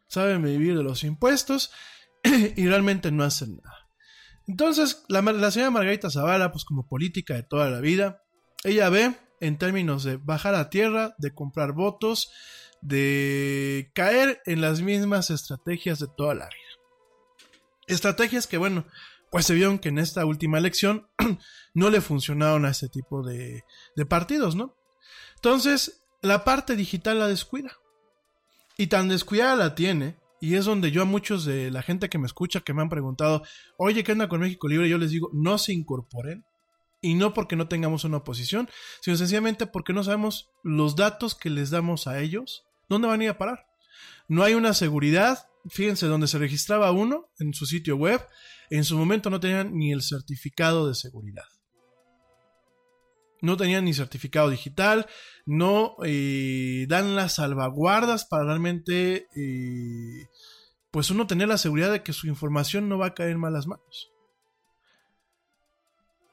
Saben 0.09 0.43
vivir 0.43 0.77
de 0.77 0.83
los 0.83 1.05
impuestos 1.05 1.73
y 2.25 2.67
realmente 2.67 3.11
no 3.11 3.25
hacen 3.25 3.57
nada. 3.63 3.87
Entonces, 4.47 5.05
la, 5.09 5.51
señora 5.51 5.71
Margarita 5.71 6.11
Zavala, 6.11 6.53
pues 6.53 6.65
como 6.65 6.87
política 6.87 7.35
de 7.35 7.43
toda 7.43 7.71
la 7.71 7.81
vida, 7.81 8.23
ella 8.65 8.89
ve 8.89 9.15
en 9.41 9.59
términos 9.59 10.05
de 10.05 10.17
bajar 10.17 10.55
a 10.55 10.71
tierra, 10.71 11.15
de 11.19 11.35
comprar 11.35 11.73
votos, 11.73 12.31
de 12.81 13.91
caer 13.95 14.41
en 14.47 14.61
las 14.61 14.81
mismas 14.83 15.31
estrategias 15.31 15.99
de 15.99 16.07
toda 16.17 16.35
la 16.35 16.47
vida. 16.47 16.66
Estrategias 17.87 18.47
que, 18.47 18.59
bueno, 18.59 18.87
pues 19.31 19.47
se 19.47 19.55
vieron 19.55 19.79
que 19.79 19.89
en 19.89 19.99
esta 19.99 20.25
última 20.25 20.59
elección 20.59 21.09
no 21.75 21.91
le 21.91 22.01
funcionaron 22.01 22.65
a 22.65 22.71
este 22.71 22.89
tipo 22.89 23.23
de, 23.23 23.65
partidos, 24.09 24.55
¿no? 24.55 24.77
Entonces, 25.37 26.05
la 26.23 26.45
parte 26.45 26.77
digital 26.77 27.19
la 27.19 27.29
descuida. 27.29 27.77
Y 28.79 28.89
tan 28.89 29.09
descuidada 29.09 29.57
la 29.57 29.75
tiene, 29.75 30.17
y 30.41 30.55
es 30.55 30.65
donde 30.67 30.91
yo 30.91 31.03
a 31.03 31.07
muchos 31.07 31.45
de 31.45 31.71
la 31.71 31.83
gente 31.83 32.09
que 32.09 32.19
me 32.19 32.27
escucha 32.27 32.61
que 32.61 32.75
me 32.75 32.83
han 32.83 32.89
preguntado, 32.89 33.43
oye, 33.79 34.05
¿qué 34.05 34.13
anda 34.13 34.29
con 34.29 34.41
México 34.41 34.69
Libre? 34.69 34.89
Yo 34.89 34.99
les 34.99 35.11
digo, 35.11 35.31
no 35.33 35.59
se 35.59 35.73
incorporen. 35.73 36.45
Y 37.01 37.15
no 37.15 37.35
porque 37.35 37.57
no 37.57 37.69
tengamos 37.69 38.05
una 38.05 38.19
oposición, 38.19 38.69
sino 39.01 39.17
sencillamente 39.17 39.67
porque 39.67 39.93
no 39.93 40.03
sabemos 40.03 40.51
los 40.63 40.97
datos 40.97 41.35
que 41.35 41.51
les 41.51 41.71
damos 41.71 42.07
a 42.07 42.21
ellos, 42.21 42.67
dónde 42.89 43.09
van 43.09 43.21
a 43.21 43.25
ir 43.25 43.31
a 43.31 43.39
parar. 43.39 43.67
No 44.29 44.43
hay 44.43 44.55
una 44.55 44.75
seguridad, 44.75 45.49
fíjense, 45.69 46.07
donde 46.07 46.27
se 46.27 46.39
registraba 46.39 46.93
uno 46.93 47.31
en 47.39 47.55
su 47.55 47.67
sitio 47.67 47.97
web, 47.97 48.21
en 48.71 48.85
su 48.85 48.97
momento 48.97 49.31
no 49.31 49.41
tenían 49.41 49.77
ni 49.77 49.93
el 49.93 50.03
certificado 50.03 50.89
de 50.89 50.95
seguridad. 50.95 51.45
No 53.43 53.57
tenían 53.57 53.85
ni 53.85 53.93
certificado 53.93 54.49
digital, 54.49 55.07
no 55.45 55.97
eh, 56.05 56.87
dan 56.89 57.15
las 57.15 57.35
salvaguardas 57.35 58.25
para 58.25 58.45
realmente, 58.45 59.27
eh, 59.37 60.29
pues 60.91 61.11
uno 61.11 61.27
tener 61.27 61.49
la 61.49 61.59
seguridad 61.59 61.93
de 61.93 62.03
que 62.03 62.13
su 62.13 62.27
información 62.27 62.89
no 62.89 62.99
va 62.99 63.09
a 63.09 63.15
caer 63.15 63.31
en 63.31 63.41
malas 63.41 63.67
manos 63.67 64.16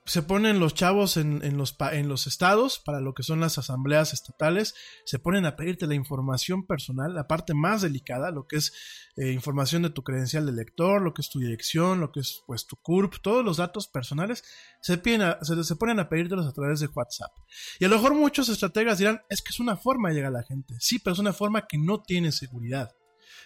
se 0.06 0.22
ponen 0.22 0.60
los 0.60 0.74
chavos 0.74 1.16
en, 1.16 1.58
los, 1.58 1.78
en 1.94 2.10
los 2.10 2.28
estados 2.28 2.80
para 2.80 3.00
lo 3.00 3.14
que 3.14 3.24
son 3.24 3.40
las 3.40 3.58
asambleas 3.58 4.12
estatales, 4.12 4.76
se 5.06 5.18
ponen 5.18 5.46
a 5.46 5.56
pedirte 5.56 5.88
la 5.88 5.96
información 5.96 6.66
personal, 6.66 7.14
la 7.14 7.28
parte 7.28 7.54
más 7.54 7.82
delicada, 7.82 8.30
lo 8.32 8.46
que 8.46 8.58
es 8.58 8.74
eh, 9.16 9.32
información 9.32 9.82
de 9.84 9.92
tu 9.92 10.04
credencial 10.04 10.46
de 10.46 10.52
lector, 10.52 11.02
lo 11.02 11.14
que 11.14 11.22
es 11.22 11.30
tu 11.30 11.40
dirección, 11.40 12.02
lo 12.02 12.12
que 12.12 12.20
es 12.20 12.44
pues 12.46 12.68
tu 12.68 12.76
CURP, 12.76 13.22
todos 13.22 13.46
los 13.46 13.58
datos 13.58 13.88
personales, 13.88 14.44
se, 14.82 15.02
se, 15.42 15.64
se 15.64 15.76
ponen 15.78 16.00
a 16.00 16.10
pedírtelos 16.10 16.48
a 16.48 16.54
través 16.54 16.82
de 16.82 16.88
WhatsApp. 16.88 17.32
Y 17.80 17.86
a 17.86 17.88
lo 17.88 17.96
mejor 17.96 18.14
muchos 18.14 18.50
estrategas 18.50 18.98
dirán, 18.98 19.22
es 19.30 19.42
que 19.42 19.52
es 19.52 19.60
una 19.62 19.78
forma 19.78 20.10
de 20.10 20.16
llegar 20.16 20.36
a 20.36 20.40
la 20.40 20.44
gente. 20.44 20.76
Sí, 20.80 21.00
pero 21.00 21.14
es 21.14 21.20
una 21.20 21.34
forma 21.34 21.66
que 21.66 21.78
no 21.78 22.02
tiene 22.02 22.34
seguridad. 22.34 22.94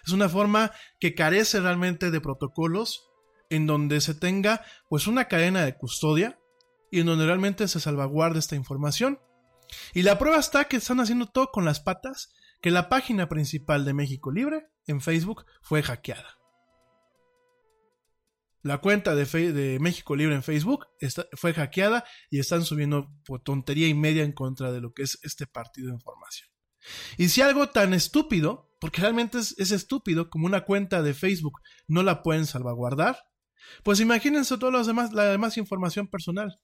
Es 0.04 0.12
una 0.12 0.28
forma 0.28 0.72
que 0.98 1.14
carece 1.14 1.60
realmente 1.60 2.10
de 2.10 2.20
protocolos 2.20 3.04
en 3.50 3.66
donde 3.66 4.00
se 4.00 4.14
tenga 4.14 4.64
pues 4.88 5.06
una 5.06 5.26
cadena 5.26 5.64
de 5.64 5.76
custodia 5.76 6.38
y 6.90 7.00
en 7.00 7.06
donde 7.06 7.26
realmente 7.26 7.68
se 7.68 7.80
salvaguarda 7.80 8.38
esta 8.38 8.56
información. 8.56 9.18
Y 9.94 10.02
la 10.02 10.18
prueba 10.18 10.38
está 10.38 10.64
que 10.64 10.76
están 10.76 11.00
haciendo 11.00 11.26
todo 11.26 11.50
con 11.52 11.64
las 11.64 11.80
patas, 11.80 12.32
que 12.60 12.70
la 12.70 12.88
página 12.88 13.28
principal 13.28 13.84
de 13.84 13.94
México 13.94 14.30
Libre 14.32 14.68
en 14.86 15.00
Facebook 15.00 15.44
fue 15.62 15.82
hackeada. 15.82 16.38
La 18.62 18.78
cuenta 18.78 19.14
de, 19.14 19.78
México 19.80 20.16
Libre 20.16 20.34
en 20.34 20.42
Facebook 20.42 20.86
fue 21.34 21.54
hackeada 21.54 22.04
y 22.30 22.40
están 22.40 22.64
subiendo 22.64 23.08
tontería 23.44 23.86
y 23.88 23.94
media 23.94 24.24
en 24.24 24.32
contra 24.32 24.72
de 24.72 24.80
lo 24.80 24.92
que 24.92 25.02
es 25.02 25.18
este 25.22 25.46
partido 25.46 25.88
de 25.88 25.94
información. 25.94 26.48
Y 27.16 27.28
si 27.28 27.40
algo 27.40 27.68
tan 27.68 27.94
estúpido, 27.94 28.70
porque 28.80 29.00
realmente 29.00 29.38
es, 29.38 29.54
es 29.58 29.70
estúpido, 29.70 30.28
como 30.28 30.46
una 30.46 30.64
cuenta 30.64 31.02
de 31.02 31.14
Facebook 31.14 31.60
no 31.86 32.02
la 32.02 32.22
pueden 32.22 32.46
salvaguardar, 32.46 33.18
pues 33.84 34.00
imagínense 34.00 34.58
toda 34.58 34.82
la 35.12 35.24
demás 35.24 35.56
información 35.56 36.08
personal. 36.08 36.58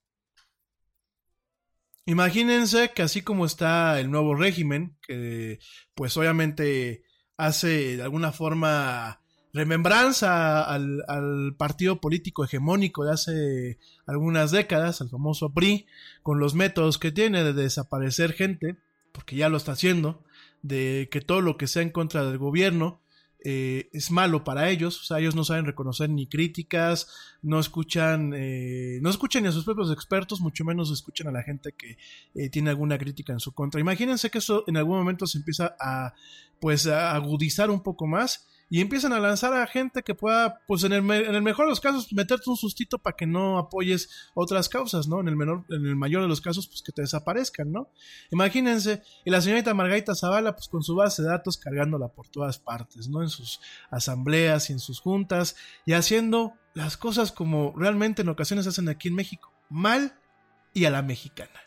Imagínense 2.07 2.93
que 2.95 3.03
así 3.03 3.23
como 3.23 3.47
está 3.47 3.99
el 3.99 4.11
nuevo 4.11 4.35
régimen, 4.35 4.97
que 5.07 5.59
pues 5.95 6.17
obviamente 6.17 7.03
hace 7.37 7.97
de 7.97 8.03
alguna 8.03 8.33
forma 8.33 9.21
remembranza 9.55 10.63
al, 10.65 11.55
partido 11.57 12.01
político 12.01 12.45
hegemónico 12.45 13.05
de 13.05 13.13
hace 13.13 13.79
algunas 14.07 14.51
décadas, 14.51 15.01
al 15.01 15.09
famoso 15.09 15.55
PRI, 15.55 15.87
con 16.23 16.41
los 16.41 16.55
métodos 16.55 16.99
que 16.99 17.13
tiene 17.13 17.43
de 17.45 17.53
desaparecer 17.53 18.33
gente, 18.33 18.77
porque 19.13 19.37
ya 19.37 19.49
lo 19.49 19.57
está 19.57 19.73
haciendo, 19.73 20.25
de 20.63 21.09
que 21.11 21.21
todo 21.21 21.41
lo 21.41 21.57
que 21.57 21.69
sea 21.69 21.83
en 21.83 21.91
contra 21.91 22.25
del 22.25 22.37
gobierno 22.37 23.01
eh, 23.47 23.91
es 23.93 24.11
malo 24.11 24.43
para 24.43 24.71
ellos, 24.71 24.99
o 25.03 25.05
sea, 25.05 25.21
ellos 25.21 25.35
no 25.35 25.45
saben 25.45 25.67
reconocer 25.67 26.09
ni 26.09 26.27
críticas, 26.27 27.09
no 27.43 27.61
escuchan, 27.61 28.33
eh, 28.35 28.99
no 29.03 29.11
escuchan 29.11 29.43
ni 29.43 29.51
a 29.51 29.53
sus 29.53 29.67
propios 29.67 29.93
expertos, 29.93 30.41
mucho 30.41 30.65
menos 30.65 30.91
escuchan 30.91 31.29
a 31.29 31.31
la 31.31 31.43
gente 31.43 31.73
que 31.73 31.99
eh, 32.35 32.49
tiene 32.49 32.71
alguna 32.71 32.97
crítica 32.97 33.35
en 33.35 33.41
su 33.41 33.53
contra. 33.53 33.83
Imagínense 33.83 34.31
que 34.31 34.39
eso 34.39 34.65
en 34.67 34.79
algún 34.79 34.97
momento 34.97 35.27
se 35.27 35.37
empieza 35.37 35.77
a, 35.79 36.15
pues, 36.59 36.87
a 36.87 37.15
agudizar 37.15 37.71
un 37.71 37.83
poco 37.83 38.07
más 38.07 38.47
y 38.71 38.81
empiezan 38.81 39.13
a 39.13 39.21
lanzar 39.21 39.53
a 39.53 39.67
gente 39.67 40.03
que 40.03 40.15
pueda, 40.15 40.61
pues 40.67 40.85
en 40.85 40.93
el, 40.93 41.03
mejor 41.03 41.67
de 41.67 41.71
los 41.71 41.81
casos, 41.81 42.13
meterte 42.13 42.49
un 42.51 42.57
sustito 42.57 42.99
para 42.99 43.17
que 43.17 43.27
no 43.27 43.59
apoyes 43.59 44.09
otras 44.35 44.69
causas, 44.69 45.07
¿no? 45.07 45.21
En 45.21 45.29
el 45.29 45.37
menor, 45.37 45.65
en 45.69 45.87
el 45.87 45.97
mayor 45.97 46.23
de 46.23 46.29
los 46.29 46.41
casos, 46.41 46.67
pues 46.67 46.83
que 46.83 46.93
te 46.93 47.03
desaparezcan, 47.03 47.71
¿no? 47.71 47.91
Imagínense, 48.31 49.03
y 49.25 49.31
la 49.31 49.41
señorita 49.41 49.75
Margarita 49.75 50.15
Zavala, 50.15 50.55
pues 50.55 50.69
con 50.69 50.83
su 50.83 50.95
base 50.95 51.23
de 51.23 51.29
datos 51.29 51.57
cargándola 51.57 52.09
por 52.09 52.29
todas 52.29 52.59
partes, 52.59 53.09
¿no? 53.09 53.23
En 53.23 53.29
sus 53.29 53.61
asambleas 53.91 54.71
y 54.71 54.73
en 54.73 54.81
sus 54.81 55.01
juntas, 55.01 55.57
y 55.87 55.93
haciendo 55.93 56.55
las 56.75 56.97
cosas 56.97 57.33
como 57.33 57.73
realmente 57.77 58.23
en 58.23 58.29
ocasiones 58.29 58.67
hacen 58.67 58.89
aquí 58.89 59.09
en 59.09 59.15
México, 59.15 59.53
mal 59.69 60.19
y 60.73 60.87
a 60.87 60.91
la 60.91 61.03
mexicana. 61.03 61.61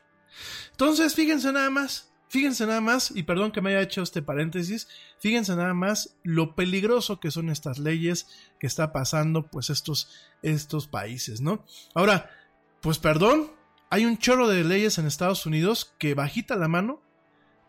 Entonces, 0.71 1.15
fíjense 1.15 1.51
nada 1.51 1.69
más, 1.69 2.11
Fíjense 2.29 2.65
nada 2.65 2.81
más, 2.81 3.11
y 3.15 3.23
perdón 3.23 3.51
que 3.51 3.61
me 3.61 3.69
haya 3.69 3.81
hecho 3.81 4.01
este 4.01 4.21
paréntesis, 4.21 4.87
fíjense 5.19 5.55
nada 5.55 5.73
más 5.73 6.17
lo 6.23 6.55
peligroso 6.55 7.19
que 7.19 7.31
son 7.31 7.49
estas 7.49 7.79
leyes 7.79 8.27
que 8.59 8.67
está 8.67 8.91
pasando 8.91 9.47
pues 9.47 9.69
estos, 9.69 10.09
estos 10.41 10.87
países, 10.87 11.39
¿no? 11.39 11.63
Ahora, 11.93 12.29
pues 12.81 12.99
perdón, 12.99 13.51
hay 13.89 14.05
un 14.05 14.17
chorro 14.17 14.49
de 14.49 14.65
leyes 14.65 14.97
en 14.97 15.07
Estados 15.07 15.45
Unidos 15.45 15.93
que 15.97 16.13
bajita 16.15 16.57
la 16.57 16.67
mano 16.67 17.01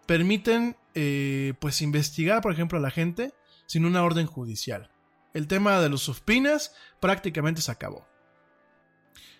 permiten 0.06 0.76
eh, 0.94 1.52
pues 1.60 1.82
investigar, 1.82 2.40
por 2.40 2.52
ejemplo, 2.52 2.78
a 2.78 2.80
la 2.80 2.90
gente 2.90 3.34
sin 3.66 3.84
una 3.84 4.02
orden 4.02 4.26
judicial. 4.26 4.90
El 5.34 5.46
tema 5.46 5.80
de 5.80 5.90
los 5.90 6.02
subpinas 6.02 6.74
prácticamente 6.98 7.60
se 7.60 7.70
acabó. 7.70 8.08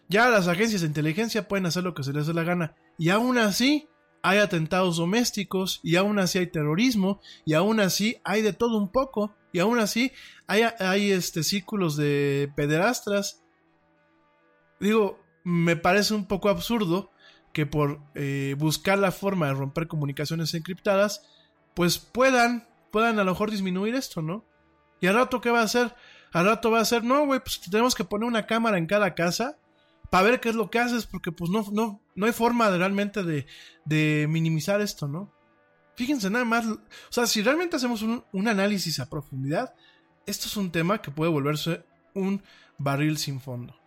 Ya 0.09 0.29
las 0.29 0.47
agencias 0.47 0.83
de 0.83 0.87
inteligencia 0.87 1.49
pueden 1.49 1.67
hacer 1.67 1.85
lo 1.85 1.95
que 1.95 2.05
se 2.05 2.13
les 2.13 2.27
dé 2.27 2.35
la 2.35 2.45
gana. 2.45 2.77
Y 2.99 3.09
aún 3.09 3.39
así, 3.39 3.89
hay 4.23 4.39
atentados 4.39 4.97
domésticos 4.97 5.81
y 5.83 5.97
aún 5.97 6.19
así 6.19 6.39
hay 6.39 6.47
terrorismo 6.47 7.21
y 7.45 7.55
aún 7.55 7.81
así 7.81 8.17
hay 8.25 8.43
de 8.43 8.53
todo 8.53 8.77
un 8.77 8.91
poco 8.91 9.35
y 9.53 9.61
aún 9.61 9.79
así 9.79 10.13
hay, 10.47 10.63
hay 10.81 11.13
este, 11.13 11.43
círculos 11.43 11.97
de 11.97 12.53
pederastras. 12.57 13.43
Digo, 14.81 15.19
me 15.45 15.77
parece 15.77 16.15
un 16.15 16.27
poco 16.27 16.49
absurdo 16.49 17.11
que 17.53 17.67
por 17.67 18.01
eh, 18.15 18.55
buscar 18.59 18.99
la 18.99 19.11
forma 19.11 19.47
de 19.47 19.55
romper 19.55 19.89
comunicaciones 19.89 20.55
encriptadas, 20.55 21.27
pues 21.75 21.99
puedan, 21.99 22.69
puedan 22.93 23.19
a 23.19 23.25
lo 23.25 23.33
mejor 23.33 23.51
disminuir 23.51 23.95
esto, 23.95 24.23
¿no? 24.23 24.45
Y 25.01 25.07
al 25.07 25.15
rato, 25.15 25.41
¿qué 25.41 25.51
va 25.51 25.61
a 25.61 25.65
hacer? 25.65 25.95
Al 26.33 26.47
rato 26.47 26.71
va 26.71 26.81
a 26.81 26.85
ser, 26.85 27.05
no, 27.05 27.25
güey, 27.25 27.41
pues 27.41 27.61
tenemos 27.61 27.95
que 27.95 28.05
poner 28.05 28.29
una 28.29 28.47
cámara 28.47 28.79
en 28.79 28.87
cada 28.87 29.15
casa 29.15 29.59
para 30.11 30.25
ver 30.25 30.41
qué 30.41 30.51
es 30.51 30.55
lo 30.55 30.71
que 30.71 30.79
haces, 30.79 31.07
porque 31.07 31.33
pues 31.33 31.51
no, 31.51 31.65
no, 31.73 32.01
no 32.19 32.27
hay 32.27 32.33
forma 32.33 32.69
realmente 32.71 33.23
de, 33.23 33.47
de, 33.85 34.27
minimizar 34.29 34.81
esto, 34.81 35.07
¿no? 35.07 35.33
Fíjense 35.95 36.29
nada 36.31 36.45
más, 36.45 36.67
o 36.67 36.81
sea, 37.11 37.29
si 37.29 37.43
realmente 37.43 37.77
hacemos 37.77 38.03
un, 38.03 38.25
un, 38.33 38.49
análisis 38.49 38.99
a 38.99 39.09
profundidad, 39.09 39.73
esto 40.27 40.47
es 40.47 40.57
un 40.57 40.73
tema 40.73 41.01
que 41.01 41.13
puede 41.13 41.31
volverse 41.31 41.85
un 42.15 42.43
barril 42.77 43.19
sin 43.19 43.41
fondo. 43.41 43.79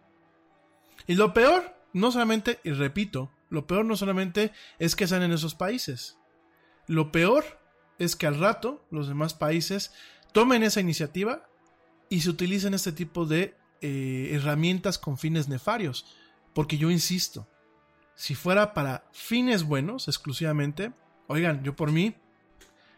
Y 1.08 1.16
lo 1.16 1.34
peor, 1.34 1.76
no 1.92 2.10
solamente, 2.14 2.62
y 2.64 2.72
repito, 2.72 3.32
lo 3.50 3.68
peor 3.68 3.84
no 3.84 3.98
solamente 3.98 4.54
es 4.80 4.96
que 4.96 5.08
sean 5.08 5.24
en 5.24 5.34
esos 5.34 5.54
países, 5.54 6.18
lo 6.88 7.12
peor 7.12 7.44
es 8.00 8.16
que 8.16 8.28
al 8.28 8.40
rato 8.40 8.86
los 8.92 9.10
demás 9.10 9.34
países 9.34 9.92
tomen 10.32 10.64
esa 10.64 10.80
iniciativa 10.80 11.50
y 12.08 12.22
se 12.22 12.30
utilicen 12.30 12.74
este 12.74 12.94
tipo 12.94 13.26
de 13.26 13.58
eh, 13.82 14.30
herramientas 14.34 14.98
con 14.98 15.18
fines 15.18 15.50
nefarios. 15.50 16.06
Porque 16.54 16.78
yo 16.78 16.92
insisto, 16.92 17.48
si 18.22 18.36
fuera 18.36 18.76
para 18.76 19.04
fines 19.14 19.64
buenos 19.64 20.08
exclusivamente, 20.08 20.94
oigan, 21.26 21.64
yo 21.64 21.76
por 21.76 21.92
mí, 21.92 22.16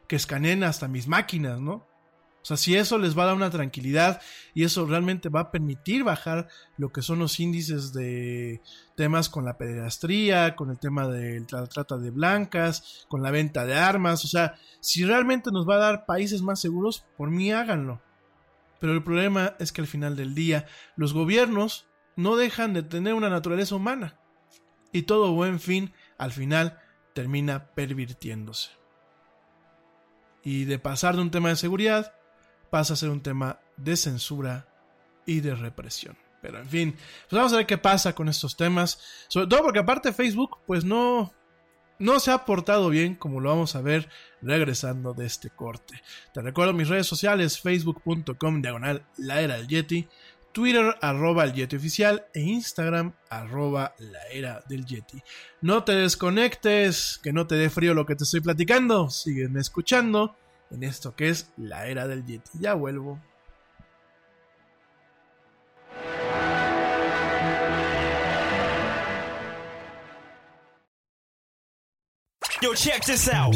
que 0.05 0.17
escaneen 0.17 0.65
hasta 0.65 0.89
mis 0.89 1.07
máquinas, 1.07 1.61
¿no? 1.61 1.75
O 1.75 2.45
sea, 2.45 2.57
si 2.57 2.75
eso 2.75 2.97
les 2.97 3.17
va 3.17 3.23
a 3.23 3.27
dar 3.27 3.35
una 3.35 3.49
tranquilidad 3.49 4.21
y 4.53 4.65
eso 4.65 4.85
realmente 4.85 5.29
va 5.29 5.39
a 5.39 5.51
permitir 5.51 6.03
bajar 6.03 6.49
lo 6.75 6.91
que 6.91 7.01
son 7.01 7.19
los 7.19 7.39
índices 7.39 7.93
de 7.93 8.61
temas 8.97 9.29
con 9.29 9.45
la 9.45 9.57
pederastría, 9.57 10.57
con 10.57 10.69
el 10.71 10.77
tema 10.77 11.07
de 11.07 11.45
la 11.49 11.67
trata 11.67 11.97
de 11.97 12.11
blancas, 12.11 13.05
con 13.07 13.23
la 13.23 13.31
venta 13.31 13.65
de 13.65 13.75
armas, 13.75 14.25
o 14.25 14.27
sea, 14.27 14.55
si 14.81 15.05
realmente 15.05 15.51
nos 15.53 15.65
va 15.65 15.75
a 15.75 15.85
dar 15.87 16.05
países 16.05 16.41
más 16.41 16.59
seguros, 16.59 17.05
por 17.15 17.31
mí 17.31 17.49
háganlo. 17.53 18.01
Pero 18.81 18.91
el 18.91 19.05
problema 19.05 19.55
es 19.57 19.71
que 19.71 19.79
al 19.79 19.87
final 19.87 20.17
del 20.17 20.35
día 20.35 20.65
los 20.97 21.13
gobiernos 21.13 21.87
no 22.17 22.35
dejan 22.35 22.73
de 22.73 22.83
tener 22.83 23.13
una 23.13 23.29
naturaleza 23.29 23.75
humana. 23.75 24.19
Y 24.93 25.01
todo 25.03 25.33
buen 25.33 25.59
fin 25.59 25.91
al 26.17 26.31
final 26.31 26.79
termina 27.13 27.73
pervirtiéndose. 27.73 28.71
Y 30.43 30.65
de 30.65 30.79
pasar 30.79 31.15
de 31.15 31.21
un 31.21 31.31
tema 31.31 31.49
de 31.49 31.55
seguridad 31.57 32.13
pasa 32.69 32.93
a 32.93 32.97
ser 32.97 33.09
un 33.09 33.21
tema 33.21 33.59
de 33.75 33.97
censura 33.97 34.67
y 35.25 35.41
de 35.41 35.55
represión. 35.55 36.17
Pero 36.41 36.59
en 36.59 36.67
fin, 36.67 36.91
pues 37.29 37.37
vamos 37.37 37.53
a 37.53 37.57
ver 37.57 37.65
qué 37.65 37.77
pasa 37.77 38.13
con 38.13 38.27
estos 38.27 38.57
temas. 38.57 38.99
Sobre 39.29 39.47
todo 39.47 39.63
porque 39.63 39.79
aparte 39.79 40.11
Facebook 40.11 40.57
pues 40.67 40.83
no, 40.83 41.33
no 41.99 42.19
se 42.19 42.31
ha 42.31 42.45
portado 42.45 42.89
bien, 42.89 43.15
como 43.15 43.39
lo 43.39 43.49
vamos 43.49 43.75
a 43.75 43.81
ver 43.81 44.09
regresando 44.41 45.13
de 45.13 45.25
este 45.25 45.49
corte. 45.49 46.01
Te 46.33 46.41
recuerdo 46.41 46.73
mis 46.73 46.89
redes 46.89 47.07
sociales, 47.07 47.59
facebook.com 47.59 48.61
diagonal 48.61 49.05
la 49.17 49.39
era 49.39 49.55
del 49.55 49.67
Yeti, 49.67 50.07
Twitter 50.53 50.95
arroba 51.01 51.43
el 51.43 51.53
Yeti 51.53 51.75
oficial 51.75 52.27
e 52.33 52.41
Instagram 52.41 53.11
arroba 53.29 53.95
la 53.97 54.23
era 54.31 54.63
del 54.69 54.85
Yeti. 54.85 55.21
No 55.61 55.83
te 55.83 55.93
desconectes, 55.93 57.19
que 57.21 57.33
no 57.33 57.47
te 57.47 57.55
dé 57.55 57.69
frío 57.69 57.93
lo 57.93 58.05
que 58.05 58.15
te 58.15 58.23
estoy 58.23 58.39
platicando, 58.39 59.09
sígueme 59.09 59.59
escuchando 59.59 60.35
en 60.69 60.83
esto 60.83 61.15
que 61.15 61.29
es 61.29 61.51
la 61.57 61.87
era 61.87 62.07
del 62.07 62.23
Yeti. 62.25 62.51
Ya 62.59 62.75
vuelvo. 62.75 63.19
Yo, 72.61 72.73
check 72.75 73.03
this 73.03 73.27
out. 73.27 73.55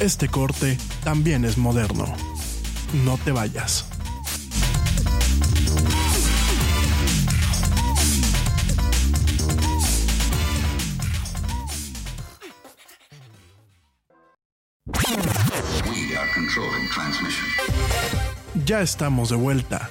Este 0.00 0.28
corte 0.28 0.76
también 1.04 1.44
es 1.44 1.56
moderno. 1.56 2.06
No 3.04 3.16
te 3.18 3.30
vayas. 3.30 3.93
Ya 18.66 18.80
estamos 18.80 19.28
de 19.28 19.36
vuelta 19.36 19.90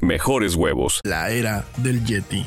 mejores 0.00 0.54
huevos. 0.54 1.00
la 1.04 1.30
era 1.30 1.64
del 1.78 2.04
Yeti. 2.04 2.46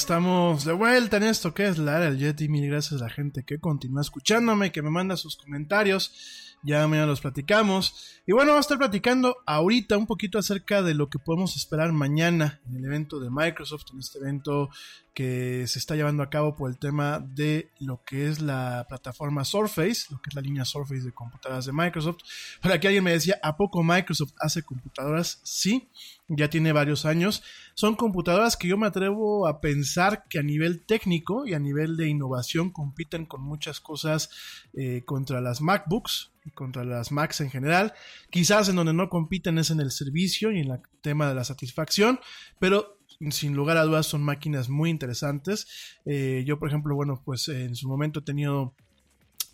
Estamos 0.00 0.64
de 0.64 0.72
vuelta 0.72 1.18
en 1.18 1.24
esto 1.24 1.52
que 1.52 1.66
es 1.66 1.76
la 1.76 1.98
era 1.98 2.06
del 2.06 2.18
Yeti. 2.18 2.48
Mil 2.48 2.66
gracias 2.70 3.02
a 3.02 3.04
la 3.04 3.10
gente 3.10 3.44
que 3.44 3.58
continúa 3.60 4.00
escuchándome, 4.00 4.72
que 4.72 4.80
me 4.80 4.88
manda 4.88 5.14
sus 5.14 5.36
comentarios. 5.36 6.56
Ya 6.62 6.86
mañana 6.88 7.06
los 7.06 7.20
platicamos. 7.20 8.20
Y 8.26 8.32
bueno, 8.32 8.52
vamos 8.52 8.64
a 8.64 8.66
estar 8.66 8.78
platicando 8.78 9.36
ahorita 9.46 9.98
un 9.98 10.06
poquito 10.06 10.38
acerca 10.38 10.82
de 10.82 10.94
lo 10.94 11.10
que 11.10 11.18
podemos 11.18 11.54
esperar 11.54 11.92
mañana 11.92 12.60
en 12.66 12.76
el 12.76 12.84
evento 12.86 13.20
de 13.20 13.28
Microsoft, 13.30 13.84
en 13.92 13.98
este 13.98 14.18
evento 14.18 14.70
que 15.14 15.66
se 15.66 15.78
está 15.78 15.96
llevando 15.96 16.22
a 16.22 16.30
cabo 16.30 16.56
por 16.56 16.70
el 16.70 16.78
tema 16.78 17.18
de 17.20 17.70
lo 17.78 18.02
que 18.04 18.28
es 18.28 18.40
la 18.40 18.86
plataforma 18.88 19.44
Surface, 19.44 20.06
lo 20.10 20.20
que 20.22 20.30
es 20.30 20.34
la 20.34 20.40
línea 20.40 20.64
Surface 20.64 21.02
de 21.02 21.12
computadoras 21.12 21.66
de 21.66 21.72
Microsoft. 21.72 22.18
Por 22.62 22.72
aquí 22.72 22.86
alguien 22.86 23.04
me 23.04 23.12
decía, 23.12 23.38
¿a 23.42 23.56
poco 23.56 23.82
Microsoft 23.82 24.32
hace 24.38 24.62
computadoras? 24.62 25.40
Sí, 25.42 25.88
ya 26.28 26.48
tiene 26.48 26.72
varios 26.72 27.04
años. 27.04 27.42
Son 27.80 27.96
computadoras 27.96 28.58
que 28.58 28.68
yo 28.68 28.76
me 28.76 28.88
atrevo 28.88 29.46
a 29.46 29.62
pensar 29.62 30.24
que 30.28 30.38
a 30.38 30.42
nivel 30.42 30.84
técnico 30.84 31.46
y 31.46 31.54
a 31.54 31.58
nivel 31.58 31.96
de 31.96 32.10
innovación 32.10 32.68
compiten 32.68 33.24
con 33.24 33.40
muchas 33.40 33.80
cosas 33.80 34.28
eh, 34.74 35.02
contra 35.06 35.40
las 35.40 35.62
MacBooks 35.62 36.30
y 36.44 36.50
contra 36.50 36.84
las 36.84 37.10
Macs 37.10 37.40
en 37.40 37.48
general. 37.48 37.94
Quizás 38.28 38.68
en 38.68 38.76
donde 38.76 38.92
no 38.92 39.08
compiten 39.08 39.56
es 39.56 39.70
en 39.70 39.80
el 39.80 39.92
servicio 39.92 40.52
y 40.52 40.60
en 40.60 40.72
el 40.72 40.80
tema 41.00 41.26
de 41.26 41.34
la 41.34 41.42
satisfacción, 41.42 42.20
pero 42.58 42.98
sin 43.30 43.54
lugar 43.54 43.78
a 43.78 43.84
dudas 43.84 44.04
son 44.04 44.22
máquinas 44.22 44.68
muy 44.68 44.90
interesantes. 44.90 45.66
Eh, 46.04 46.44
yo, 46.46 46.58
por 46.58 46.68
ejemplo, 46.68 46.94
bueno, 46.94 47.22
pues 47.24 47.48
en 47.48 47.76
su 47.76 47.88
momento 47.88 48.20
he 48.20 48.24
tenido 48.24 48.74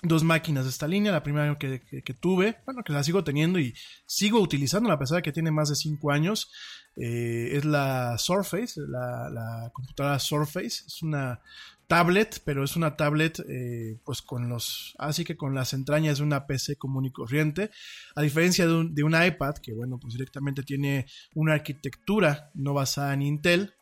dos 0.08 0.24
máquinas 0.24 0.64
de 0.64 0.70
esta 0.70 0.88
línea. 0.88 1.12
La 1.12 1.22
primera 1.22 1.56
que, 1.58 2.14
tuve, 2.20 2.58
bueno, 2.64 2.82
que 2.84 2.92
la 2.92 3.02
sigo 3.02 3.24
teniendo 3.24 3.58
y 3.58 3.74
sigo 4.06 4.40
utilizando, 4.40 4.90
a 4.90 4.98
pesar 4.98 5.16
de 5.16 5.22
que 5.22 5.32
tiene 5.32 5.50
más 5.50 5.68
de 5.68 5.76
5 5.76 6.10
años, 6.10 6.50
eh, 6.96 7.50
es 7.52 7.64
la 7.64 8.16
Surface, 8.18 8.80
la, 8.88 9.28
la, 9.30 9.70
computadora 9.72 10.18
Surface. 10.18 10.84
Es 10.86 11.02
una 11.02 11.40
tablet, 11.86 12.42
pero 12.44 12.64
es 12.64 12.76
una 12.76 12.96
tablet 12.96 13.40
eh, 13.48 13.98
pues 14.04 14.22
con 14.22 14.48
los, 14.48 14.94
así 14.98 15.24
que 15.24 15.36
con 15.36 15.54
las 15.54 15.72
entrañas 15.72 16.18
de 16.18 16.24
una 16.24 16.46
PC 16.46 16.76
común 16.76 17.04
y 17.04 17.12
corriente, 17.12 17.70
a 18.14 18.22
diferencia 18.22 18.66
de 18.66 18.74
un, 18.74 18.94
de 18.94 19.02
un 19.02 19.14
iPad 19.14 19.56
que 19.56 19.72
bueno 19.72 19.98
pues 19.98 20.14
directamente 20.14 20.62
tiene 20.62 21.06
una 21.34 21.54
arquitectura 21.54 22.50
no 22.54 22.74
basada 22.74 23.14
en 23.14 23.22
Intel, 23.22 23.75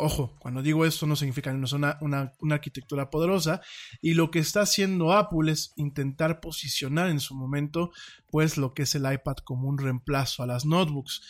Ojo, 0.00 0.32
cuando 0.38 0.62
digo 0.62 0.86
esto 0.86 1.08
no 1.08 1.16
significa 1.16 1.50
que 1.50 1.58
no 1.58 1.66
una, 1.72 2.32
una, 2.38 2.54
arquitectura 2.54 3.10
poderosa 3.10 3.60
y 4.00 4.14
lo 4.14 4.30
que 4.30 4.38
está 4.38 4.60
haciendo 4.60 5.12
Apple 5.12 5.50
es 5.50 5.72
intentar 5.74 6.38
posicionar 6.38 7.10
en 7.10 7.18
su 7.18 7.34
momento 7.34 7.90
pues 8.30 8.58
lo 8.58 8.74
que 8.74 8.82
es 8.82 8.94
el 8.94 9.12
iPad 9.12 9.38
como 9.38 9.68
un 9.68 9.76
reemplazo 9.76 10.44
a 10.44 10.46
las 10.46 10.64
notebooks, 10.64 11.20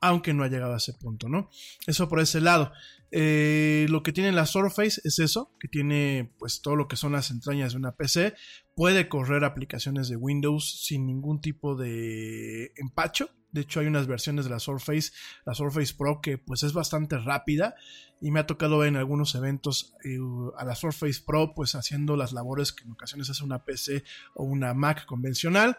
aunque 0.00 0.32
no 0.32 0.42
ha 0.42 0.48
llegado 0.48 0.72
a 0.72 0.78
ese 0.78 0.94
punto, 0.94 1.28
¿no? 1.28 1.50
Eso 1.86 2.08
por 2.08 2.18
ese 2.18 2.40
lado. 2.40 2.72
Eh, 3.10 3.86
lo 3.90 4.02
que 4.02 4.12
tiene 4.12 4.32
la 4.32 4.46
Surface 4.46 5.02
es 5.04 5.18
eso, 5.18 5.52
que 5.60 5.68
tiene 5.68 6.32
pues 6.38 6.62
todo 6.62 6.76
lo 6.76 6.88
que 6.88 6.96
son 6.96 7.12
las 7.12 7.30
entrañas 7.30 7.72
de 7.72 7.78
una 7.78 7.92
PC, 7.92 8.34
puede 8.74 9.08
correr 9.08 9.44
aplicaciones 9.44 10.08
de 10.08 10.16
Windows 10.16 10.84
sin 10.84 11.06
ningún 11.06 11.40
tipo 11.40 11.76
de 11.76 12.72
empacho. 12.76 13.30
De 13.52 13.60
hecho, 13.60 13.78
hay 13.78 13.86
unas 13.86 14.08
versiones 14.08 14.46
de 14.46 14.50
la 14.50 14.58
Surface, 14.58 15.12
la 15.46 15.54
Surface 15.54 15.94
Pro, 15.96 16.20
que 16.20 16.38
pues 16.38 16.64
es 16.64 16.72
bastante 16.72 17.18
rápida 17.18 17.76
y 18.20 18.30
me 18.30 18.40
ha 18.40 18.46
tocado 18.46 18.78
ver 18.78 18.88
en 18.88 18.96
algunos 18.96 19.34
eventos 19.34 19.94
eh, 20.02 20.18
a 20.56 20.64
la 20.64 20.74
Surface 20.74 21.22
Pro 21.24 21.52
pues 21.54 21.74
haciendo 21.74 22.16
las 22.16 22.32
labores 22.32 22.72
que 22.72 22.84
en 22.84 22.92
ocasiones 22.92 23.28
hace 23.30 23.44
una 23.44 23.64
PC 23.64 24.02
o 24.34 24.44
una 24.44 24.74
Mac 24.74 25.04
convencional. 25.04 25.76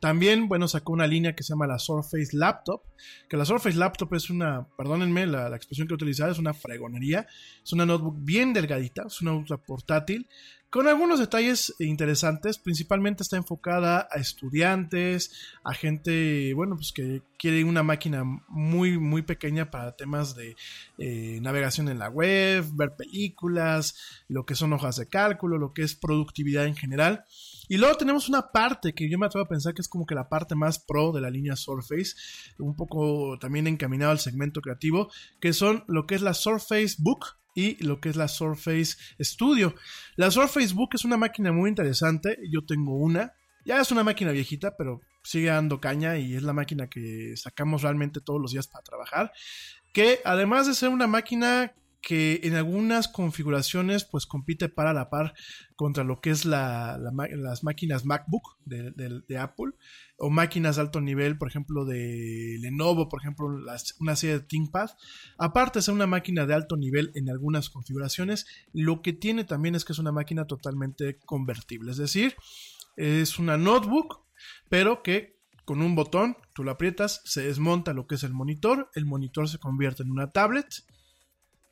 También, 0.00 0.48
bueno, 0.48 0.66
sacó 0.66 0.92
una 0.92 1.06
línea 1.06 1.34
que 1.34 1.42
se 1.42 1.52
llama 1.52 1.66
la 1.66 1.78
Surface 1.78 2.28
Laptop, 2.32 2.84
que 3.28 3.36
la 3.36 3.44
Surface 3.44 3.76
Laptop 3.76 4.14
es 4.14 4.30
una, 4.30 4.66
perdónenme 4.78 5.26
la, 5.26 5.50
la 5.50 5.56
expresión 5.56 5.86
que 5.86 5.92
he 5.92 5.96
utilizado, 5.96 6.32
es 6.32 6.38
una 6.38 6.54
fregonería, 6.54 7.26
es 7.62 7.72
una 7.72 7.84
notebook 7.84 8.16
bien 8.18 8.54
delgadita, 8.54 9.04
es 9.08 9.20
una 9.20 9.32
ultra 9.32 9.58
portátil, 9.58 10.26
con 10.70 10.86
algunos 10.86 11.18
detalles 11.18 11.74
interesantes, 11.80 12.58
principalmente 12.58 13.24
está 13.24 13.36
enfocada 13.36 14.08
a 14.10 14.18
estudiantes, 14.20 15.32
a 15.64 15.74
gente, 15.74 16.54
bueno, 16.54 16.76
pues 16.76 16.92
que 16.92 17.22
quiere 17.38 17.64
una 17.64 17.82
máquina 17.82 18.22
muy, 18.48 18.96
muy 18.96 19.22
pequeña 19.22 19.70
para 19.72 19.96
temas 19.96 20.36
de 20.36 20.54
eh, 20.98 21.40
navegación 21.42 21.88
en 21.88 21.98
la 21.98 22.08
web, 22.08 22.64
ver 22.74 22.94
películas, 22.94 23.96
lo 24.28 24.46
que 24.46 24.54
son 24.54 24.72
hojas 24.72 24.96
de 24.96 25.08
cálculo, 25.08 25.58
lo 25.58 25.72
que 25.72 25.82
es 25.82 25.96
productividad 25.96 26.66
en 26.66 26.76
general. 26.76 27.24
Y 27.68 27.76
luego 27.76 27.96
tenemos 27.96 28.28
una 28.28 28.52
parte 28.52 28.94
que 28.94 29.10
yo 29.10 29.18
me 29.18 29.26
atrevo 29.26 29.46
a 29.46 29.48
pensar 29.48 29.74
que 29.74 29.82
es 29.82 29.88
como 29.88 30.06
que 30.06 30.14
la 30.14 30.28
parte 30.28 30.54
más 30.54 30.78
pro 30.78 31.10
de 31.10 31.20
la 31.20 31.30
línea 31.30 31.56
Surface, 31.56 32.14
un 32.58 32.76
poco 32.76 33.38
también 33.40 33.66
encaminado 33.66 34.12
al 34.12 34.20
segmento 34.20 34.60
creativo, 34.60 35.10
que 35.40 35.52
son 35.52 35.82
lo 35.88 36.06
que 36.06 36.14
es 36.14 36.22
la 36.22 36.34
Surface 36.34 36.96
Book, 36.98 37.39
y 37.54 37.82
lo 37.84 38.00
que 38.00 38.08
es 38.08 38.16
la 38.16 38.28
Surface 38.28 38.96
Studio. 39.20 39.74
La 40.16 40.30
Surface 40.30 40.74
Book 40.74 40.90
es 40.94 41.04
una 41.04 41.16
máquina 41.16 41.52
muy 41.52 41.68
interesante, 41.68 42.38
yo 42.50 42.64
tengo 42.64 42.96
una, 42.96 43.32
ya 43.64 43.80
es 43.80 43.90
una 43.90 44.04
máquina 44.04 44.32
viejita, 44.32 44.76
pero 44.76 45.00
sigue 45.22 45.48
dando 45.48 45.80
caña 45.80 46.18
y 46.18 46.34
es 46.34 46.42
la 46.42 46.52
máquina 46.52 46.88
que 46.88 47.34
sacamos 47.36 47.82
realmente 47.82 48.20
todos 48.20 48.40
los 48.40 48.52
días 48.52 48.68
para 48.68 48.82
trabajar, 48.82 49.32
que 49.92 50.20
además 50.24 50.66
de 50.66 50.74
ser 50.74 50.88
una 50.88 51.06
máquina 51.06 51.74
que 52.00 52.40
en 52.44 52.54
algunas 52.54 53.08
configuraciones 53.08 54.04
pues 54.04 54.26
compite 54.26 54.68
para 54.68 54.92
la 54.92 55.10
par 55.10 55.34
contra 55.76 56.02
lo 56.02 56.20
que 56.20 56.30
es 56.30 56.44
la, 56.44 56.98
las 56.98 57.62
máquinas 57.62 58.04
MacBook 58.04 58.58
de, 58.64 59.38
Apple 59.38 59.72
o 60.16 60.30
máquinas 60.30 60.76
de 60.76 60.82
alto 60.82 61.00
nivel, 61.00 61.36
por 61.38 61.48
ejemplo 61.48 61.84
de 61.84 62.56
Lenovo, 62.60 63.08
por 63.08 63.20
ejemplo 63.20 63.48
una 64.00 64.16
serie 64.16 64.38
de 64.38 64.44
ThinkPad. 64.44 64.90
Aparte 65.38 65.80
de 65.80 65.92
una 65.92 66.06
máquina 66.06 66.46
de 66.46 66.54
alto 66.54 66.76
nivel 66.76 67.12
en 67.14 67.28
algunas 67.30 67.70
configuraciones, 67.70 68.46
lo 68.72 69.02
que 69.02 69.12
tiene 69.12 69.44
también 69.44 69.74
es 69.74 69.84
que 69.84 69.92
es 69.92 69.98
una 69.98 70.12
máquina 70.12 70.46
totalmente 70.46 71.18
convertible, 71.24 71.90
es 71.90 71.98
decir, 71.98 72.34
es 72.96 73.38
una 73.38 73.56
notebook, 73.56 74.26
pero 74.68 75.02
que 75.02 75.38
con 75.64 75.82
un 75.82 75.94
botón, 75.94 76.36
tú 76.52 76.64
lo 76.64 76.72
aprietas, 76.72 77.22
se 77.24 77.42
desmonta 77.42 77.94
lo 77.94 78.06
que 78.06 78.16
es 78.16 78.24
el 78.24 78.32
monitor, 78.32 78.90
el 78.94 79.06
monitor 79.06 79.48
se 79.48 79.58
convierte 79.58 80.02
en 80.02 80.10
una 80.10 80.32
tablet, 80.32 80.66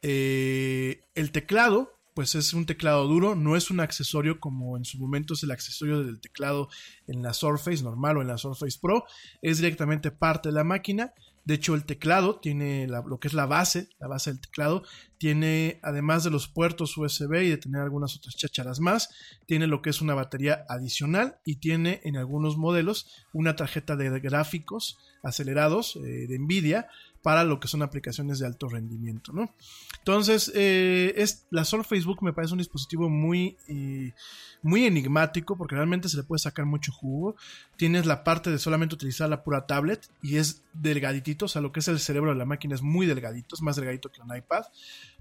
eh, 0.02 1.00
el 1.14 1.32
teclado, 1.32 1.98
pues 2.14 2.34
es 2.34 2.52
un 2.52 2.66
teclado 2.66 3.06
duro, 3.06 3.34
no 3.34 3.56
es 3.56 3.70
un 3.70 3.80
accesorio 3.80 4.40
como 4.40 4.76
en 4.76 4.84
su 4.84 4.98
momento 4.98 5.34
es 5.34 5.42
el 5.42 5.50
accesorio 5.50 6.02
del 6.02 6.20
teclado 6.20 6.68
en 7.06 7.22
la 7.22 7.32
Surface 7.32 7.82
normal 7.82 8.16
o 8.16 8.22
en 8.22 8.28
la 8.28 8.38
Surface 8.38 8.78
Pro, 8.80 9.04
es 9.42 9.58
directamente 9.58 10.10
parte 10.10 10.48
de 10.48 10.54
la 10.54 10.64
máquina. 10.64 11.12
De 11.44 11.54
hecho, 11.54 11.74
el 11.74 11.86
teclado 11.86 12.40
tiene 12.40 12.86
lo 12.88 13.18
que 13.20 13.28
es 13.28 13.34
la 13.34 13.46
base, 13.46 13.88
la 13.98 14.06
base 14.06 14.30
del 14.30 14.40
teclado, 14.40 14.82
tiene, 15.16 15.80
además 15.82 16.22
de 16.22 16.30
los 16.30 16.46
puertos 16.46 16.96
USB 16.98 17.42
y 17.42 17.48
de 17.48 17.56
tener 17.56 17.80
algunas 17.80 18.14
otras 18.16 18.36
chacharas 18.36 18.80
más, 18.80 19.08
tiene 19.46 19.66
lo 19.66 19.80
que 19.80 19.88
es 19.88 20.02
una 20.02 20.14
batería 20.14 20.66
adicional 20.68 21.38
y 21.46 21.56
tiene 21.56 22.02
en 22.04 22.18
algunos 22.18 22.58
modelos 22.58 23.10
una 23.32 23.56
tarjeta 23.56 23.96
de 23.96 24.20
gráficos 24.20 24.98
acelerados 25.22 25.96
eh, 25.96 26.26
de 26.28 26.38
Nvidia 26.38 26.88
para 27.28 27.44
lo 27.44 27.60
que 27.60 27.68
son 27.68 27.82
aplicaciones 27.82 28.38
de 28.38 28.46
alto 28.46 28.70
rendimiento, 28.70 29.34
¿no? 29.34 29.54
Entonces, 29.98 30.50
eh, 30.54 31.12
es, 31.14 31.46
la 31.50 31.66
Sol 31.66 31.84
Facebook 31.84 32.22
me 32.22 32.32
parece 32.32 32.54
un 32.54 32.58
dispositivo 32.58 33.10
muy, 33.10 33.58
eh, 33.68 34.14
muy 34.62 34.86
enigmático 34.86 35.54
porque 35.54 35.74
realmente 35.74 36.08
se 36.08 36.16
le 36.16 36.22
puede 36.22 36.38
sacar 36.38 36.64
mucho 36.64 36.90
jugo. 36.90 37.36
Tienes 37.76 38.06
la 38.06 38.24
parte 38.24 38.50
de 38.50 38.58
solamente 38.58 38.94
utilizar 38.94 39.28
la 39.28 39.44
pura 39.44 39.66
tablet 39.66 40.08
y 40.22 40.36
es 40.36 40.62
delgaditito, 40.72 41.44
o 41.44 41.48
sea, 41.48 41.60
lo 41.60 41.70
que 41.70 41.80
es 41.80 41.88
el 41.88 41.98
cerebro 41.98 42.30
de 42.30 42.38
la 42.38 42.46
máquina 42.46 42.74
es 42.74 42.80
muy 42.80 43.04
delgadito, 43.04 43.56
es 43.56 43.60
más 43.60 43.76
delgadito 43.76 44.10
que 44.10 44.22
un 44.22 44.34
iPad. 44.34 44.62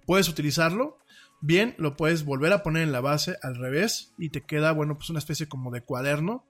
Puedes 0.05 0.29
utilizarlo, 0.29 0.99
bien, 1.41 1.75
lo 1.77 1.97
puedes 1.97 2.23
volver 2.23 2.53
a 2.53 2.63
poner 2.63 2.83
en 2.83 2.93
la 2.93 3.01
base 3.01 3.35
al 3.41 3.57
revés 3.57 4.13
y 4.17 4.29
te 4.29 4.45
queda, 4.45 4.71
bueno, 4.71 4.97
pues 4.97 5.09
una 5.09 5.19
especie 5.19 5.49
como 5.49 5.71
de 5.71 5.81
cuaderno 5.81 6.45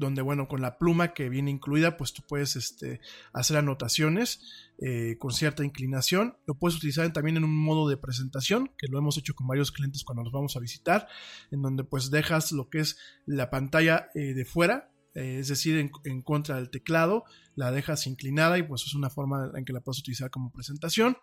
donde, 0.00 0.22
bueno, 0.22 0.48
con 0.48 0.60
la 0.62 0.78
pluma 0.78 1.12
que 1.12 1.28
viene 1.28 1.50
incluida, 1.50 1.96
pues 1.96 2.12
tú 2.12 2.22
puedes 2.26 2.56
este, 2.56 3.00
hacer 3.32 3.58
anotaciones 3.58 4.40
eh, 4.78 5.16
con 5.18 5.32
cierta 5.32 5.64
inclinación. 5.64 6.36
Lo 6.46 6.54
puedes 6.54 6.76
utilizar 6.76 7.12
también 7.12 7.36
en 7.36 7.44
un 7.44 7.56
modo 7.56 7.88
de 7.88 7.96
presentación, 7.96 8.72
que 8.78 8.88
lo 8.88 8.98
hemos 8.98 9.18
hecho 9.18 9.34
con 9.34 9.46
varios 9.46 9.70
clientes 9.70 10.02
cuando 10.02 10.24
los 10.24 10.32
vamos 10.32 10.56
a 10.56 10.60
visitar, 10.60 11.06
en 11.52 11.62
donde 11.62 11.84
pues 11.84 12.10
dejas 12.10 12.50
lo 12.50 12.68
que 12.70 12.80
es 12.80 12.98
la 13.26 13.50
pantalla 13.50 14.08
eh, 14.14 14.34
de 14.34 14.44
fuera, 14.44 14.90
eh, 15.14 15.38
es 15.40 15.48
decir, 15.48 15.76
en, 15.76 15.90
en, 16.04 16.22
contra 16.22 16.56
del 16.56 16.70
teclado, 16.70 17.24
la 17.54 17.70
dejas 17.70 18.06
inclinada 18.06 18.58
y 18.58 18.62
pues 18.62 18.84
es 18.86 18.94
una 18.94 19.10
forma 19.10 19.50
en 19.54 19.64
que 19.64 19.72
la 19.72 19.80
puedes 19.80 20.00
utilizar 20.00 20.30
como 20.30 20.50
presentación. 20.50 21.16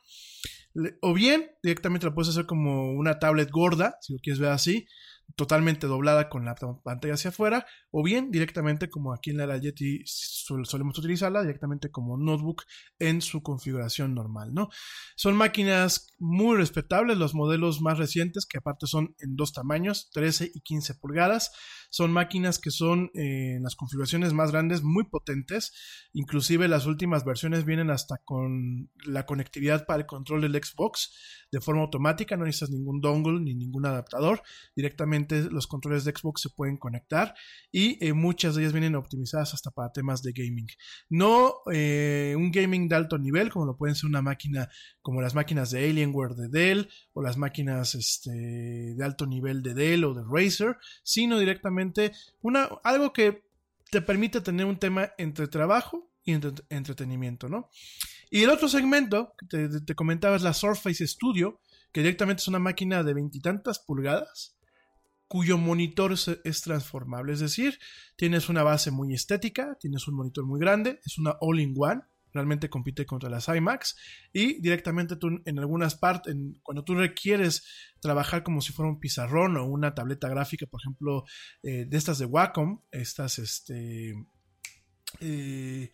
O 1.01 1.13
bien, 1.15 1.49
directamente 1.63 2.05
la 2.05 2.13
puedes 2.13 2.29
hacer 2.29 2.45
como 2.45 2.91
una 2.91 3.17
tablet 3.17 3.49
gorda, 3.49 3.97
si 4.01 4.13
lo 4.13 4.19
quieres 4.19 4.39
ver 4.39 4.51
así, 4.51 4.87
totalmente 5.35 5.87
doblada 5.87 6.29
con 6.29 6.45
la 6.45 6.55
pantalla 6.55 7.13
hacia 7.13 7.29
afuera, 7.29 7.65
o 7.91 8.03
bien 8.03 8.31
directamente 8.31 8.89
como 8.89 9.13
aquí 9.13 9.31
en 9.31 9.37
la 9.37 9.57
Yeti 9.57 10.03
solemos 10.05 10.97
utilizarla, 10.97 11.41
directamente 11.41 11.91
como 11.91 12.17
notebook 12.17 12.63
en 12.99 13.21
su 13.21 13.43
configuración 13.43 14.15
normal, 14.15 14.53
¿no? 14.53 14.69
Son 15.15 15.35
máquinas 15.35 16.07
muy 16.17 16.57
respetables, 16.57 17.17
los 17.17 17.35
modelos 17.35 17.81
más 17.81 17.97
recientes, 17.97 18.45
que 18.45 18.57
aparte 18.57 18.87
son 18.87 19.15
en 19.19 19.35
dos 19.35 19.53
tamaños, 19.53 20.09
13 20.11 20.51
y 20.53 20.61
15 20.61 20.95
pulgadas, 20.95 21.51
son 21.89 22.11
máquinas 22.11 22.59
que 22.59 22.71
son 22.71 23.11
eh, 23.13 23.55
en 23.57 23.63
las 23.63 23.75
configuraciones 23.75 24.33
más 24.33 24.51
grandes 24.51 24.81
muy 24.81 25.05
potentes, 25.05 25.73
inclusive 26.13 26.67
las 26.67 26.85
últimas 26.85 27.25
versiones 27.25 27.65
vienen 27.65 27.89
hasta 27.89 28.17
con 28.23 28.89
la 29.05 29.25
conectividad 29.25 29.85
para 29.85 30.01
el 30.01 30.05
control 30.05 30.41
del 30.41 30.63
Xbox 30.63 31.13
de 31.51 31.61
forma 31.61 31.81
automática, 31.81 32.35
no 32.35 32.45
necesitas 32.45 32.71
ningún 32.71 32.99
dongle 33.01 33.39
ni 33.39 33.55
ningún 33.55 33.85
adaptador, 33.85 34.41
directamente 34.75 35.16
los 35.51 35.67
controles 35.67 36.03
de 36.03 36.11
Xbox 36.11 36.41
se 36.41 36.49
pueden 36.49 36.77
conectar 36.77 37.33
y 37.71 38.03
eh, 38.05 38.13
muchas 38.13 38.55
de 38.55 38.61
ellas 38.61 38.73
vienen 38.73 38.95
optimizadas 38.95 39.53
hasta 39.53 39.71
para 39.71 39.91
temas 39.91 40.21
de 40.21 40.33
gaming. 40.33 40.67
No 41.09 41.55
eh, 41.71 42.35
un 42.37 42.51
gaming 42.51 42.87
de 42.87 42.95
alto 42.95 43.17
nivel, 43.17 43.49
como 43.49 43.65
lo 43.65 43.77
pueden 43.77 43.95
ser 43.95 44.09
una 44.09 44.21
máquina 44.21 44.69
como 45.01 45.21
las 45.21 45.35
máquinas 45.35 45.71
de 45.71 45.89
Alienware 45.89 46.35
de 46.35 46.49
Dell 46.49 46.89
o 47.13 47.21
las 47.21 47.37
máquinas 47.37 47.95
este, 47.95 48.31
de 48.31 49.03
alto 49.03 49.25
nivel 49.25 49.63
de 49.63 49.73
Dell 49.73 50.03
o 50.03 50.13
de 50.13 50.23
Razer, 50.29 50.77
sino 51.03 51.39
directamente 51.39 52.11
una, 52.41 52.69
algo 52.83 53.13
que 53.13 53.47
te 53.89 54.01
permite 54.01 54.41
tener 54.41 54.65
un 54.65 54.77
tema 54.77 55.11
entre 55.17 55.47
trabajo 55.47 56.11
y 56.23 56.33
entretenimiento, 56.69 57.47
¿no? 57.47 57.69
Y 58.29 58.43
el 58.43 58.49
otro 58.49 58.67
segmento 58.67 59.33
que 59.37 59.69
te, 59.85 59.95
comentaba 59.95 60.35
es 60.35 60.41
la 60.41 60.53
Surface 60.53 61.07
Studio, 61.07 61.61
que 61.93 62.01
directamente 62.01 62.41
es 62.41 62.47
una 62.49 62.59
máquina 62.59 63.01
de 63.03 63.13
veintitantas 63.13 63.79
pulgadas, 63.79 64.56
cuyo 65.27 65.57
monitor 65.57 66.13
es, 66.13 66.61
transformable. 66.61 67.33
Es 67.33 67.39
decir, 67.39 67.79
tienes 68.15 68.49
una 68.49 68.63
base 68.63 68.91
muy 68.91 69.13
estética, 69.13 69.77
tienes 69.79 70.07
un 70.07 70.15
monitor 70.15 70.45
muy 70.45 70.59
grande, 70.59 70.99
es 71.05 71.17
una 71.17 71.35
all-in-one, 71.41 72.01
realmente 72.33 72.69
compite 72.69 73.05
contra 73.05 73.29
las 73.29 73.47
iMacs 73.47 73.95
y 74.31 74.61
directamente 74.61 75.15
tú 75.15 75.41
en 75.45 75.59
algunas 75.59 75.95
partes, 75.95 76.35
cuando 76.61 76.83
tú 76.83 76.95
requieres 76.95 77.65
trabajar 77.99 78.43
como 78.43 78.61
si 78.61 78.73
fuera 78.73 78.89
un 78.89 78.99
pizarrón 78.99 79.57
o 79.57 79.65
una 79.65 79.95
tableta 79.95 80.29
gráfica, 80.29 80.65
por 80.67 80.81
ejemplo, 80.81 81.23
eh, 81.63 81.85
de 81.85 81.97
estas 81.97 82.19
de 82.19 82.25
Wacom, 82.25 82.81
estas, 82.91 83.39
este, 83.39 84.13
eh, 85.19 85.91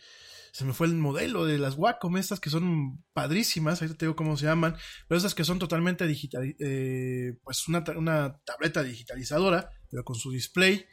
se 0.53 0.65
me 0.65 0.73
fue 0.73 0.85
el 0.85 0.93
modelo 0.93 1.47
de 1.47 1.57
las 1.57 1.79
Wacom, 1.79 2.15
estas 2.15 2.39
que 2.39 2.51
son 2.51 3.03
padrísimas, 3.11 3.81
ahí 3.81 3.89
te 3.89 4.05
digo 4.05 4.15
cómo 4.15 4.37
se 4.37 4.45
llaman, 4.45 4.77
pero 5.07 5.17
estas 5.17 5.33
que 5.33 5.43
son 5.43 5.57
totalmente 5.57 6.05
digital, 6.05 6.55
eh, 6.59 7.39
pues 7.43 7.67
una, 7.67 7.83
tableta 7.83 8.83
digitalizadora, 8.83 9.71
pero 9.89 10.03
con 10.05 10.15
su 10.15 10.29
display, 10.29 10.85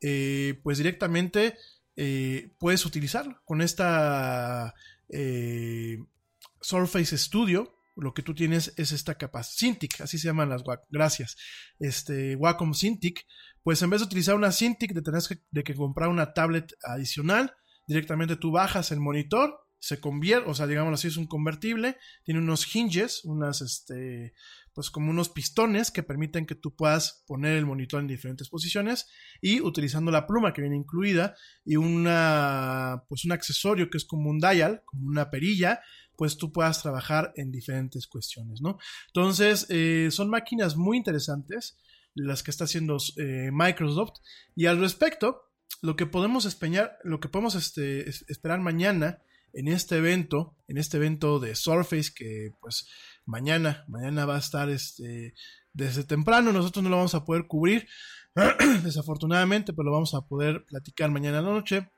eh, 0.00 0.60
pues 0.62 0.78
directamente 0.78 1.56
eh, 1.96 2.54
puedes 2.60 2.86
utilizarlo 2.86 3.42
con 3.44 3.62
esta 3.62 4.74
Surface 6.60 7.18
Studio. 7.18 7.74
Lo 7.96 8.14
que 8.14 8.22
tú 8.22 8.32
tienes 8.32 8.72
es 8.76 8.92
esta 8.92 9.16
capa 9.16 9.42
Cintiq, 9.42 10.02
así 10.02 10.18
se 10.18 10.28
llaman 10.28 10.50
las 10.50 10.62
Wacom, 10.64 10.86
gracias. 10.88 11.36
Este 11.80 12.36
Wacom 12.36 12.74
Cintiq, 12.74 13.26
pues 13.64 13.82
en 13.82 13.90
vez 13.90 14.02
de 14.02 14.06
utilizar 14.06 14.36
una 14.36 14.52
Cintiq, 14.52 14.92
de 14.92 15.02
tener 15.02 15.20
de 15.50 15.64
que 15.64 15.74
comprar 15.74 16.10
una 16.10 16.32
tablet 16.32 16.72
adicional, 16.84 17.56
directamente 17.90 18.36
tú 18.36 18.52
bajas 18.52 18.92
el 18.92 19.00
monitor, 19.00 19.66
se 19.80 19.98
convierte, 19.98 20.48
o 20.48 20.54
sea, 20.54 20.68
digamos 20.68 20.94
así, 20.94 21.08
es 21.08 21.16
un 21.16 21.26
convertible, 21.26 21.96
tiene 22.22 22.38
unos 22.38 22.72
hinges, 22.72 23.24
unas, 23.24 23.62
este, 23.62 24.32
pues 24.72 24.92
como 24.92 25.10
unos 25.10 25.28
pistones 25.28 25.90
que 25.90 26.04
permiten 26.04 26.46
que 26.46 26.54
tú 26.54 26.76
puedas 26.76 27.24
poner 27.26 27.56
el 27.56 27.66
monitor 27.66 28.00
en 28.00 28.06
diferentes 28.06 28.48
posiciones 28.48 29.08
y 29.40 29.60
utilizando 29.60 30.12
la 30.12 30.28
pluma 30.28 30.52
que 30.52 30.60
viene 30.60 30.76
incluida 30.76 31.34
y 31.64 31.74
una, 31.74 33.02
pues 33.08 33.24
un 33.24 33.32
accesorio 33.32 33.90
que 33.90 33.98
es 33.98 34.04
como 34.04 34.30
un 34.30 34.38
dial, 34.38 34.82
como 34.86 35.08
una 35.08 35.28
perilla, 35.28 35.80
pues 36.16 36.36
tú 36.36 36.52
puedas 36.52 36.80
trabajar 36.80 37.32
en 37.34 37.50
diferentes 37.50 38.06
cuestiones, 38.06 38.60
¿no? 38.60 38.78
Entonces, 39.08 39.66
eh, 39.68 40.10
son 40.12 40.30
máquinas 40.30 40.76
muy 40.76 40.96
interesantes 40.96 41.76
las 42.14 42.44
que 42.44 42.52
está 42.52 42.64
haciendo 42.64 42.98
eh, 43.16 43.50
Microsoft 43.52 44.20
y 44.54 44.66
al 44.66 44.78
respecto, 44.78 45.49
lo 45.82 45.96
que 45.96 46.06
podemos 46.06 46.44
esperar, 46.44 46.98
lo 47.04 47.20
que 47.20 47.28
podemos 47.28 47.54
este, 47.54 48.08
esperar 48.08 48.60
mañana 48.60 49.22
en 49.52 49.68
este 49.68 49.96
evento, 49.96 50.54
en 50.68 50.78
este 50.78 50.98
evento 50.98 51.40
de 51.40 51.54
Surface, 51.54 52.12
que 52.14 52.52
pues 52.60 52.88
mañana, 53.24 53.84
mañana 53.88 54.26
va 54.26 54.36
a 54.36 54.40
estar 54.40 54.68
este, 54.70 55.34
desde 55.72 56.04
temprano, 56.04 56.52
nosotros 56.52 56.82
no 56.82 56.90
lo 56.90 56.96
vamos 56.96 57.14
a 57.14 57.24
poder 57.24 57.46
cubrir, 57.46 57.88
desafortunadamente, 58.84 59.72
pero 59.72 59.86
lo 59.86 59.92
vamos 59.92 60.14
a 60.14 60.22
poder 60.22 60.64
platicar 60.66 61.10
mañana 61.10 61.38
a 61.38 61.42
la 61.42 61.50
noche. 61.50 61.90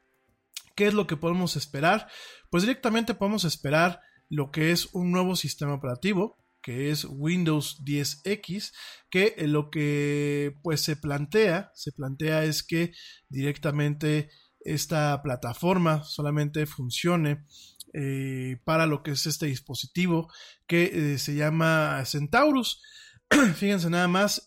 ¿Qué 0.75 0.87
es 0.87 0.95
lo 0.95 1.07
que 1.07 1.17
podemos 1.17 1.57
esperar? 1.57 2.09
Pues 2.51 2.63
directamente 2.63 3.15
podemos 3.15 3.45
esperar 3.45 4.01
lo 4.31 4.51
que 4.51 4.71
es 4.71 4.89
un 4.95 5.13
nuevo 5.13 5.37
sistema 5.37 5.75
operativo, 5.75 6.42
que 6.63 6.91
es 6.91 7.05
Windows 7.05 7.83
10X, 7.85 8.73
que 9.11 9.35
eh, 9.37 9.49
lo 9.49 9.71
que 9.71 10.57
pues 10.63 10.81
se 10.81 10.97
plantea, 10.97 11.73
se 11.75 11.93
plantea 11.93 12.45
es 12.45 12.63
que 12.63 12.93
directamente 13.29 14.31
esta 14.61 15.21
plataforma 15.23 16.05
solamente 16.05 16.67
funcione 16.67 17.45
eh, 17.93 18.59
para 18.65 18.87
lo 18.87 19.03
que 19.03 19.11
es 19.11 19.27
este 19.27 19.47
dispositivo 19.47 20.33
que 20.67 20.85
eh, 21.15 21.19
se 21.19 21.35
llama 21.35 22.03
Centaurus. 22.07 22.81
Fíjense 23.57 23.91
nada 23.91 24.09
más, 24.09 24.47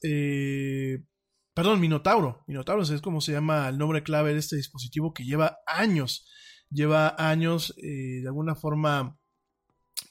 perdón, 1.54 1.80
Minotauro. 1.82 2.44
Minotauro 2.48 2.84
es 2.84 3.02
como 3.02 3.20
se 3.20 3.34
llama 3.34 3.68
el 3.68 3.78
nombre 3.78 4.04
clave 4.04 4.34
de 4.34 4.40
este 4.40 4.56
dispositivo 4.56 5.14
que 5.14 5.26
lleva 5.26 5.58
años, 5.68 6.28
lleva 6.70 7.16
años 7.18 7.74
de 7.76 8.24
alguna 8.26 8.56
forma 8.56 9.18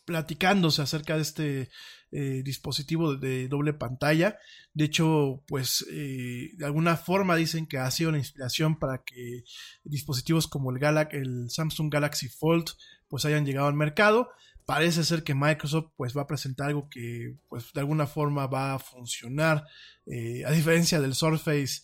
platicándose 0.04 0.82
acerca 0.82 1.16
de 1.16 1.22
este 1.22 1.70
eh, 2.16 2.42
dispositivo 2.44 3.16
de, 3.16 3.48
doble 3.48 3.72
pantalla. 3.72 4.38
De 4.72 4.84
hecho, 4.84 5.42
pues 5.48 5.84
eh, 5.90 6.50
de 6.54 6.64
alguna 6.64 6.96
forma 6.96 7.34
dicen 7.34 7.66
que 7.66 7.78
ha 7.78 7.90
sido 7.90 8.12
la 8.12 8.18
inspiración 8.18 8.78
para 8.78 9.02
que 9.02 9.42
dispositivos 9.82 10.46
como 10.46 10.70
el, 10.70 10.78
el 11.10 11.50
Samsung 11.50 11.92
Galaxy 11.92 12.28
Fold 12.28 12.66
pues 13.08 13.24
hayan 13.24 13.44
llegado 13.44 13.66
al 13.66 13.74
mercado. 13.74 14.30
Parece 14.64 15.04
ser 15.04 15.24
que 15.24 15.34
Microsoft 15.34 15.90
pues 15.96 16.16
va 16.16 16.22
a 16.22 16.26
presentar 16.26 16.68
algo 16.68 16.88
que 16.88 17.36
pues 17.48 17.72
de 17.72 17.80
alguna 17.80 18.06
forma 18.06 18.46
va 18.46 18.74
a 18.74 18.78
funcionar 18.78 19.64
eh, 20.06 20.44
a 20.46 20.52
diferencia 20.52 21.00
del 21.00 21.14
Surface, 21.14 21.82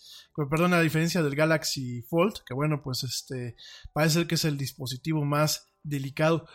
perdón, 0.48 0.74
a 0.74 0.80
diferencia 0.80 1.22
del 1.22 1.34
Galaxy 1.34 2.02
Fold, 2.02 2.44
que 2.46 2.54
bueno 2.54 2.82
pues 2.82 3.02
este 3.02 3.56
parece 3.92 4.14
ser 4.14 4.26
que 4.26 4.36
es 4.36 4.44
el 4.44 4.56
dispositivo 4.56 5.24
más 5.24 5.66
delicado 5.82 6.46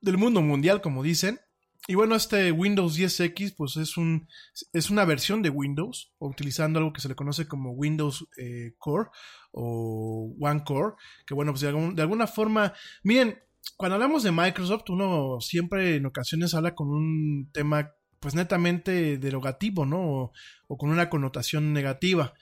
del 0.00 0.18
mundo 0.18 0.42
mundial, 0.42 0.80
como 0.80 1.02
dicen. 1.02 1.40
Y 1.86 1.94
bueno, 1.94 2.14
este 2.16 2.52
Windows 2.52 2.98
10X 2.98 3.54
pues 3.56 3.76
es, 3.76 3.96
un, 3.96 4.28
es 4.74 4.90
una 4.90 5.06
versión 5.06 5.42
de 5.42 5.48
Windows, 5.48 6.12
utilizando 6.18 6.80
algo 6.80 6.92
que 6.92 7.00
se 7.00 7.08
le 7.08 7.14
conoce 7.14 7.48
como 7.48 7.70
Windows 7.72 8.28
eh, 8.36 8.74
Core 8.76 9.08
o 9.52 10.34
One 10.38 10.64
Core, 10.64 10.96
que 11.26 11.32
bueno, 11.32 11.52
pues 11.52 11.62
de, 11.62 11.68
alguna 11.68 12.26
forma, 12.26 12.74
miren, 13.02 13.38
cuando 13.78 13.94
hablamos 13.94 14.22
de 14.22 14.32
Microsoft, 14.32 14.90
uno 14.90 15.40
siempre 15.40 15.96
en 15.96 16.04
ocasiones 16.04 16.52
habla 16.52 16.74
con 16.74 16.88
un 16.88 17.50
tema 17.52 17.92
pues 18.20 18.34
netamente 18.34 19.16
derogativo, 19.16 19.86
¿no? 19.86 20.00
O, 20.00 20.32
o 20.66 20.76
con 20.76 20.90
una 20.90 21.08
connotación 21.08 21.72
negativa. 21.72 22.34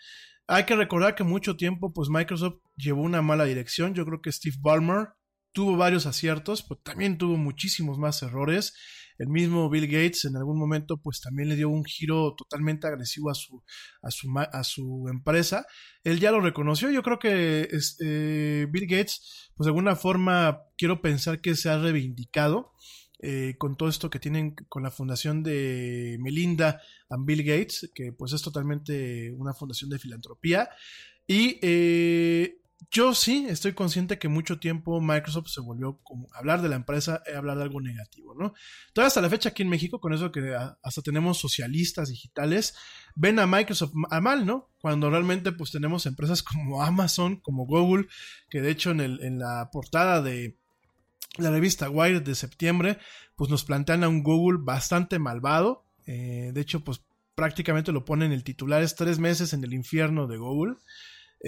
Hay 0.49 0.65
que 0.65 0.75
recordar 0.75 1.15
que 1.15 1.23
mucho 1.23 1.57
tiempo 1.57 1.93
pues 1.93 2.09
Microsoft 2.09 2.57
llevó 2.77 3.03
una 3.03 3.23
mala 3.23 3.45
dirección, 3.45 3.95
yo 3.95 4.05
creo 4.07 4.21
que 4.21 4.33
Steve 4.33 4.57
Ballmer 4.59 5.11
tuvo 5.57 5.75
varios 5.79 6.05
aciertos, 6.05 6.63
pero 6.63 6.79
también 6.83 7.17
tuvo 7.17 7.39
muchísimos 7.39 7.97
más 7.97 8.23
errores. 8.23 8.75
El 9.17 9.29
mismo 9.29 9.71
Bill 9.71 9.87
Gates 9.87 10.27
en 10.27 10.37
algún 10.37 10.59
momento 10.59 10.99
pues 10.99 11.23
también 11.23 11.49
le 11.49 11.57
dio 11.57 11.71
un 11.71 11.83
giro 11.83 12.35
totalmente 12.37 12.87
agresivo 12.87 13.31
a 13.31 13.35
su, 13.35 13.65
a 14.03 14.11
su, 14.11 14.29
a 14.39 14.65
su 14.65 15.07
empresa. 15.09 15.65
Él 16.05 16.21
ya 16.21 16.31
lo 16.31 16.43
reconoció. 16.43 16.91
Yo 16.91 17.03
creo 17.03 17.19
que 17.19 17.71
eh, 18.01 18.67
Bill 18.71 18.87
Gates 18.87 19.51
pues 19.57 19.65
de 19.65 19.71
alguna 19.71 19.97
forma 19.97 20.61
quiero 20.77 21.01
pensar 21.01 21.41
que 21.41 21.57
se 21.57 21.71
ha 21.71 21.79
reivindicado. 21.79 22.75
Eh, 23.23 23.55
con 23.57 23.79
todo 23.79 23.89
esto 23.89 24.11
que 24.11 24.19
tienen 24.19 24.55
con 24.69 24.83
la 24.83 24.91
fundación 24.91 25.43
de 25.43 26.19
Melinda 26.21 26.83
and 27.09 27.25
Bill 27.25 27.43
Gates, 27.45 27.91
que 27.95 28.13
pues 28.13 28.35
es 28.35 28.43
totalmente 28.43 29.33
una 29.33 29.55
fundación 29.55 29.89
de 29.89 29.99
filantropía. 29.99 30.69
Y 31.27 31.59
eh, 31.63 32.61
yo 32.91 33.15
sí 33.15 33.47
estoy 33.49 33.73
consciente 33.73 34.19
que 34.19 34.29
mucho 34.29 34.59
tiempo 34.59 35.01
Microsoft 35.01 35.49
se 35.49 35.61
volvió 35.61 35.99
como 36.03 36.29
hablar 36.35 36.63
de 36.63 36.69
la 36.69 36.77
empresa 36.77 37.23
y 37.31 37.35
hablar 37.35 37.57
de 37.57 37.65
algo 37.65 37.81
negativo, 37.81 38.35
¿no? 38.35 38.55
Todavía 38.93 39.09
hasta 39.09 39.21
la 39.21 39.31
fecha 39.31 39.51
aquí 39.51 39.63
en 39.63 39.69
México, 39.69 40.01
con 40.01 40.13
eso 40.13 40.31
que 40.31 40.55
hasta 40.83 41.03
tenemos 41.03 41.39
socialistas 41.39 42.09
digitales, 42.09 42.75
ven 43.15 43.39
a 43.39 43.47
Microsoft 43.47 43.93
a 44.11 44.21
mal, 44.21 44.47
¿no? 44.47 44.71
Cuando 44.81 45.11
realmente 45.11 45.53
pues 45.53 45.71
tenemos 45.73 46.07
empresas 46.07 46.43
como 46.43 46.83
Amazon, 46.83 47.37
como 47.37 47.67
Google, 47.67 48.09
que 48.51 48.61
de 48.61 48.71
hecho 48.71 48.91
en, 48.91 49.01
el, 49.01 49.23
en 49.23 49.39
la 49.39 49.71
portada 49.73 50.23
de 50.23 50.59
la 51.39 51.51
revista 51.51 51.91
Wired 51.91 52.23
de 52.23 52.35
septiembre, 52.35 52.99
pues 53.37 53.51
nos 53.51 53.65
plantean 53.65 54.05
a 54.05 54.09
un 54.09 54.23
Google 54.23 54.59
bastante 54.63 55.19
malvado. 55.19 55.85
Eh, 56.07 56.51
de 56.55 56.61
hecho, 56.61 56.85
pues 56.85 57.03
prácticamente 57.35 57.93
lo 57.93 58.05
ponen 58.05 58.33
el 58.33 58.45
titular, 58.45 58.83
es 58.83 58.95
tres 58.95 59.19
meses 59.19 59.53
en 59.53 59.63
el 59.65 59.75
infierno 59.75 60.27
de 60.27 60.39
Google. 60.39 60.77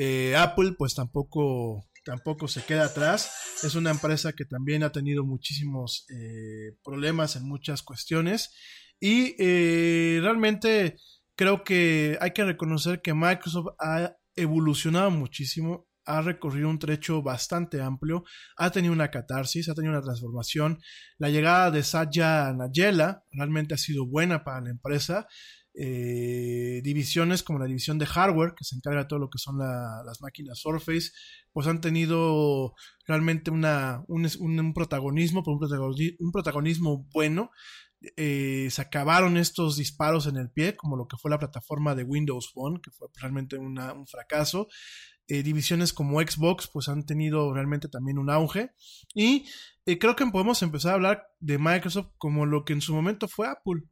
Eh, 0.01 0.36
Apple 0.36 0.74
pues 0.78 0.94
tampoco, 0.94 1.88
tampoco 2.05 2.46
se 2.46 2.62
queda 2.62 2.84
atrás. 2.84 3.32
Es 3.64 3.74
una 3.74 3.90
empresa 3.90 4.32
que 4.32 4.44
también 4.44 4.84
ha 4.84 4.92
tenido 4.92 5.24
muchísimos 5.24 6.07
eh, 6.11 6.76
problemas 6.84 7.34
en 7.34 7.42
muchas 7.42 7.82
cuestiones. 7.82 8.55
Y 9.01 9.34
eh, 9.40 10.20
realmente 10.22 10.99
creo 11.34 11.64
que 11.64 12.16
hay 12.20 12.30
que 12.30 12.44
reconocer 12.44 13.03
que 13.03 13.12
Microsoft 13.12 13.74
ha 13.80 14.14
evolucionado 14.36 15.11
muchísimo 15.11 15.88
ha 16.09 16.22
recorrido 16.22 16.70
un 16.70 16.78
trecho 16.78 17.22
bastante 17.22 17.82
amplio, 17.82 18.24
ha 18.57 18.70
tenido 18.70 18.94
una 18.94 19.11
catarsis, 19.11 19.68
ha 19.68 19.74
tenido 19.74 19.92
una 19.92 20.03
transformación. 20.03 20.78
La 21.18 21.28
llegada 21.28 21.70
de 21.70 21.82
Satya 21.82 22.51
Nadella 22.55 23.22
realmente 23.30 23.74
ha 23.74 23.78
sido 23.78 24.07
buena 24.07 24.42
para 24.42 24.62
la 24.62 24.70
empresa. 24.70 25.26
Eh, 25.81 26.81
divisiones 26.83 27.45
como 27.45 27.61
la 27.61 27.66
división 27.66 27.99
de 27.99 28.07
hardware, 28.07 28.55
que 28.57 28.64
se 28.64 28.74
encarga 28.74 29.03
de 29.03 29.07
todo 29.07 29.20
lo 29.20 29.31
que 29.31 29.39
son 29.39 29.59
las 29.59 30.20
máquinas 30.20 30.59
Surface, 30.59 31.12
pues 31.53 31.68
han 31.68 31.81
tenido 31.81 32.74
realmente 33.07 33.53
un, 33.53 33.62
protagonismo, 34.74 35.45
un 35.47 36.33
protagonismo, 36.33 37.07
bueno. 37.12 37.51
Eh, 38.16 38.68
se 38.70 38.83
acabaron 38.83 39.37
estos 39.37 39.76
disparos 39.76 40.26
en 40.26 40.37
el 40.37 40.51
pie, 40.51 40.76
como 40.76 40.97
lo 40.97 41.07
que 41.07 41.16
fue 41.16 41.31
la 41.31 41.39
plataforma 41.39 41.95
de 41.95 42.03
Windows 42.03 42.51
Phone, 42.53 42.81
que 42.81 42.91
fue 42.91 43.07
realmente 43.14 43.57
un 43.57 43.79
fracaso. 44.09 44.66
Eh, 45.29 45.43
divisiones 45.45 45.93
como 45.93 46.20
Xbox 46.20 46.70
pues 46.72 46.89
han 46.89 47.05
tenido 47.05 47.53
realmente 47.53 47.89
también 47.89 48.16
un 48.16 48.31
auge 48.31 48.70
y 49.14 49.45
creo 49.85 50.16
que 50.16 50.24
podemos 50.24 50.62
empezar 50.62 50.93
a 50.93 50.95
hablar 50.95 51.22
de 51.39 51.59
Microsoft 51.59 52.12
como 52.16 52.47
lo 52.47 52.64
que 52.64 52.72
en 52.72 52.81
su 52.81 52.95
momento 52.95 53.29
fue 53.29 53.47
Apple. 53.47 53.83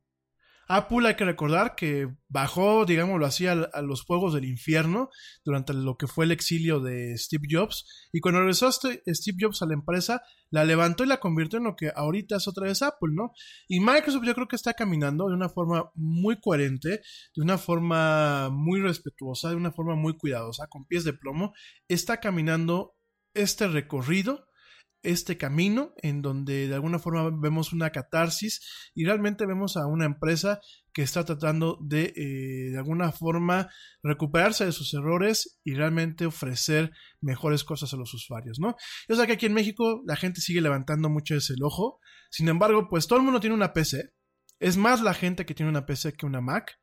Apple 0.68 1.06
hay 1.06 1.14
que 1.14 1.24
recordar 1.24 1.76
que 1.76 2.08
bajó, 2.28 2.84
digámoslo 2.84 3.24
así, 3.24 3.46
a, 3.46 3.54
los 3.82 4.04
fuegos 4.04 4.34
del 4.34 4.44
infierno 4.44 5.10
durante 5.44 5.72
lo 5.72 5.96
que 5.96 6.06
fue 6.06 6.24
el 6.24 6.32
exilio 6.32 6.80
de 6.80 7.16
Steve 7.16 7.46
Jobs. 7.50 8.08
Y 8.12 8.20
cuando 8.20 8.40
regresó 8.40 8.68
este 8.68 9.02
Steve 9.06 9.38
Jobs 9.40 9.62
a 9.62 9.66
la 9.66 9.74
empresa, 9.74 10.22
la 10.50 10.64
levantó 10.64 11.04
y 11.04 11.06
la 11.06 11.20
convirtió 11.20 11.58
en 11.58 11.64
lo 11.64 11.76
que 11.76 11.92
ahorita 11.94 12.36
es 12.36 12.48
otra 12.48 12.66
vez 12.66 12.82
Apple, 12.82 13.12
¿no? 13.12 13.32
Y 13.68 13.80
Microsoft 13.80 14.24
yo 14.24 14.34
creo 14.34 14.48
que 14.48 14.56
está 14.56 14.74
caminando 14.74 15.28
de 15.28 15.34
una 15.34 15.48
forma 15.48 15.90
muy 15.94 16.40
coherente, 16.40 17.00
de 17.34 17.42
una 17.42 17.58
forma 17.58 18.50
muy 18.50 18.80
respetuosa, 18.80 19.50
de 19.50 19.56
una 19.56 19.72
forma 19.72 19.94
muy 19.94 20.16
cuidadosa, 20.16 20.66
con 20.66 20.84
pies 20.84 21.04
de 21.04 21.12
plomo, 21.12 21.54
está 21.88 22.18
caminando 22.18 22.96
este 23.34 23.68
recorrido 23.68 24.45
este 25.06 25.36
camino 25.36 25.92
en 26.02 26.22
donde 26.22 26.68
de 26.68 26.74
alguna 26.74 26.98
forma 26.98 27.30
vemos 27.30 27.72
una 27.72 27.90
catarsis 27.90 28.90
y 28.94 29.04
realmente 29.04 29.46
vemos 29.46 29.76
a 29.76 29.86
una 29.86 30.04
empresa 30.04 30.60
que 30.92 31.02
está 31.02 31.24
tratando 31.24 31.78
de 31.82 32.12
eh, 32.16 32.70
de 32.70 32.78
alguna 32.78 33.12
forma 33.12 33.68
recuperarse 34.02 34.64
de 34.64 34.72
sus 34.72 34.94
errores 34.94 35.58
y 35.62 35.74
realmente 35.74 36.26
ofrecer 36.26 36.92
mejores 37.20 37.64
cosas 37.64 37.92
a 37.92 37.96
los 37.96 38.14
usuarios, 38.14 38.58
¿no? 38.58 38.76
Yo 39.08 39.16
sé 39.16 39.26
que 39.26 39.34
aquí 39.34 39.46
en 39.46 39.54
México 39.54 40.02
la 40.06 40.16
gente 40.16 40.40
sigue 40.40 40.60
levantando 40.60 41.08
mucho 41.10 41.34
ese 41.34 41.54
ojo, 41.62 42.00
sin 42.30 42.48
embargo, 42.48 42.88
pues 42.88 43.06
todo 43.06 43.18
el 43.18 43.24
mundo 43.24 43.40
tiene 43.40 43.54
una 43.54 43.72
PC, 43.72 44.12
es 44.58 44.76
más 44.76 45.02
la 45.02 45.14
gente 45.14 45.44
que 45.44 45.54
tiene 45.54 45.70
una 45.70 45.86
PC 45.86 46.14
que 46.14 46.26
una 46.26 46.40
Mac, 46.40 46.78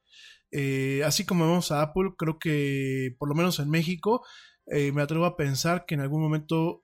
eh, 0.52 1.02
así 1.04 1.26
como 1.26 1.48
vemos 1.48 1.72
a 1.72 1.82
Apple, 1.82 2.12
creo 2.16 2.38
que 2.38 3.16
por 3.18 3.28
lo 3.28 3.34
menos 3.34 3.60
en 3.60 3.70
México 3.72 4.24
eh, 4.68 4.92
me 4.92 5.02
atrevo 5.02 5.26
a 5.26 5.36
pensar 5.36 5.86
que 5.86 5.96
en 5.96 6.02
algún 6.02 6.22
momento 6.22 6.84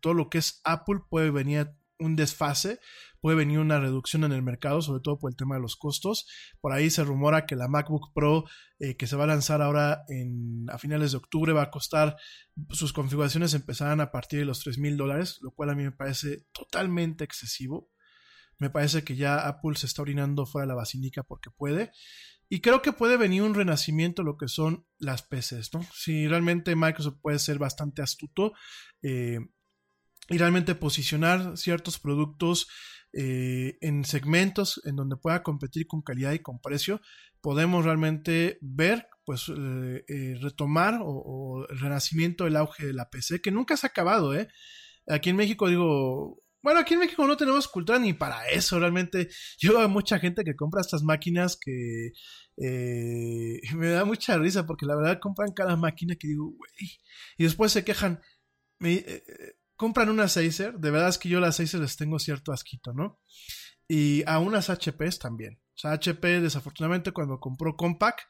todo 0.00 0.14
lo 0.14 0.28
que 0.30 0.38
es 0.38 0.60
Apple 0.64 1.00
puede 1.08 1.30
venir 1.30 1.70
un 1.98 2.16
desfase, 2.16 2.80
puede 3.20 3.36
venir 3.36 3.60
una 3.60 3.78
reducción 3.78 4.24
en 4.24 4.32
el 4.32 4.42
mercado, 4.42 4.82
sobre 4.82 5.00
todo 5.00 5.18
por 5.18 5.30
el 5.30 5.36
tema 5.36 5.54
de 5.54 5.60
los 5.60 5.76
costos. 5.76 6.26
Por 6.60 6.72
ahí 6.72 6.90
se 6.90 7.04
rumora 7.04 7.46
que 7.46 7.54
la 7.54 7.68
MacBook 7.68 8.12
Pro 8.12 8.44
eh, 8.80 8.96
que 8.96 9.06
se 9.06 9.14
va 9.14 9.24
a 9.24 9.28
lanzar 9.28 9.62
ahora 9.62 10.04
a 10.68 10.78
finales 10.78 11.12
de 11.12 11.18
octubre 11.18 11.52
va 11.52 11.62
a 11.62 11.70
costar, 11.70 12.16
sus 12.70 12.92
configuraciones 12.92 13.54
empezarán 13.54 14.00
a 14.00 14.10
partir 14.10 14.40
de 14.40 14.44
los 14.44 14.58
3 14.58 14.78
mil 14.78 14.96
dólares, 14.96 15.38
lo 15.40 15.52
cual 15.52 15.70
a 15.70 15.76
mí 15.76 15.84
me 15.84 15.92
parece 15.92 16.46
totalmente 16.52 17.22
excesivo. 17.22 17.88
Me 18.58 18.70
parece 18.70 19.04
que 19.04 19.14
ya 19.14 19.46
Apple 19.46 19.76
se 19.76 19.86
está 19.86 20.02
orinando 20.02 20.46
fuera 20.46 20.64
de 20.64 20.68
la 20.68 20.74
basílica 20.74 21.22
porque 21.22 21.50
puede. 21.50 21.92
Y 22.52 22.60
creo 22.60 22.82
que 22.82 22.92
puede 22.92 23.16
venir 23.16 23.40
un 23.44 23.54
renacimiento 23.54 24.22
lo 24.22 24.36
que 24.36 24.46
son 24.46 24.84
las 24.98 25.22
PCs, 25.22 25.72
¿no? 25.72 25.80
Si 25.94 26.28
realmente 26.28 26.76
Microsoft 26.76 27.16
puede 27.22 27.38
ser 27.38 27.58
bastante 27.58 28.02
astuto 28.02 28.52
eh, 29.00 29.38
y 30.28 30.36
realmente 30.36 30.74
posicionar 30.74 31.56
ciertos 31.56 31.98
productos 31.98 32.68
eh, 33.14 33.78
en 33.80 34.04
segmentos 34.04 34.82
en 34.84 34.96
donde 34.96 35.16
pueda 35.16 35.42
competir 35.42 35.86
con 35.86 36.02
calidad 36.02 36.32
y 36.32 36.40
con 36.40 36.60
precio, 36.60 37.00
podemos 37.40 37.86
realmente 37.86 38.58
ver, 38.60 39.06
pues, 39.24 39.48
eh, 39.48 40.36
retomar 40.42 41.00
o, 41.02 41.64
el 41.70 41.78
renacimiento 41.78 42.44
del 42.44 42.56
auge 42.56 42.84
de 42.84 42.92
la 42.92 43.08
PC, 43.08 43.40
que 43.40 43.50
nunca 43.50 43.78
se 43.78 43.86
ha 43.86 43.88
acabado, 43.88 44.34
¿eh? 44.34 44.48
Aquí 45.08 45.30
en 45.30 45.36
México, 45.36 45.68
digo, 45.68 46.42
bueno, 46.62 46.80
aquí 46.80 46.94
en 46.94 47.00
México 47.00 47.26
no 47.26 47.36
tenemos 47.36 47.68
cultura 47.68 47.98
ni 47.98 48.12
para 48.12 48.48
eso, 48.48 48.78
realmente. 48.78 49.28
Yo 49.58 49.76
veo 49.76 49.88
mucha 49.88 50.18
gente 50.18 50.44
que 50.44 50.54
compra 50.54 50.80
estas 50.80 51.02
máquinas 51.02 51.58
que 51.60 52.12
eh, 52.56 53.60
me 53.74 53.88
da 53.88 54.04
mucha 54.04 54.38
risa 54.38 54.66
porque 54.66 54.86
la 54.86 54.96
verdad 54.96 55.18
compran 55.20 55.52
cada 55.52 55.76
máquina 55.76 56.14
que 56.16 56.28
digo, 56.28 56.46
güey. 56.46 56.92
Y 57.36 57.44
después 57.44 57.72
se 57.72 57.84
quejan, 57.84 58.20
me, 58.78 58.94
eh, 58.94 59.22
compran 59.76 60.08
unas 60.08 60.36
Acer, 60.36 60.78
de 60.78 60.90
verdad 60.90 61.08
es 61.08 61.18
que 61.18 61.28
yo 61.28 61.40
las 61.40 61.58
Acer 61.60 61.80
les 61.80 61.96
tengo 61.96 62.18
cierto 62.18 62.52
asquito, 62.52 62.92
¿no? 62.92 63.20
Y 63.88 64.22
a 64.26 64.38
unas 64.38 64.70
HPs 64.70 65.18
también. 65.18 65.60
O 65.74 65.78
sea, 65.78 65.92
HP 65.92 66.40
desafortunadamente 66.40 67.12
cuando 67.12 67.40
compró 67.40 67.76
Compaq, 67.76 68.22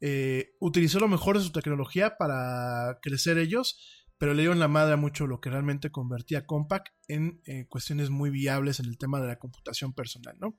eh, 0.00 0.54
utilizó 0.60 0.98
lo 1.00 1.08
mejor 1.08 1.38
de 1.38 1.44
su 1.44 1.52
tecnología 1.52 2.16
para 2.16 2.98
crecer 3.02 3.38
ellos 3.38 4.03
pero 4.24 4.32
le 4.32 4.44
en 4.44 4.58
la 4.58 4.68
madre 4.68 4.96
mucho 4.96 5.26
lo 5.26 5.38
que 5.38 5.50
realmente 5.50 5.90
convertía 5.90 6.46
Compaq 6.46 6.94
en 7.08 7.42
eh, 7.44 7.66
cuestiones 7.68 8.08
muy 8.08 8.30
viables 8.30 8.80
en 8.80 8.86
el 8.86 8.96
tema 8.96 9.20
de 9.20 9.26
la 9.26 9.38
computación 9.38 9.92
personal, 9.92 10.34
¿no? 10.40 10.58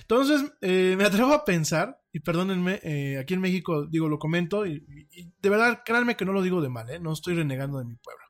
Entonces, 0.00 0.52
eh, 0.60 0.96
me 0.98 1.04
atrevo 1.04 1.32
a 1.32 1.44
pensar, 1.44 2.02
y 2.10 2.18
perdónenme, 2.18 2.80
eh, 2.82 3.16
aquí 3.18 3.34
en 3.34 3.42
México, 3.42 3.86
digo, 3.86 4.08
lo 4.08 4.18
comento, 4.18 4.66
y, 4.66 4.84
de 5.40 5.48
verdad, 5.48 5.82
créanme 5.84 6.16
que 6.16 6.24
no 6.24 6.32
lo 6.32 6.42
digo 6.42 6.60
de 6.60 6.68
mal, 6.68 6.88
no 7.00 7.12
estoy 7.12 7.36
renegando 7.36 7.78
de 7.78 7.84
mi 7.84 7.94
pueblo. 7.94 8.24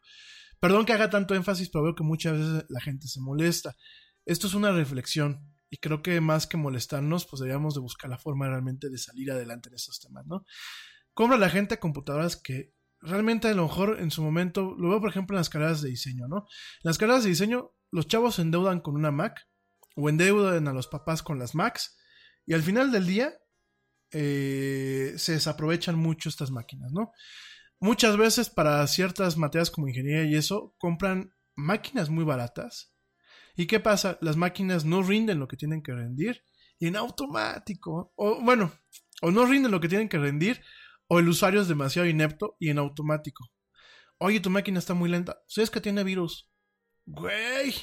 Perdón 0.60 0.84
que 0.84 0.92
haga 0.92 1.08
tanto 1.08 1.34
énfasis, 1.34 1.70
pero 1.70 1.84
veo 1.84 1.94
que 1.94 2.04
muchas 2.04 2.34
veces 2.36 2.66
la 2.68 2.82
gente 2.82 3.08
se 3.08 3.22
molesta. 3.22 3.76
Esto 4.26 4.46
es 4.46 4.52
una 4.52 4.72
reflexión, 4.72 5.40
y 5.70 5.78
creo 5.78 6.02
que 6.02 6.20
más 6.20 6.46
que 6.46 6.58
molestarnos, 6.58 7.24
pues 7.24 7.40
deberíamos 7.40 7.72
de 7.72 7.80
buscar 7.80 8.10
la 8.10 8.18
forma 8.18 8.46
realmente 8.46 8.90
de 8.90 8.98
salir 8.98 9.32
adelante 9.32 9.70
en 9.70 9.76
estos 9.76 10.00
temas, 10.00 10.26
¿no? 10.26 10.44
Compra 11.14 11.38
la 11.38 11.48
gente 11.48 11.78
computadoras 11.78 12.36
que 12.36 12.74
realmente 13.00 13.48
a 13.48 13.54
lo 13.54 13.64
mejor 13.64 13.98
en 14.00 14.10
su 14.10 14.22
momento, 14.22 14.74
lo 14.78 14.90
veo 14.90 15.00
por 15.00 15.10
ejemplo 15.10 15.36
en 15.36 15.40
las 15.40 15.50
carreras 15.50 15.82
de 15.82 15.90
diseño, 15.90 16.28
¿no? 16.28 16.38
En 16.38 16.84
las 16.84 16.98
carreras 16.98 17.22
de 17.24 17.30
diseño, 17.30 17.72
los 17.90 18.06
chavos 18.06 18.36
se 18.36 18.42
endeudan 18.42 18.80
con 18.80 18.94
una 18.94 19.10
Mac 19.10 19.48
o 19.96 20.08
endeudan 20.08 20.68
a 20.68 20.72
los 20.72 20.86
papás 20.88 21.22
con 21.22 21.38
las 21.38 21.54
Macs 21.54 21.96
y 22.46 22.54
al 22.54 22.62
final 22.62 22.92
del 22.92 23.06
día 23.06 23.34
eh, 24.12 25.14
se 25.16 25.32
desaprovechan 25.32 25.96
mucho 25.96 26.28
estas 26.28 26.50
máquinas, 26.50 26.92
¿no? 26.92 27.12
Muchas 27.78 28.16
veces 28.16 28.50
para 28.50 28.86
ciertas 28.86 29.36
materias 29.36 29.70
como 29.70 29.88
ingeniería 29.88 30.24
y 30.24 30.36
eso, 30.36 30.74
compran 30.78 31.32
máquinas 31.54 32.10
muy 32.10 32.24
baratas. 32.24 32.92
¿Y 33.56 33.66
qué 33.66 33.80
pasa? 33.80 34.18
Las 34.20 34.36
máquinas 34.36 34.84
no 34.84 35.02
rinden 35.02 35.38
lo 35.38 35.48
que 35.48 35.56
tienen 35.56 35.82
que 35.82 35.92
rendir 35.92 36.44
y 36.78 36.86
en 36.86 36.96
automático, 36.96 38.12
o 38.16 38.42
bueno, 38.42 38.72
o 39.22 39.30
no 39.30 39.46
rinden 39.46 39.70
lo 39.70 39.80
que 39.80 39.88
tienen 39.88 40.08
que 40.08 40.18
rendir 40.18 40.62
o 41.10 41.18
el 41.18 41.28
usuario 41.28 41.60
es 41.60 41.66
demasiado 41.66 42.06
inepto 42.06 42.56
y 42.60 42.70
en 42.70 42.78
automático. 42.78 43.50
Oye, 44.18 44.38
tu 44.38 44.48
máquina 44.48 44.78
está 44.78 44.94
muy 44.94 45.10
lenta. 45.10 45.42
¿Sabes 45.48 45.68
que 45.68 45.80
tiene 45.80 46.04
virus? 46.04 46.48
Güey. 47.04 47.74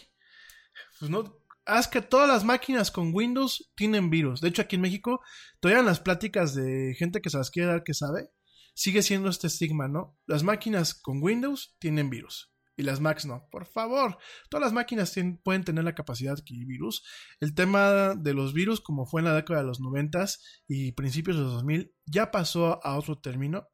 Pues 0.98 1.12
no. 1.12 1.44
Haz 1.66 1.90
que 1.90 2.02
todas 2.02 2.30
las 2.30 2.46
máquinas 2.46 2.90
con 2.90 3.14
Windows 3.14 3.70
tienen 3.76 4.10
virus. 4.10 4.40
De 4.40 4.48
hecho, 4.48 4.62
aquí 4.62 4.78
en 4.78 4.82
México, 4.82 5.20
todavía 5.60 5.82
en 5.82 5.88
las 5.88 6.00
pláticas 6.00 6.56
de 6.56 6.96
gente 6.98 7.20
que 7.20 7.30
se 7.30 7.38
las 7.38 7.52
quiere 7.52 7.68
dar 7.68 7.84
que 7.84 7.94
sabe, 7.94 8.30
sigue 8.74 9.02
siendo 9.02 9.28
este 9.30 9.48
estigma, 9.48 9.90
¿no? 9.90 10.18
Las 10.26 10.44
máquinas 10.44 10.94
con 10.94 11.22
Windows 11.22 11.76
tienen 11.80 12.10
virus 12.10 12.50
y 12.78 12.84
las 12.84 13.02
Macs 13.02 13.26
no. 13.26 13.50
Por 13.50 13.66
favor, 13.66 14.18
todas 14.50 14.64
las 14.64 14.74
máquinas 14.74 15.14
pueden 15.44 15.64
tener 15.64 15.84
la 15.84 15.96
capacidad 15.96 16.36
de 16.36 16.42
adquirir 16.42 16.68
virus. 16.68 17.04
El 17.40 17.56
tema 17.56 18.14
de 18.16 18.34
los 18.34 18.54
virus, 18.54 18.80
como 18.80 19.08
fue 19.08 19.22
en 19.22 19.26
la 19.26 19.36
década 19.36 19.62
de 19.62 19.68
los 19.68 19.82
90 19.82 20.26
y 20.68 20.92
principios 20.94 21.38
de 21.38 21.44
los 21.44 21.54
2000, 21.54 21.94
ya 22.06 22.32
pasó 22.32 22.80
a 22.86 22.98
otro 22.98 23.20
término. 23.20 23.68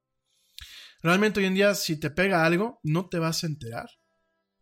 Realmente 1.02 1.42
hoy 1.42 1.48
en 1.48 1.54
día, 1.54 1.76
si 1.76 2.00
te 2.00 2.10
pega 2.10 2.46
algo, 2.46 2.80
no 2.82 3.10
te 3.10 3.20
vas 3.20 3.44
a 3.44 3.48
enterar 3.48 3.90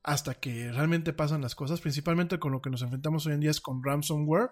hasta 0.03 0.33
que 0.33 0.71
realmente 0.71 1.13
pasan 1.13 1.41
las 1.41 1.53
cosas. 1.53 1.79
Principalmente 1.79 2.39
con 2.39 2.51
lo 2.51 2.61
que 2.61 2.71
nos 2.71 2.81
enfrentamos 2.81 3.27
hoy 3.27 3.33
en 3.33 3.41
día 3.41 3.51
es 3.51 3.61
con 3.61 3.83
ransomware. 3.83 4.49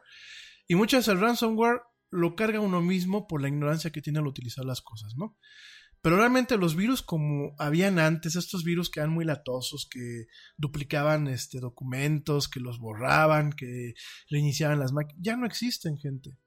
Y 0.68 0.76
muchas 0.76 1.00
veces 1.00 1.16
el 1.16 1.22
ransomware 1.22 1.82
lo 2.12 2.36
carga 2.36 2.60
uno 2.60 2.82
mismo 2.82 3.28
por 3.28 3.42
la 3.42 3.48
ignorancia 3.48 3.92
que 3.92 4.02
tiene 4.02 4.20
al 4.20 4.28
utilizar 4.28 4.66
las 4.66 4.82
cosas, 4.82 5.16
¿no? 5.16 5.36
Pero 6.02 6.18
realmente 6.18 6.58
los 6.58 6.76
virus 6.76 7.02
como 7.02 7.54
habían 7.58 8.00
antes, 8.00 8.36
estos 8.36 8.64
virus 8.64 8.90
que 8.90 9.02
eran 9.02 9.12
muy 9.12 9.26
latosos, 9.26 9.88
que 9.90 10.28
duplicaban 10.58 11.28
este, 11.28 11.60
documentos, 11.60 12.48
que 12.48 12.60
los 12.60 12.80
borraban, 12.80 13.52
que 13.52 13.94
reiniciaban 14.30 14.80
las 14.80 14.94
máquinas, 14.94 15.22
ya 15.22 15.36
no 15.36 15.46
existen, 15.46 15.98
gente. 15.98 16.38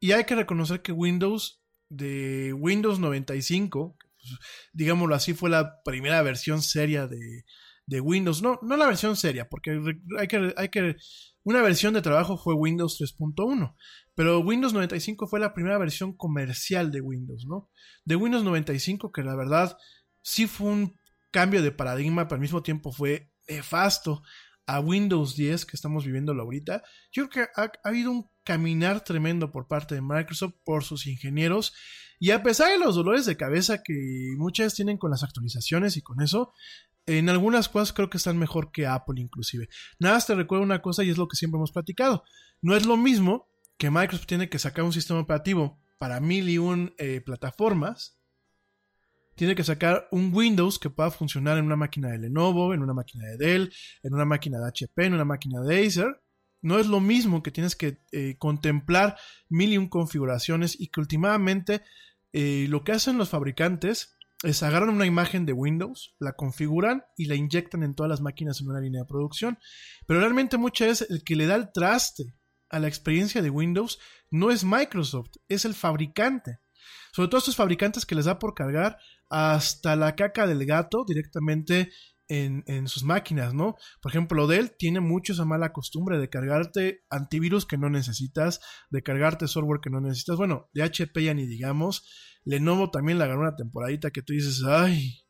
Y 0.00 0.12
hay 0.12 0.24
que 0.24 0.34
reconocer 0.34 0.82
que 0.82 0.90
Windows, 0.90 1.62
de 1.88 2.52
Windows 2.54 2.98
95, 2.98 3.96
pues, 3.96 4.38
digámoslo 4.72 5.14
así, 5.14 5.34
fue 5.34 5.50
la 5.50 5.82
primera 5.84 6.22
versión 6.22 6.62
seria 6.62 7.06
de, 7.06 7.44
de 7.86 8.00
Windows. 8.00 8.42
No, 8.42 8.58
no 8.62 8.76
la 8.76 8.86
versión 8.86 9.16
seria, 9.16 9.48
porque 9.48 9.80
hay 10.18 10.28
que, 10.28 10.54
hay 10.56 10.68
que. 10.70 10.96
Una 11.44 11.62
versión 11.62 11.94
de 11.94 12.02
trabajo 12.02 12.36
fue 12.36 12.54
Windows 12.54 13.00
3.1. 13.00 13.74
Pero 14.14 14.40
Windows 14.40 14.72
95 14.72 15.26
fue 15.26 15.40
la 15.40 15.54
primera 15.54 15.78
versión 15.78 16.12
comercial 16.14 16.90
de 16.90 17.00
Windows, 17.00 17.46
¿no? 17.46 17.70
De 18.04 18.16
Windows 18.16 18.44
95, 18.44 19.10
que 19.12 19.22
la 19.22 19.34
verdad 19.34 19.76
sí 20.20 20.46
fue 20.46 20.68
un 20.68 20.98
cambio 21.30 21.62
de 21.62 21.72
paradigma, 21.72 22.28
pero 22.28 22.36
al 22.36 22.42
mismo 22.42 22.62
tiempo 22.62 22.92
fue 22.92 23.32
nefasto 23.48 24.22
a 24.66 24.80
Windows 24.80 25.34
10 25.34 25.66
que 25.66 25.76
estamos 25.76 26.04
viviendo 26.04 26.32
ahorita. 26.32 26.82
Yo 27.10 27.28
creo 27.28 27.46
que 27.46 27.60
ha, 27.60 27.64
ha, 27.64 27.88
habido 27.88 28.10
un 28.10 28.30
caminar 28.44 29.02
tremendo 29.02 29.50
por 29.50 29.66
parte 29.66 29.94
de 29.94 30.02
Microsoft, 30.02 30.54
por 30.64 30.84
sus 30.84 31.06
ingenieros, 31.06 31.72
y 32.18 32.30
a 32.30 32.42
pesar 32.42 32.70
de 32.70 32.78
los 32.78 32.94
dolores 32.94 33.26
de 33.26 33.36
cabeza 33.36 33.82
que 33.82 34.34
muchas 34.36 34.74
tienen 34.74 34.98
con 34.98 35.10
las 35.10 35.22
actualizaciones 35.22 35.96
y 35.96 36.02
con 36.02 36.20
eso, 36.20 36.52
en 37.06 37.28
algunas 37.28 37.68
cosas 37.68 37.92
creo 37.92 38.10
que 38.10 38.16
están 38.16 38.38
mejor 38.38 38.70
que 38.70 38.86
Apple 38.86 39.20
inclusive. 39.20 39.68
Nada 39.98 40.14
más 40.14 40.26
te 40.26 40.34
recuerdo 40.34 40.62
una 40.62 40.82
cosa 40.82 41.02
y 41.02 41.10
es 41.10 41.18
lo 41.18 41.26
que 41.26 41.36
siempre 41.36 41.58
hemos 41.58 41.72
platicado. 41.72 42.22
No 42.60 42.76
es 42.76 42.86
lo 42.86 42.96
mismo 42.96 43.48
que 43.76 43.90
Microsoft 43.90 44.26
tiene 44.26 44.48
que 44.48 44.58
sacar 44.58 44.84
un 44.84 44.92
sistema 44.92 45.20
operativo 45.20 45.80
para 45.98 46.20
mil 46.20 46.48
y 46.48 46.58
un 46.58 46.94
eh, 46.98 47.20
plataformas, 47.20 48.18
tiene 49.34 49.54
que 49.54 49.64
sacar 49.64 50.08
un 50.10 50.32
Windows 50.34 50.78
que 50.78 50.90
pueda 50.90 51.10
funcionar 51.10 51.58
en 51.58 51.64
una 51.64 51.76
máquina 51.76 52.08
de 52.10 52.18
Lenovo, 52.18 52.74
en 52.74 52.82
una 52.82 52.94
máquina 52.94 53.26
de 53.28 53.36
Dell, 53.36 53.72
en 54.02 54.14
una 54.14 54.24
máquina 54.24 54.58
de 54.58 54.68
HP, 54.68 55.06
en 55.06 55.14
una 55.14 55.24
máquina 55.24 55.60
de 55.60 55.86
Acer. 55.86 56.22
No 56.60 56.78
es 56.78 56.86
lo 56.86 57.00
mismo 57.00 57.42
que 57.42 57.50
tienes 57.50 57.74
que 57.74 57.98
eh, 58.12 58.36
contemplar 58.38 59.16
mil 59.48 59.72
y 59.72 59.78
un 59.78 59.88
configuraciones 59.88 60.78
y 60.78 60.88
que 60.88 61.00
últimamente 61.00 61.82
eh, 62.32 62.66
lo 62.68 62.84
que 62.84 62.92
hacen 62.92 63.18
los 63.18 63.30
fabricantes 63.30 64.14
es 64.42 64.62
agarran 64.62 64.90
una 64.90 65.06
imagen 65.06 65.46
de 65.46 65.52
Windows, 65.52 66.14
la 66.18 66.32
configuran 66.32 67.04
y 67.16 67.26
la 67.26 67.34
inyectan 67.34 67.82
en 67.82 67.94
todas 67.94 68.10
las 68.10 68.20
máquinas 68.20 68.60
en 68.60 68.68
una 68.68 68.80
línea 68.80 69.02
de 69.02 69.08
producción. 69.08 69.58
Pero 70.06 70.20
realmente 70.20 70.56
muchas 70.56 70.88
veces 70.88 71.10
el 71.10 71.24
que 71.24 71.36
le 71.36 71.46
da 71.46 71.54
el 71.54 71.72
traste 71.72 72.34
a 72.72 72.80
la 72.80 72.88
experiencia 72.88 73.42
de 73.42 73.50
Windows 73.50 74.00
no 74.30 74.50
es 74.50 74.64
Microsoft, 74.64 75.30
es 75.48 75.64
el 75.64 75.74
fabricante. 75.74 76.58
Sobre 77.12 77.28
todo 77.28 77.38
estos 77.38 77.56
fabricantes 77.56 78.06
que 78.06 78.14
les 78.14 78.24
da 78.24 78.38
por 78.38 78.54
cargar 78.54 78.98
hasta 79.28 79.94
la 79.94 80.16
caca 80.16 80.46
del 80.46 80.64
gato 80.66 81.04
directamente 81.06 81.90
en, 82.28 82.64
en, 82.66 82.88
sus 82.88 83.04
máquinas, 83.04 83.52
¿no? 83.52 83.76
Por 84.00 84.10
ejemplo, 84.10 84.46
Dell 84.46 84.74
tiene 84.76 85.00
mucho 85.00 85.34
esa 85.34 85.44
mala 85.44 85.72
costumbre 85.72 86.18
de 86.18 86.30
cargarte 86.30 87.04
antivirus 87.10 87.66
que 87.66 87.76
no 87.76 87.90
necesitas, 87.90 88.60
de 88.88 89.02
cargarte 89.02 89.48
software 89.48 89.80
que 89.82 89.90
no 89.90 90.00
necesitas. 90.00 90.36
Bueno, 90.36 90.70
de 90.72 90.82
HP 90.82 91.24
ya 91.24 91.34
ni 91.34 91.46
digamos. 91.46 92.06
Lenovo 92.44 92.90
también 92.90 93.18
le 93.18 93.24
agarró 93.24 93.42
una 93.42 93.56
temporadita 93.56 94.10
que 94.10 94.22
tú 94.22 94.32
dices, 94.32 94.62
ay, 94.66 95.21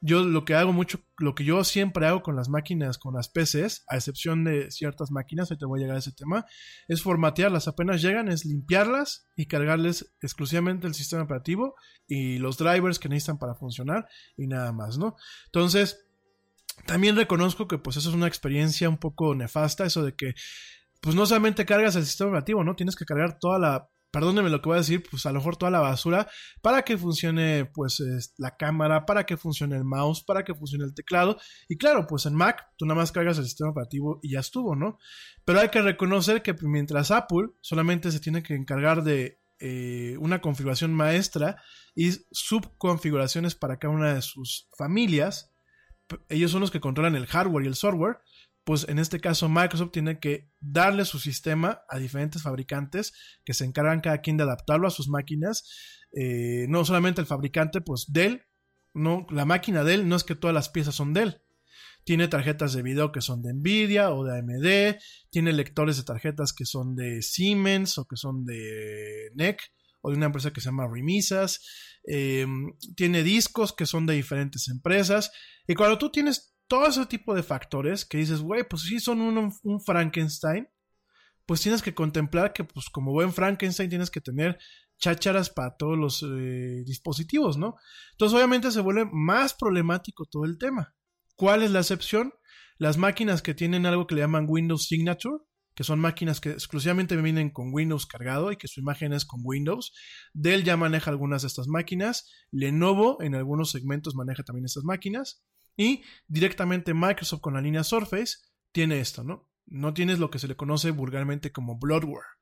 yo 0.00 0.24
lo 0.24 0.44
que 0.44 0.54
hago 0.54 0.72
mucho, 0.72 1.00
lo 1.18 1.34
que 1.34 1.44
yo 1.44 1.64
siempre 1.64 2.06
hago 2.06 2.22
con 2.22 2.36
las 2.36 2.48
máquinas, 2.48 2.98
con 2.98 3.14
las 3.14 3.28
PCs, 3.28 3.84
a 3.88 3.96
excepción 3.96 4.44
de 4.44 4.70
ciertas 4.70 5.10
máquinas, 5.10 5.50
ahí 5.50 5.58
te 5.58 5.66
voy 5.66 5.80
a 5.80 5.82
llegar 5.82 5.96
a 5.96 6.00
ese 6.00 6.12
tema, 6.12 6.46
es 6.86 7.02
formatearlas. 7.02 7.68
Apenas 7.68 8.00
llegan, 8.00 8.28
es 8.28 8.44
limpiarlas 8.44 9.28
y 9.36 9.46
cargarles 9.46 10.14
exclusivamente 10.20 10.86
el 10.86 10.94
sistema 10.94 11.22
operativo 11.22 11.74
y 12.06 12.38
los 12.38 12.58
drivers 12.58 12.98
que 12.98 13.08
necesitan 13.08 13.38
para 13.38 13.54
funcionar 13.54 14.06
y 14.36 14.46
nada 14.46 14.72
más, 14.72 14.98
¿no? 14.98 15.16
Entonces, 15.46 16.06
también 16.86 17.16
reconozco 17.16 17.66
que 17.66 17.78
pues 17.78 17.96
eso 17.96 18.08
es 18.08 18.14
una 18.14 18.28
experiencia 18.28 18.88
un 18.88 18.98
poco 18.98 19.34
nefasta, 19.34 19.84
eso 19.84 20.04
de 20.04 20.14
que 20.14 20.34
pues 21.00 21.14
no 21.14 21.26
solamente 21.26 21.64
cargas 21.64 21.96
el 21.96 22.04
sistema 22.04 22.30
operativo, 22.30 22.64
¿no? 22.64 22.76
Tienes 22.76 22.96
que 22.96 23.04
cargar 23.04 23.38
toda 23.38 23.58
la 23.58 23.88
perdónenme 24.10 24.50
lo 24.50 24.60
que 24.62 24.68
voy 24.68 24.76
a 24.76 24.80
decir, 24.80 25.02
pues 25.10 25.26
a 25.26 25.32
lo 25.32 25.38
mejor 25.38 25.56
toda 25.56 25.70
la 25.70 25.80
basura 25.80 26.28
para 26.62 26.82
que 26.82 26.96
funcione 26.96 27.66
pues 27.66 28.02
la 28.38 28.56
cámara, 28.56 29.06
para 29.06 29.24
que 29.24 29.36
funcione 29.36 29.76
el 29.76 29.84
mouse, 29.84 30.22
para 30.22 30.44
que 30.44 30.54
funcione 30.54 30.84
el 30.84 30.94
teclado. 30.94 31.38
Y 31.68 31.76
claro, 31.76 32.06
pues 32.06 32.26
en 32.26 32.34
Mac 32.34 32.68
tú 32.76 32.86
nada 32.86 33.00
más 33.00 33.12
cargas 33.12 33.38
el 33.38 33.44
sistema 33.44 33.70
operativo 33.70 34.20
y 34.22 34.32
ya 34.32 34.40
estuvo, 34.40 34.74
¿no? 34.74 34.98
Pero 35.44 35.60
hay 35.60 35.68
que 35.68 35.82
reconocer 35.82 36.42
que 36.42 36.54
mientras 36.62 37.10
Apple 37.10 37.48
solamente 37.60 38.10
se 38.10 38.20
tiene 38.20 38.42
que 38.42 38.54
encargar 38.54 39.02
de 39.02 39.40
eh, 39.60 40.16
una 40.20 40.40
configuración 40.40 40.94
maestra 40.94 41.62
y 41.94 42.12
subconfiguraciones 42.30 43.54
para 43.54 43.78
cada 43.78 43.94
una 43.94 44.14
de 44.14 44.22
sus 44.22 44.68
familias, 44.76 45.52
ellos 46.28 46.50
son 46.50 46.60
los 46.60 46.70
que 46.70 46.80
controlan 46.80 47.16
el 47.16 47.26
hardware 47.26 47.64
y 47.64 47.68
el 47.68 47.74
software, 47.74 48.18
pues 48.68 48.86
en 48.86 48.98
este 48.98 49.18
caso 49.18 49.48
Microsoft 49.48 49.92
tiene 49.92 50.20
que 50.20 50.52
darle 50.60 51.06
su 51.06 51.18
sistema 51.18 51.80
a 51.88 51.98
diferentes 51.98 52.42
fabricantes 52.42 53.14
que 53.42 53.54
se 53.54 53.64
encargan 53.64 54.02
cada 54.02 54.20
quien 54.20 54.36
de 54.36 54.42
adaptarlo 54.42 54.86
a 54.86 54.90
sus 54.90 55.08
máquinas. 55.08 55.64
Eh, 56.12 56.66
no 56.68 56.84
solamente 56.84 57.22
el 57.22 57.26
fabricante, 57.26 57.80
pues 57.80 58.12
Dell, 58.12 58.42
no, 58.92 59.26
la 59.30 59.46
máquina 59.46 59.84
Dell 59.84 60.06
no 60.06 60.16
es 60.16 60.22
que 60.22 60.34
todas 60.34 60.52
las 60.52 60.68
piezas 60.68 60.94
son 60.94 61.14
Dell. 61.14 61.40
Tiene 62.04 62.28
tarjetas 62.28 62.74
de 62.74 62.82
video 62.82 63.10
que 63.10 63.22
son 63.22 63.40
de 63.40 63.54
Nvidia 63.54 64.10
o 64.10 64.22
de 64.22 64.38
AMD, 64.38 65.00
tiene 65.30 65.54
lectores 65.54 65.96
de 65.96 66.02
tarjetas 66.02 66.52
que 66.52 66.66
son 66.66 66.94
de 66.94 67.22
Siemens 67.22 67.96
o 67.96 68.06
que 68.06 68.16
son 68.18 68.44
de 68.44 69.30
NEC 69.34 69.62
o 70.02 70.10
de 70.10 70.18
una 70.18 70.26
empresa 70.26 70.52
que 70.52 70.60
se 70.60 70.66
llama 70.66 70.86
Remisas, 70.86 71.62
eh, 72.06 72.46
tiene 72.96 73.22
discos 73.22 73.74
que 73.74 73.86
son 73.86 74.04
de 74.04 74.12
diferentes 74.12 74.68
empresas. 74.68 75.32
Y 75.66 75.74
cuando 75.74 75.96
tú 75.96 76.10
tienes 76.10 76.57
todo 76.68 76.86
ese 76.86 77.06
tipo 77.06 77.34
de 77.34 77.42
factores 77.42 78.04
que 78.04 78.18
dices, 78.18 78.40
güey, 78.40 78.62
pues 78.68 78.82
sí 78.82 79.00
son 79.00 79.20
un, 79.20 79.80
Frankenstein, 79.80 80.68
pues 81.46 81.62
tienes 81.62 81.82
que 81.82 81.94
contemplar 81.94 82.52
que, 82.52 82.64
pues 82.64 82.90
como 82.90 83.12
buen 83.12 83.32
Frankenstein, 83.32 83.88
tienes 83.88 84.10
que 84.10 84.20
tener 84.20 84.58
chácharas 84.98 85.48
para 85.48 85.76
todos 85.76 85.96
los 85.96 86.22
eh, 86.22 86.82
dispositivos, 86.84 87.56
¿no? 87.56 87.76
Entonces, 88.12 88.36
obviamente 88.36 88.70
se 88.70 88.80
vuelve 88.80 89.08
más 89.10 89.54
problemático 89.54 90.26
todo 90.26 90.44
el 90.44 90.58
tema. 90.58 90.94
¿Cuál 91.36 91.62
es 91.62 91.70
la 91.70 91.80
excepción? 91.80 92.34
Las 92.76 92.98
máquinas 92.98 93.40
que 93.42 93.54
tienen 93.54 93.86
algo 93.86 94.06
que 94.06 94.16
le 94.16 94.20
llaman 94.20 94.46
Windows 94.48 94.86
Signature, 94.86 95.38
que 95.74 95.84
son 95.84 96.00
máquinas 96.00 96.40
que 96.40 96.50
exclusivamente 96.50 97.16
vienen 97.16 97.50
con 97.50 97.72
Windows 97.72 98.06
cargado 98.06 98.50
y 98.52 98.56
que 98.56 98.66
su 98.66 98.80
imagen 98.80 99.12
es 99.12 99.24
con 99.24 99.40
Windows. 99.44 99.92
Dell 100.34 100.64
ya 100.64 100.76
maneja 100.76 101.10
algunas 101.10 101.42
de 101.42 101.48
estas 101.48 101.68
máquinas. 101.68 102.28
Lenovo 102.50 103.22
en 103.22 103.36
algunos 103.36 103.70
segmentos 103.70 104.16
maneja 104.16 104.42
también 104.42 104.66
estas 104.66 104.82
máquinas. 104.82 105.44
Y 105.78 106.02
directamente 106.26 106.92
Microsoft 106.92 107.40
con 107.40 107.54
la 107.54 107.62
línea 107.62 107.84
Surface 107.84 108.36
tiene 108.72 109.00
esto, 109.00 109.24
¿no? 109.24 109.48
No 109.64 109.94
tienes 109.94 110.18
lo 110.18 110.28
que 110.28 110.38
se 110.38 110.48
le 110.48 110.56
conoce 110.56 110.90
vulgarmente 110.90 111.52
como 111.52 111.78
bloodware 111.78 112.37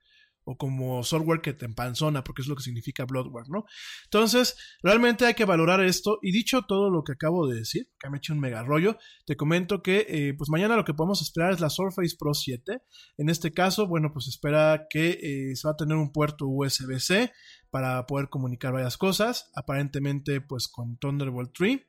o 0.47 0.56
como 0.56 1.02
software 1.02 1.40
que 1.40 1.52
te 1.52 1.66
empanzona, 1.66 2.23
porque 2.23 2.43
es 2.43 2.48
lo 2.48 2.55
que 2.55 2.62
significa 2.62 3.05
bloodware, 3.05 3.48
¿no? 3.48 3.64
Entonces, 4.05 4.56
realmente 4.81 5.27
hay 5.27 5.35
que 5.35 5.44
valorar 5.44 5.81
esto. 5.82 6.18
Y 6.23 6.31
dicho 6.31 6.62
todo 6.62 6.89
lo 6.89 7.02
que 7.02 7.12
acabo 7.12 7.48
de 7.48 7.56
decir, 7.59 7.89
que 7.98 8.09
me 8.09 8.16
he 8.16 8.18
hecho 8.18 8.32
un 8.32 8.40
mega 8.40 8.62
rollo, 8.62 8.97
te 9.27 9.36
comento 9.36 9.82
que 9.82 10.06
eh, 10.09 10.35
pues 10.39 10.48
mañana 10.48 10.77
lo 10.77 10.85
que 10.85 10.94
podemos 10.94 11.20
esperar 11.20 11.52
es 11.52 11.60
la 11.60 11.68
Surface 11.68 12.16
Pro 12.16 12.32
7. 12.32 12.81
En 13.18 13.28
este 13.28 13.52
caso, 13.52 13.89
bueno, 13.89 14.12
pues 14.12 14.28
espera 14.28 14.86
que 14.89 15.18
eh, 15.20 15.56
se 15.56 15.66
va 15.66 15.73
a 15.73 15.77
tener 15.77 15.97
un 15.97 16.12
puerto 16.12 16.47
USB-C 16.47 17.32
para 17.70 18.06
poder 18.06 18.28
comunicar 18.28 18.73
varias 18.73 18.97
cosas, 18.97 19.51
aparentemente 19.55 20.40
pues 20.40 20.68
con 20.68 20.97
Thunderbolt 20.97 21.52
3, 21.52 21.81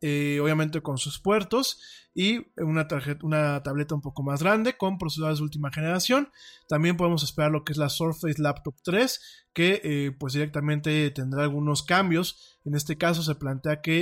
eh, 0.00 0.38
obviamente 0.40 0.82
con 0.82 0.98
sus 0.98 1.20
puertos 1.20 1.80
y 2.14 2.46
una, 2.56 2.86
tarjeta, 2.86 3.24
una 3.24 3.62
tableta 3.62 3.94
un 3.94 4.02
poco 4.02 4.22
más 4.22 4.42
grande 4.42 4.76
con 4.76 4.98
procesadores 4.98 5.38
de 5.38 5.44
última 5.44 5.72
generación. 5.72 6.28
También 6.68 6.96
podemos 6.96 7.22
esperar 7.24 7.50
lo 7.50 7.64
que 7.64 7.72
es 7.72 7.78
la 7.78 7.88
Surface 8.02 8.40
Laptop 8.40 8.74
3, 8.82 9.20
que 9.52 9.80
eh, 9.84 10.12
pues 10.18 10.32
directamente 10.32 11.10
tendrá 11.10 11.42
algunos 11.42 11.82
cambios. 11.82 12.58
En 12.64 12.74
este 12.74 12.96
caso 12.96 13.22
se 13.22 13.34
plantea 13.34 13.80
que 13.80 14.00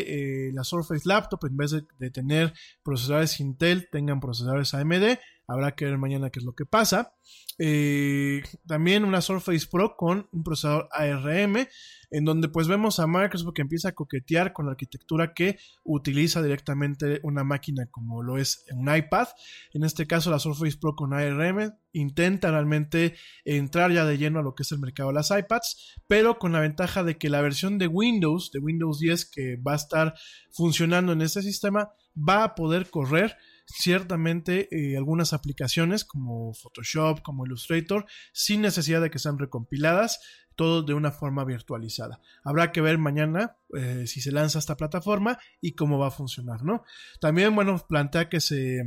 eh, 0.49 0.53
la 0.53 0.65
Surface 0.65 1.09
Laptop 1.09 1.45
en 1.45 1.57
vez 1.57 1.71
de, 1.73 1.83
de 1.99 2.11
tener 2.11 2.55
procesadores 2.83 3.41
Intel 3.41 3.89
tengan 3.91 4.21
procesadores 4.21 4.75
AMD. 4.75 5.19
Habrá 5.51 5.75
que 5.75 5.85
ver 5.85 5.99
mañana 5.99 6.31
qué 6.31 6.39
es 6.39 6.45
lo 6.45 6.55
que 6.55 6.65
pasa. 6.65 7.13
Eh, 7.59 8.41
también 8.69 9.05
una 9.05 9.21
Surface 9.21 9.67
Pro 9.69 9.97
con 9.97 10.29
un 10.31 10.45
procesador 10.45 10.89
ARM, 10.93 11.67
en 12.13 12.25
donde 12.25 12.49
pues 12.49 12.69
vemos 12.69 13.01
a 13.01 13.09
Microsoft 13.09 13.55
que 13.55 13.63
empieza 13.63 13.89
a 13.89 13.93
coquetear 13.93 14.53
con 14.53 14.67
la 14.67 14.73
arquitectura 14.73 15.35
que 15.35 15.59
utiliza 15.83 16.41
directamente 16.41 17.19
una 17.25 17.43
máquina 17.43 17.87
como 17.91 18.23
lo 18.23 18.39
es 18.39 18.65
un 18.73 18.95
iPad. 18.95 19.27
En 19.73 19.83
este 19.83 20.07
caso 20.07 20.31
la 20.31 20.39
Surface 20.39 20.79
Pro 20.81 20.95
con 20.95 21.13
ARM 21.13 21.73
intenta 21.93 22.53
realmente 22.53 23.17
entrar 23.45 23.91
ya 23.91 24.05
de 24.05 24.19
lleno 24.19 24.39
a 24.39 24.43
lo 24.43 24.55
que 24.55 24.63
es 24.63 24.71
el 24.71 24.79
mercado 24.79 25.09
de 25.09 25.17
las 25.17 25.33
iPads, 25.33 25.99
pero 26.07 26.39
con 26.39 26.53
la 26.53 26.61
ventaja 26.61 27.03
de 27.03 27.19
que 27.19 27.29
la 27.29 27.43
versión 27.43 27.77
de 27.79 27.89
Windows, 27.89 28.53
de 28.53 28.61
Windows 28.61 29.01
10 29.01 29.25
que 29.29 29.57
va 29.57 29.73
a 29.73 29.77
estar 29.77 30.15
funcionando 30.53 31.13
en 31.13 31.23
este 31.23 31.43
sistema, 31.43 31.91
va 32.17 32.45
a 32.45 32.55
poder 32.55 32.89
correr 32.89 33.37
ciertamente 33.73 34.69
eh, 34.71 34.97
algunas 34.97 35.33
aplicaciones 35.33 36.05
como 36.05 36.53
Photoshop, 36.55 37.23
como 37.23 37.47
Illustrator, 37.47 38.07
sin 38.33 38.61
necesidad 38.63 39.01
de 39.01 39.11
que 39.11 39.19
sean 39.19 39.39
recompiladas, 39.39 40.21
todo 40.57 40.83
de 40.83 40.95
una 40.95 41.11
forma 41.11 41.45
virtualizada. 41.45 42.21
Habrá 42.45 42.73
que 42.73 42.81
ver 42.81 42.99
mañana 42.99 43.57
eh, 43.77 44.07
si 44.07 44.21
se 44.21 44.33
lanza 44.33 44.59
esta 44.59 44.77
plataforma 44.77 45.39
y 45.61 45.73
cómo 45.73 45.99
va 45.99 46.09
a 46.09 46.11
funcionar, 46.11 46.65
¿no? 46.65 46.85
También, 47.21 47.55
bueno, 47.55 47.85
plantea 47.89 48.29
que 48.29 48.41
se 48.41 48.83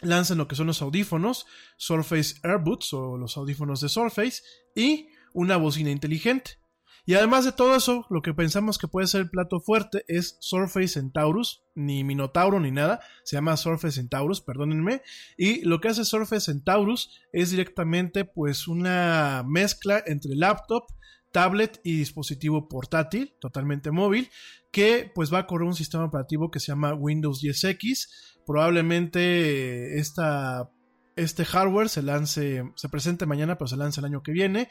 lancen 0.00 0.38
lo 0.38 0.48
que 0.48 0.56
son 0.56 0.66
los 0.66 0.82
audífonos, 0.82 1.46
Surface 1.76 2.36
Airbuds 2.42 2.92
o 2.92 3.16
los 3.16 3.36
audífonos 3.36 3.80
de 3.80 3.88
Surface 3.88 4.42
y 4.74 5.08
una 5.32 5.56
bocina 5.56 5.90
inteligente. 5.90 6.59
Y 7.06 7.14
además 7.14 7.44
de 7.44 7.52
todo 7.52 7.74
eso, 7.74 8.06
lo 8.10 8.22
que 8.22 8.34
pensamos 8.34 8.78
que 8.78 8.88
puede 8.88 9.06
ser 9.06 9.22
el 9.22 9.30
plato 9.30 9.60
fuerte 9.60 10.04
es 10.06 10.36
Surface 10.40 10.88
Centaurus, 10.88 11.62
ni 11.74 12.04
Minotauro 12.04 12.60
ni 12.60 12.70
nada, 12.70 13.00
se 13.24 13.36
llama 13.36 13.56
Surface 13.56 13.96
Centaurus, 13.96 14.40
perdónenme. 14.40 15.02
Y 15.36 15.62
lo 15.62 15.80
que 15.80 15.88
hace 15.88 16.04
Surface 16.04 16.52
Centaurus 16.52 17.10
es 17.32 17.50
directamente 17.50 18.24
pues 18.24 18.68
una 18.68 19.44
mezcla 19.46 20.02
entre 20.06 20.36
laptop, 20.36 20.84
tablet 21.32 21.80
y 21.84 21.96
dispositivo 21.96 22.68
portátil, 22.68 23.34
totalmente 23.40 23.90
móvil, 23.90 24.30
que 24.70 25.10
pues 25.14 25.32
va 25.32 25.40
a 25.40 25.46
correr 25.46 25.66
un 25.66 25.74
sistema 25.74 26.04
operativo 26.04 26.50
que 26.50 26.60
se 26.60 26.68
llama 26.68 26.94
Windows 26.94 27.42
10X. 27.42 28.08
Probablemente 28.46 29.98
esta, 29.98 30.70
este 31.16 31.44
hardware 31.44 31.88
se 31.88 32.02
lance, 32.02 32.64
se 32.74 32.88
presente 32.88 33.26
mañana, 33.26 33.58
pero 33.58 33.68
se 33.68 33.76
lance 33.76 34.00
el 34.00 34.06
año 34.06 34.22
que 34.22 34.32
viene. 34.32 34.68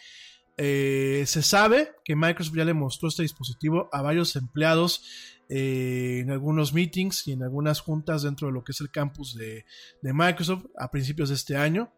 Eh, 0.61 1.23
se 1.26 1.41
sabe 1.41 1.94
que 2.03 2.18
Microsoft 2.18 2.57
ya 2.57 2.65
le 2.65 2.73
mostró 2.73 3.07
este 3.07 3.22
dispositivo 3.22 3.88
a 3.94 4.02
varios 4.02 4.36
empleados 4.36 5.02
eh, 5.48 6.19
en 6.22 6.31
algunos 6.31 6.73
meetings 6.73 7.26
y 7.27 7.31
en 7.31 7.44
algunas 7.44 7.80
juntas 7.80 8.23
dentro 8.23 8.48
de 8.48 8.53
lo 8.53 8.65
que 8.65 8.73
es 8.73 8.81
el 8.81 8.91
campus 8.91 9.38
de, 9.38 9.64
Microsoft 10.03 10.65
a 10.77 10.91
principios 10.91 11.30
de 11.30 11.36
este 11.36 11.56
año. 11.56 11.94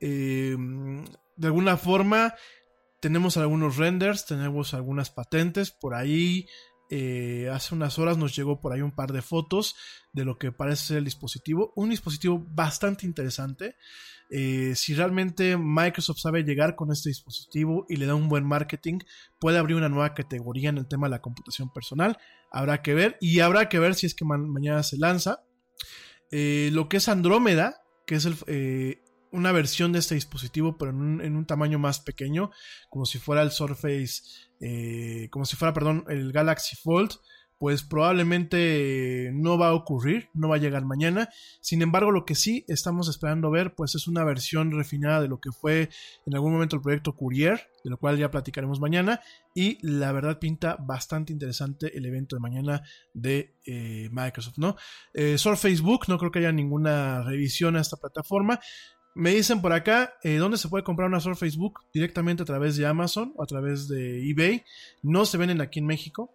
Eh, 0.00 0.56
de 1.36 1.46
alguna 1.48 1.76
forma, 1.76 2.34
tenemos 3.00 3.36
algunos 3.36 3.78
renders, 3.78 4.26
tenemos 4.26 4.74
algunas 4.74 5.10
patentes 5.10 5.72
por 5.72 5.94
ahí. 5.94 6.46
hace 7.50 7.74
unas 7.74 7.98
horas 7.98 8.16
nos 8.16 8.36
llegó 8.36 8.60
por 8.60 8.72
ahí 8.72 8.80
un 8.80 8.94
par 8.94 9.12
de 9.12 9.22
fotos 9.22 9.74
de 10.12 10.24
lo 10.24 10.38
que 10.38 10.52
parece 10.52 10.84
ser 10.86 10.98
el 10.98 11.04
dispositivo. 11.04 11.72
Un 11.74 11.90
dispositivo 11.90 12.38
bastante 12.38 13.06
interesante. 13.06 13.74
Eh, 14.30 14.72
si 14.74 14.94
realmente 14.94 15.56
Microsoft 15.56 16.18
sabe 16.18 16.42
llegar 16.42 16.74
con 16.76 16.90
este 16.90 17.08
dispositivo 17.08 17.86
y 17.88 17.96
le 17.96 18.06
da 18.06 18.14
un 18.14 18.28
buen 18.28 18.44
marketing, 18.44 18.98
puede 19.38 19.58
abrir 19.58 19.76
una 19.76 19.88
nueva 19.88 20.14
categoría 20.14 20.70
en 20.70 20.78
el 20.78 20.88
tema 20.88 21.06
de 21.06 21.12
la 21.12 21.20
computación 21.20 21.72
personal. 21.72 22.18
Habrá 22.50 22.82
que 22.82 22.94
ver 22.94 23.16
y 23.20 23.40
habrá 23.40 23.68
que 23.68 23.78
ver 23.78 23.94
si 23.94 24.06
es 24.06 24.14
que 24.14 24.24
mañana 24.24 24.82
se 24.82 24.98
lanza. 24.98 25.44
Eh, 26.30 26.70
lo 26.72 26.88
que 26.88 26.96
es 26.96 27.08
Andrómeda, 27.08 27.82
que 28.06 28.16
es 28.16 28.28
eh, 28.46 29.02
una 29.30 29.52
versión 29.52 29.92
de 29.92 29.98
este 29.98 30.14
dispositivo, 30.14 30.78
pero 30.78 30.90
en 30.90 30.96
un, 30.96 31.20
en 31.20 31.36
un, 31.36 31.46
tamaño 31.46 31.78
más 31.78 32.00
pequeño, 32.00 32.50
como 32.90 33.04
si 33.06 33.18
fuera 33.18 33.42
el 33.42 33.50
Surface, 33.50 34.22
como 35.30 35.44
si 35.44 35.56
fuera, 35.56 35.74
perdón, 35.74 36.04
el 36.08 36.32
Galaxy 36.32 36.76
Fold 36.76 37.12
pues 37.58 37.82
probablemente 37.82 39.30
no 39.32 39.56
va 39.56 39.68
a 39.68 39.74
ocurrir, 39.74 40.28
no 40.34 40.48
va 40.48 40.56
a 40.56 40.58
llegar 40.58 40.84
mañana. 40.84 41.28
Sin 41.60 41.82
embargo, 41.82 42.10
lo 42.10 42.24
que 42.24 42.34
sí 42.34 42.64
estamos 42.68 43.08
esperando 43.08 43.50
ver, 43.50 43.74
pues 43.74 43.94
es 43.94 44.06
una 44.06 44.24
versión 44.24 44.72
refinada 44.72 45.22
de 45.22 45.28
lo 45.28 45.40
que 45.40 45.52
fue 45.52 45.88
en 46.26 46.34
algún 46.34 46.52
momento 46.52 46.76
el 46.76 46.82
proyecto 46.82 47.14
Courier, 47.14 47.68
de 47.84 47.90
lo 47.90 47.98
cual 47.98 48.18
ya 48.18 48.30
platicaremos 48.30 48.80
mañana. 48.80 49.20
Y 49.54 49.78
la 49.86 50.12
verdad 50.12 50.38
pinta 50.38 50.76
bastante 50.80 51.32
interesante 51.32 51.96
el 51.96 52.04
evento 52.06 52.36
de 52.36 52.40
mañana 52.40 52.82
de 53.12 53.54
eh, 53.64 54.08
Microsoft, 54.10 54.58
¿no? 54.58 54.76
Eh, 55.12 55.36
Facebook, 55.56 56.04
no 56.08 56.18
creo 56.18 56.30
que 56.30 56.40
haya 56.40 56.52
ninguna 56.52 57.22
revisión 57.22 57.76
a 57.76 57.80
esta 57.80 57.96
plataforma. 57.96 58.60
Me 59.14 59.30
dicen 59.30 59.62
por 59.62 59.72
acá, 59.72 60.14
eh, 60.24 60.36
¿dónde 60.38 60.58
se 60.58 60.68
puede 60.68 60.82
comprar 60.82 61.08
una 61.08 61.20
Surface 61.20 61.52
Facebook? 61.52 61.80
Directamente 61.92 62.42
a 62.42 62.46
través 62.46 62.76
de 62.76 62.84
Amazon 62.84 63.32
o 63.36 63.44
a 63.44 63.46
través 63.46 63.86
de 63.86 64.28
eBay. 64.28 64.64
No 65.02 65.24
se 65.24 65.38
venden 65.38 65.60
aquí 65.60 65.78
en 65.78 65.86
México. 65.86 66.34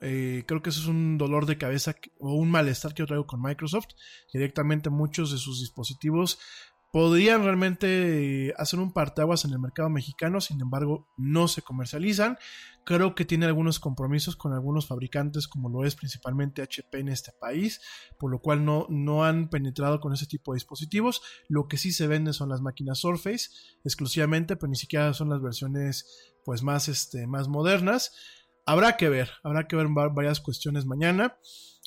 Eh, 0.00 0.44
creo 0.46 0.62
que 0.62 0.70
eso 0.70 0.80
es 0.80 0.86
un 0.86 1.18
dolor 1.18 1.46
de 1.46 1.58
cabeza 1.58 1.94
o 2.18 2.34
un 2.34 2.50
malestar 2.50 2.94
que 2.94 3.02
yo 3.02 3.06
traigo 3.06 3.26
con 3.26 3.42
Microsoft. 3.42 3.88
Directamente 4.32 4.90
muchos 4.90 5.32
de 5.32 5.38
sus 5.38 5.60
dispositivos 5.60 6.38
podrían 6.92 7.44
realmente 7.44 8.46
eh, 8.48 8.54
hacer 8.56 8.78
un 8.80 8.90
parteaguas 8.90 9.44
en 9.44 9.52
el 9.52 9.58
mercado 9.58 9.90
mexicano, 9.90 10.40
sin 10.40 10.60
embargo 10.62 11.06
no 11.18 11.46
se 11.46 11.60
comercializan. 11.60 12.38
Creo 12.86 13.14
que 13.14 13.24
tiene 13.24 13.44
algunos 13.46 13.80
compromisos 13.80 14.34
con 14.34 14.54
algunos 14.54 14.86
fabricantes, 14.86 15.46
como 15.46 15.68
lo 15.68 15.84
es 15.84 15.94
principalmente 15.96 16.62
HP 16.62 17.00
en 17.00 17.08
este 17.08 17.32
país, 17.38 17.82
por 18.18 18.30
lo 18.30 18.40
cual 18.40 18.64
no, 18.64 18.86
no 18.88 19.24
han 19.24 19.50
penetrado 19.50 20.00
con 20.00 20.14
ese 20.14 20.26
tipo 20.26 20.52
de 20.52 20.56
dispositivos. 20.56 21.20
Lo 21.48 21.68
que 21.68 21.76
sí 21.76 21.92
se 21.92 22.06
vende 22.06 22.32
son 22.32 22.48
las 22.48 22.62
máquinas 22.62 23.00
Surface 23.00 23.50
exclusivamente, 23.84 24.56
pero 24.56 24.70
ni 24.70 24.76
siquiera 24.76 25.12
son 25.12 25.28
las 25.28 25.42
versiones 25.42 26.06
pues 26.46 26.62
más, 26.62 26.88
este, 26.88 27.26
más 27.26 27.48
modernas. 27.48 28.12
Habrá 28.66 28.96
que 28.96 29.08
ver, 29.08 29.30
habrá 29.44 29.68
que 29.68 29.76
ver 29.76 29.86
varias 29.88 30.40
cuestiones 30.40 30.86
mañana. 30.86 31.38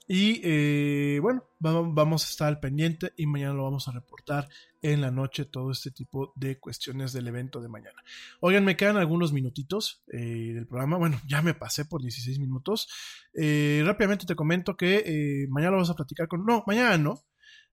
Y 0.07 0.41
eh, 0.43 1.19
bueno, 1.21 1.43
vamos 1.59 2.25
a 2.25 2.29
estar 2.29 2.47
al 2.47 2.59
pendiente 2.59 3.13
y 3.15 3.27
mañana 3.27 3.53
lo 3.53 3.65
vamos 3.65 3.87
a 3.87 3.91
reportar 3.91 4.47
en 4.81 5.01
la 5.01 5.11
noche 5.11 5.45
todo 5.45 5.71
este 5.71 5.91
tipo 5.91 6.33
de 6.35 6.57
cuestiones 6.57 7.13
del 7.13 7.27
evento 7.27 7.61
de 7.61 7.67
mañana. 7.67 8.01
Oigan, 8.39 8.65
me 8.65 8.75
quedan 8.75 8.97
algunos 8.97 9.33
minutitos 9.33 10.03
eh, 10.11 10.53
del 10.55 10.65
programa. 10.65 10.97
Bueno, 10.97 11.21
ya 11.27 11.43
me 11.43 11.53
pasé 11.53 11.85
por 11.85 12.01
16 12.01 12.39
minutos. 12.39 12.87
Eh, 13.35 13.83
rápidamente 13.85 14.25
te 14.25 14.35
comento 14.35 14.75
que 14.75 15.45
mañana 15.49 15.71
lo 15.71 15.77
vamos 15.77 15.91
a 15.91 15.95
platicar 15.95 16.27
con... 16.27 16.43
No, 16.43 16.63
mañana 16.65 16.97
no. 16.97 17.21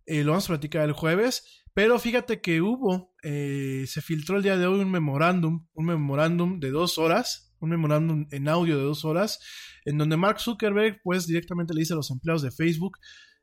lo 0.05 0.31
vamos 0.33 0.45
a 0.45 0.49
platicar 0.49 0.85
el 0.85 0.93
jueves. 0.93 1.63
Pero 1.73 1.99
fíjate 1.99 2.41
que 2.41 2.61
hubo, 2.61 3.15
se 3.23 4.03
filtró 4.03 4.37
el 4.37 4.43
día 4.43 4.59
de 4.59 4.67
hoy 4.67 4.81
un 4.81 4.91
memorándum, 4.91 5.67
un 5.73 5.87
memorándum 5.87 6.61
de 6.61 6.71
dos 6.71 6.99
horas 6.99 7.46
un 7.61 7.71
memorándum 7.71 8.27
en 8.31 8.49
audio 8.49 8.77
de 8.77 8.85
dos 8.85 9.05
horas, 9.05 9.39
en 9.85 9.99
donde 9.99 10.17
Mark 10.17 10.41
Zuckerberg, 10.41 11.01
pues 11.03 11.27
directamente 11.27 11.75
le 11.75 11.81
dice 11.81 11.93
a 11.93 11.97
los 11.97 12.11
empleados 12.11 12.43
de 12.43 12.51
Facebook, 12.51 12.99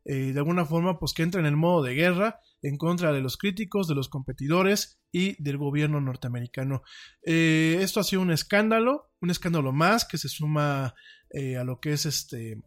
eh, 0.06 0.34
de 0.34 0.40
alguna 0.40 0.66
forma, 0.66 1.00
pues 1.00 1.14
que 1.14 1.24
entren 1.24 1.46
en 1.46 1.54
el 1.54 1.58
modo 1.58 1.84
de 1.84 1.96
guerra 1.96 2.40
en 2.62 2.78
contra 2.78 3.14
de 3.14 3.22
los 3.22 3.38
críticos, 3.38 3.88
de 3.88 3.96
los 3.96 4.10
competidores 4.10 5.00
y 5.12 5.42
del 5.42 5.58
gobierno 5.58 6.02
norteamericano. 6.02 6.82
Eh, 7.26 7.78
esto 7.82 8.00
ha 8.00 8.04
sido 8.04 8.22
un 8.22 8.32
escándalo, 8.32 9.12
un 9.22 9.30
escándalo 9.30 9.72
más 9.72 10.06
que 10.06 10.18
se 10.18 10.30
suma 10.30 10.94
eh, 11.30 11.58
a 11.58 11.64
lo 11.64 11.80
que 11.80 11.94
es 11.94 12.06
este 12.06 12.62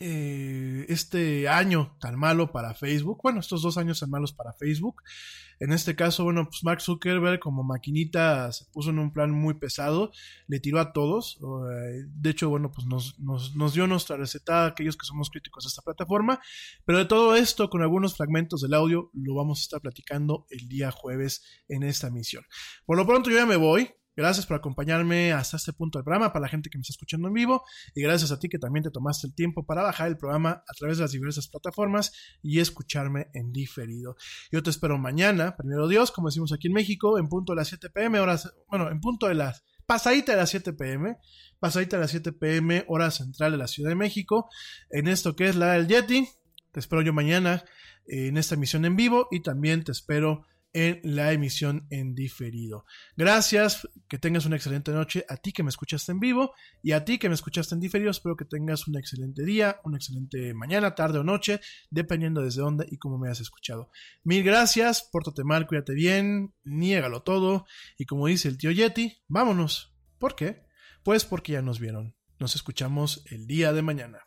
eh, 0.00 0.86
este 0.88 1.48
año 1.48 1.96
tan 2.00 2.18
malo 2.18 2.52
para 2.52 2.74
Facebook, 2.74 3.20
bueno, 3.22 3.40
estos 3.40 3.62
dos 3.62 3.78
años 3.78 4.00
tan 4.00 4.10
malos 4.10 4.32
para 4.32 4.52
Facebook. 4.52 5.02
En 5.58 5.72
este 5.72 5.96
caso, 5.96 6.24
bueno, 6.24 6.44
pues 6.48 6.62
Mark 6.64 6.82
Zuckerberg 6.82 7.40
como 7.40 7.64
maquinita 7.64 8.52
se 8.52 8.66
puso 8.66 8.90
en 8.90 8.98
un 8.98 9.12
plan 9.12 9.30
muy 9.30 9.54
pesado, 9.54 10.12
le 10.48 10.60
tiró 10.60 10.80
a 10.80 10.92
todos. 10.92 11.38
Eh, 11.40 12.04
de 12.08 12.30
hecho, 12.30 12.50
bueno, 12.50 12.70
pues 12.70 12.86
nos, 12.86 13.18
nos, 13.18 13.72
dio 13.72 13.86
nuestra 13.86 14.18
receta 14.18 14.64
a 14.64 14.66
aquellos 14.66 14.96
que 14.96 15.06
somos 15.06 15.30
críticos 15.30 15.64
de 15.64 15.68
esta 15.68 15.82
plataforma. 15.82 16.40
Pero 16.84 16.98
de 16.98 17.06
todo 17.06 17.36
esto, 17.36 17.70
con 17.70 17.80
algunos 17.80 18.16
fragmentos 18.16 18.60
del 18.60 18.74
audio, 18.74 19.10
lo 19.14 19.34
vamos 19.34 19.60
a 19.60 19.62
estar 19.62 19.80
platicando 19.80 20.46
el 20.50 20.68
día 20.68 20.90
jueves 20.90 21.42
en 21.68 21.82
esta 21.84 22.08
emisión. 22.08 22.44
Por 22.84 22.98
lo 22.98 23.06
pronto, 23.06 23.30
yo 23.30 23.36
ya 23.36 23.46
me 23.46 23.56
voy. 23.56 23.90
Gracias 24.16 24.46
por 24.46 24.56
acompañarme 24.56 25.32
hasta 25.32 25.58
este 25.58 25.74
punto 25.74 25.98
del 25.98 26.04
programa, 26.04 26.32
para 26.32 26.44
la 26.44 26.48
gente 26.48 26.70
que 26.70 26.78
me 26.78 26.82
está 26.82 26.92
escuchando 26.92 27.28
en 27.28 27.34
vivo, 27.34 27.64
y 27.94 28.00
gracias 28.00 28.32
a 28.32 28.38
ti 28.38 28.48
que 28.48 28.58
también 28.58 28.82
te 28.82 28.90
tomaste 28.90 29.26
el 29.26 29.34
tiempo 29.34 29.66
para 29.66 29.82
bajar 29.82 30.08
el 30.08 30.16
programa 30.16 30.64
a 30.66 30.72
través 30.76 30.96
de 30.96 31.04
las 31.04 31.12
diversas 31.12 31.48
plataformas 31.48 32.12
y 32.42 32.60
escucharme 32.60 33.28
en 33.34 33.52
diferido. 33.52 34.16
Yo 34.50 34.62
te 34.62 34.70
espero 34.70 34.96
mañana, 34.96 35.54
primero 35.56 35.86
Dios, 35.86 36.10
como 36.10 36.28
decimos 36.28 36.52
aquí 36.52 36.68
en 36.68 36.72
México, 36.72 37.18
en 37.18 37.28
punto 37.28 37.52
de 37.52 37.56
las 37.56 37.68
7 37.68 37.90
pm, 37.90 38.18
horas, 38.18 38.54
bueno, 38.68 38.90
en 38.90 39.00
punto 39.00 39.28
de 39.28 39.34
las 39.34 39.62
pasadita 39.86 40.32
de 40.32 40.38
las 40.38 40.50
7 40.50 40.72
pm, 40.72 41.16
pasadita 41.58 41.96
de 41.96 42.02
las 42.02 42.10
7 42.10 42.32
pm, 42.32 42.84
hora 42.88 43.10
central 43.10 43.52
de 43.52 43.58
la 43.58 43.68
Ciudad 43.68 43.90
de 43.90 43.96
México, 43.96 44.48
en 44.90 45.08
esto 45.08 45.36
que 45.36 45.46
es 45.48 45.56
la 45.56 45.72
del 45.72 45.88
Yeti. 45.88 46.28
Te 46.72 46.80
espero 46.80 47.02
yo 47.02 47.12
mañana 47.12 47.64
en 48.06 48.36
esta 48.36 48.54
emisión 48.54 48.84
en 48.84 48.96
vivo 48.96 49.28
y 49.30 49.40
también 49.40 49.84
te 49.84 49.92
espero 49.92 50.46
en 50.76 51.00
la 51.02 51.32
emisión 51.32 51.86
en 51.88 52.14
diferido. 52.14 52.84
Gracias, 53.16 53.88
que 54.08 54.18
tengas 54.18 54.44
una 54.44 54.56
excelente 54.56 54.92
noche 54.92 55.24
a 55.26 55.38
ti 55.38 55.52
que 55.52 55.62
me 55.62 55.70
escuchaste 55.70 56.12
en 56.12 56.20
vivo 56.20 56.52
y 56.82 56.92
a 56.92 57.02
ti 57.02 57.16
que 57.16 57.30
me 57.30 57.34
escuchaste 57.34 57.74
en 57.74 57.80
diferido. 57.80 58.10
Espero 58.10 58.36
que 58.36 58.44
tengas 58.44 58.86
un 58.86 58.98
excelente 58.98 59.42
día, 59.42 59.80
una 59.84 59.96
excelente 59.96 60.52
mañana, 60.52 60.94
tarde 60.94 61.18
o 61.18 61.24
noche, 61.24 61.60
dependiendo 61.88 62.42
desde 62.42 62.60
dónde 62.60 62.86
y 62.90 62.98
cómo 62.98 63.16
me 63.16 63.30
has 63.30 63.40
escuchado. 63.40 63.90
Mil 64.22 64.44
gracias, 64.44 65.08
pórtate 65.10 65.44
mal, 65.44 65.66
cuídate 65.66 65.94
bien, 65.94 66.52
niégalo 66.62 67.22
todo 67.22 67.64
y 67.96 68.04
como 68.04 68.26
dice 68.26 68.48
el 68.48 68.58
tío 68.58 68.70
Yeti, 68.70 69.16
vámonos. 69.28 69.96
¿Por 70.18 70.36
qué? 70.36 70.66
Pues 71.02 71.24
porque 71.24 71.52
ya 71.52 71.62
nos 71.62 71.80
vieron. 71.80 72.14
Nos 72.38 72.54
escuchamos 72.54 73.24
el 73.30 73.46
día 73.46 73.72
de 73.72 73.80
mañana. 73.80 74.26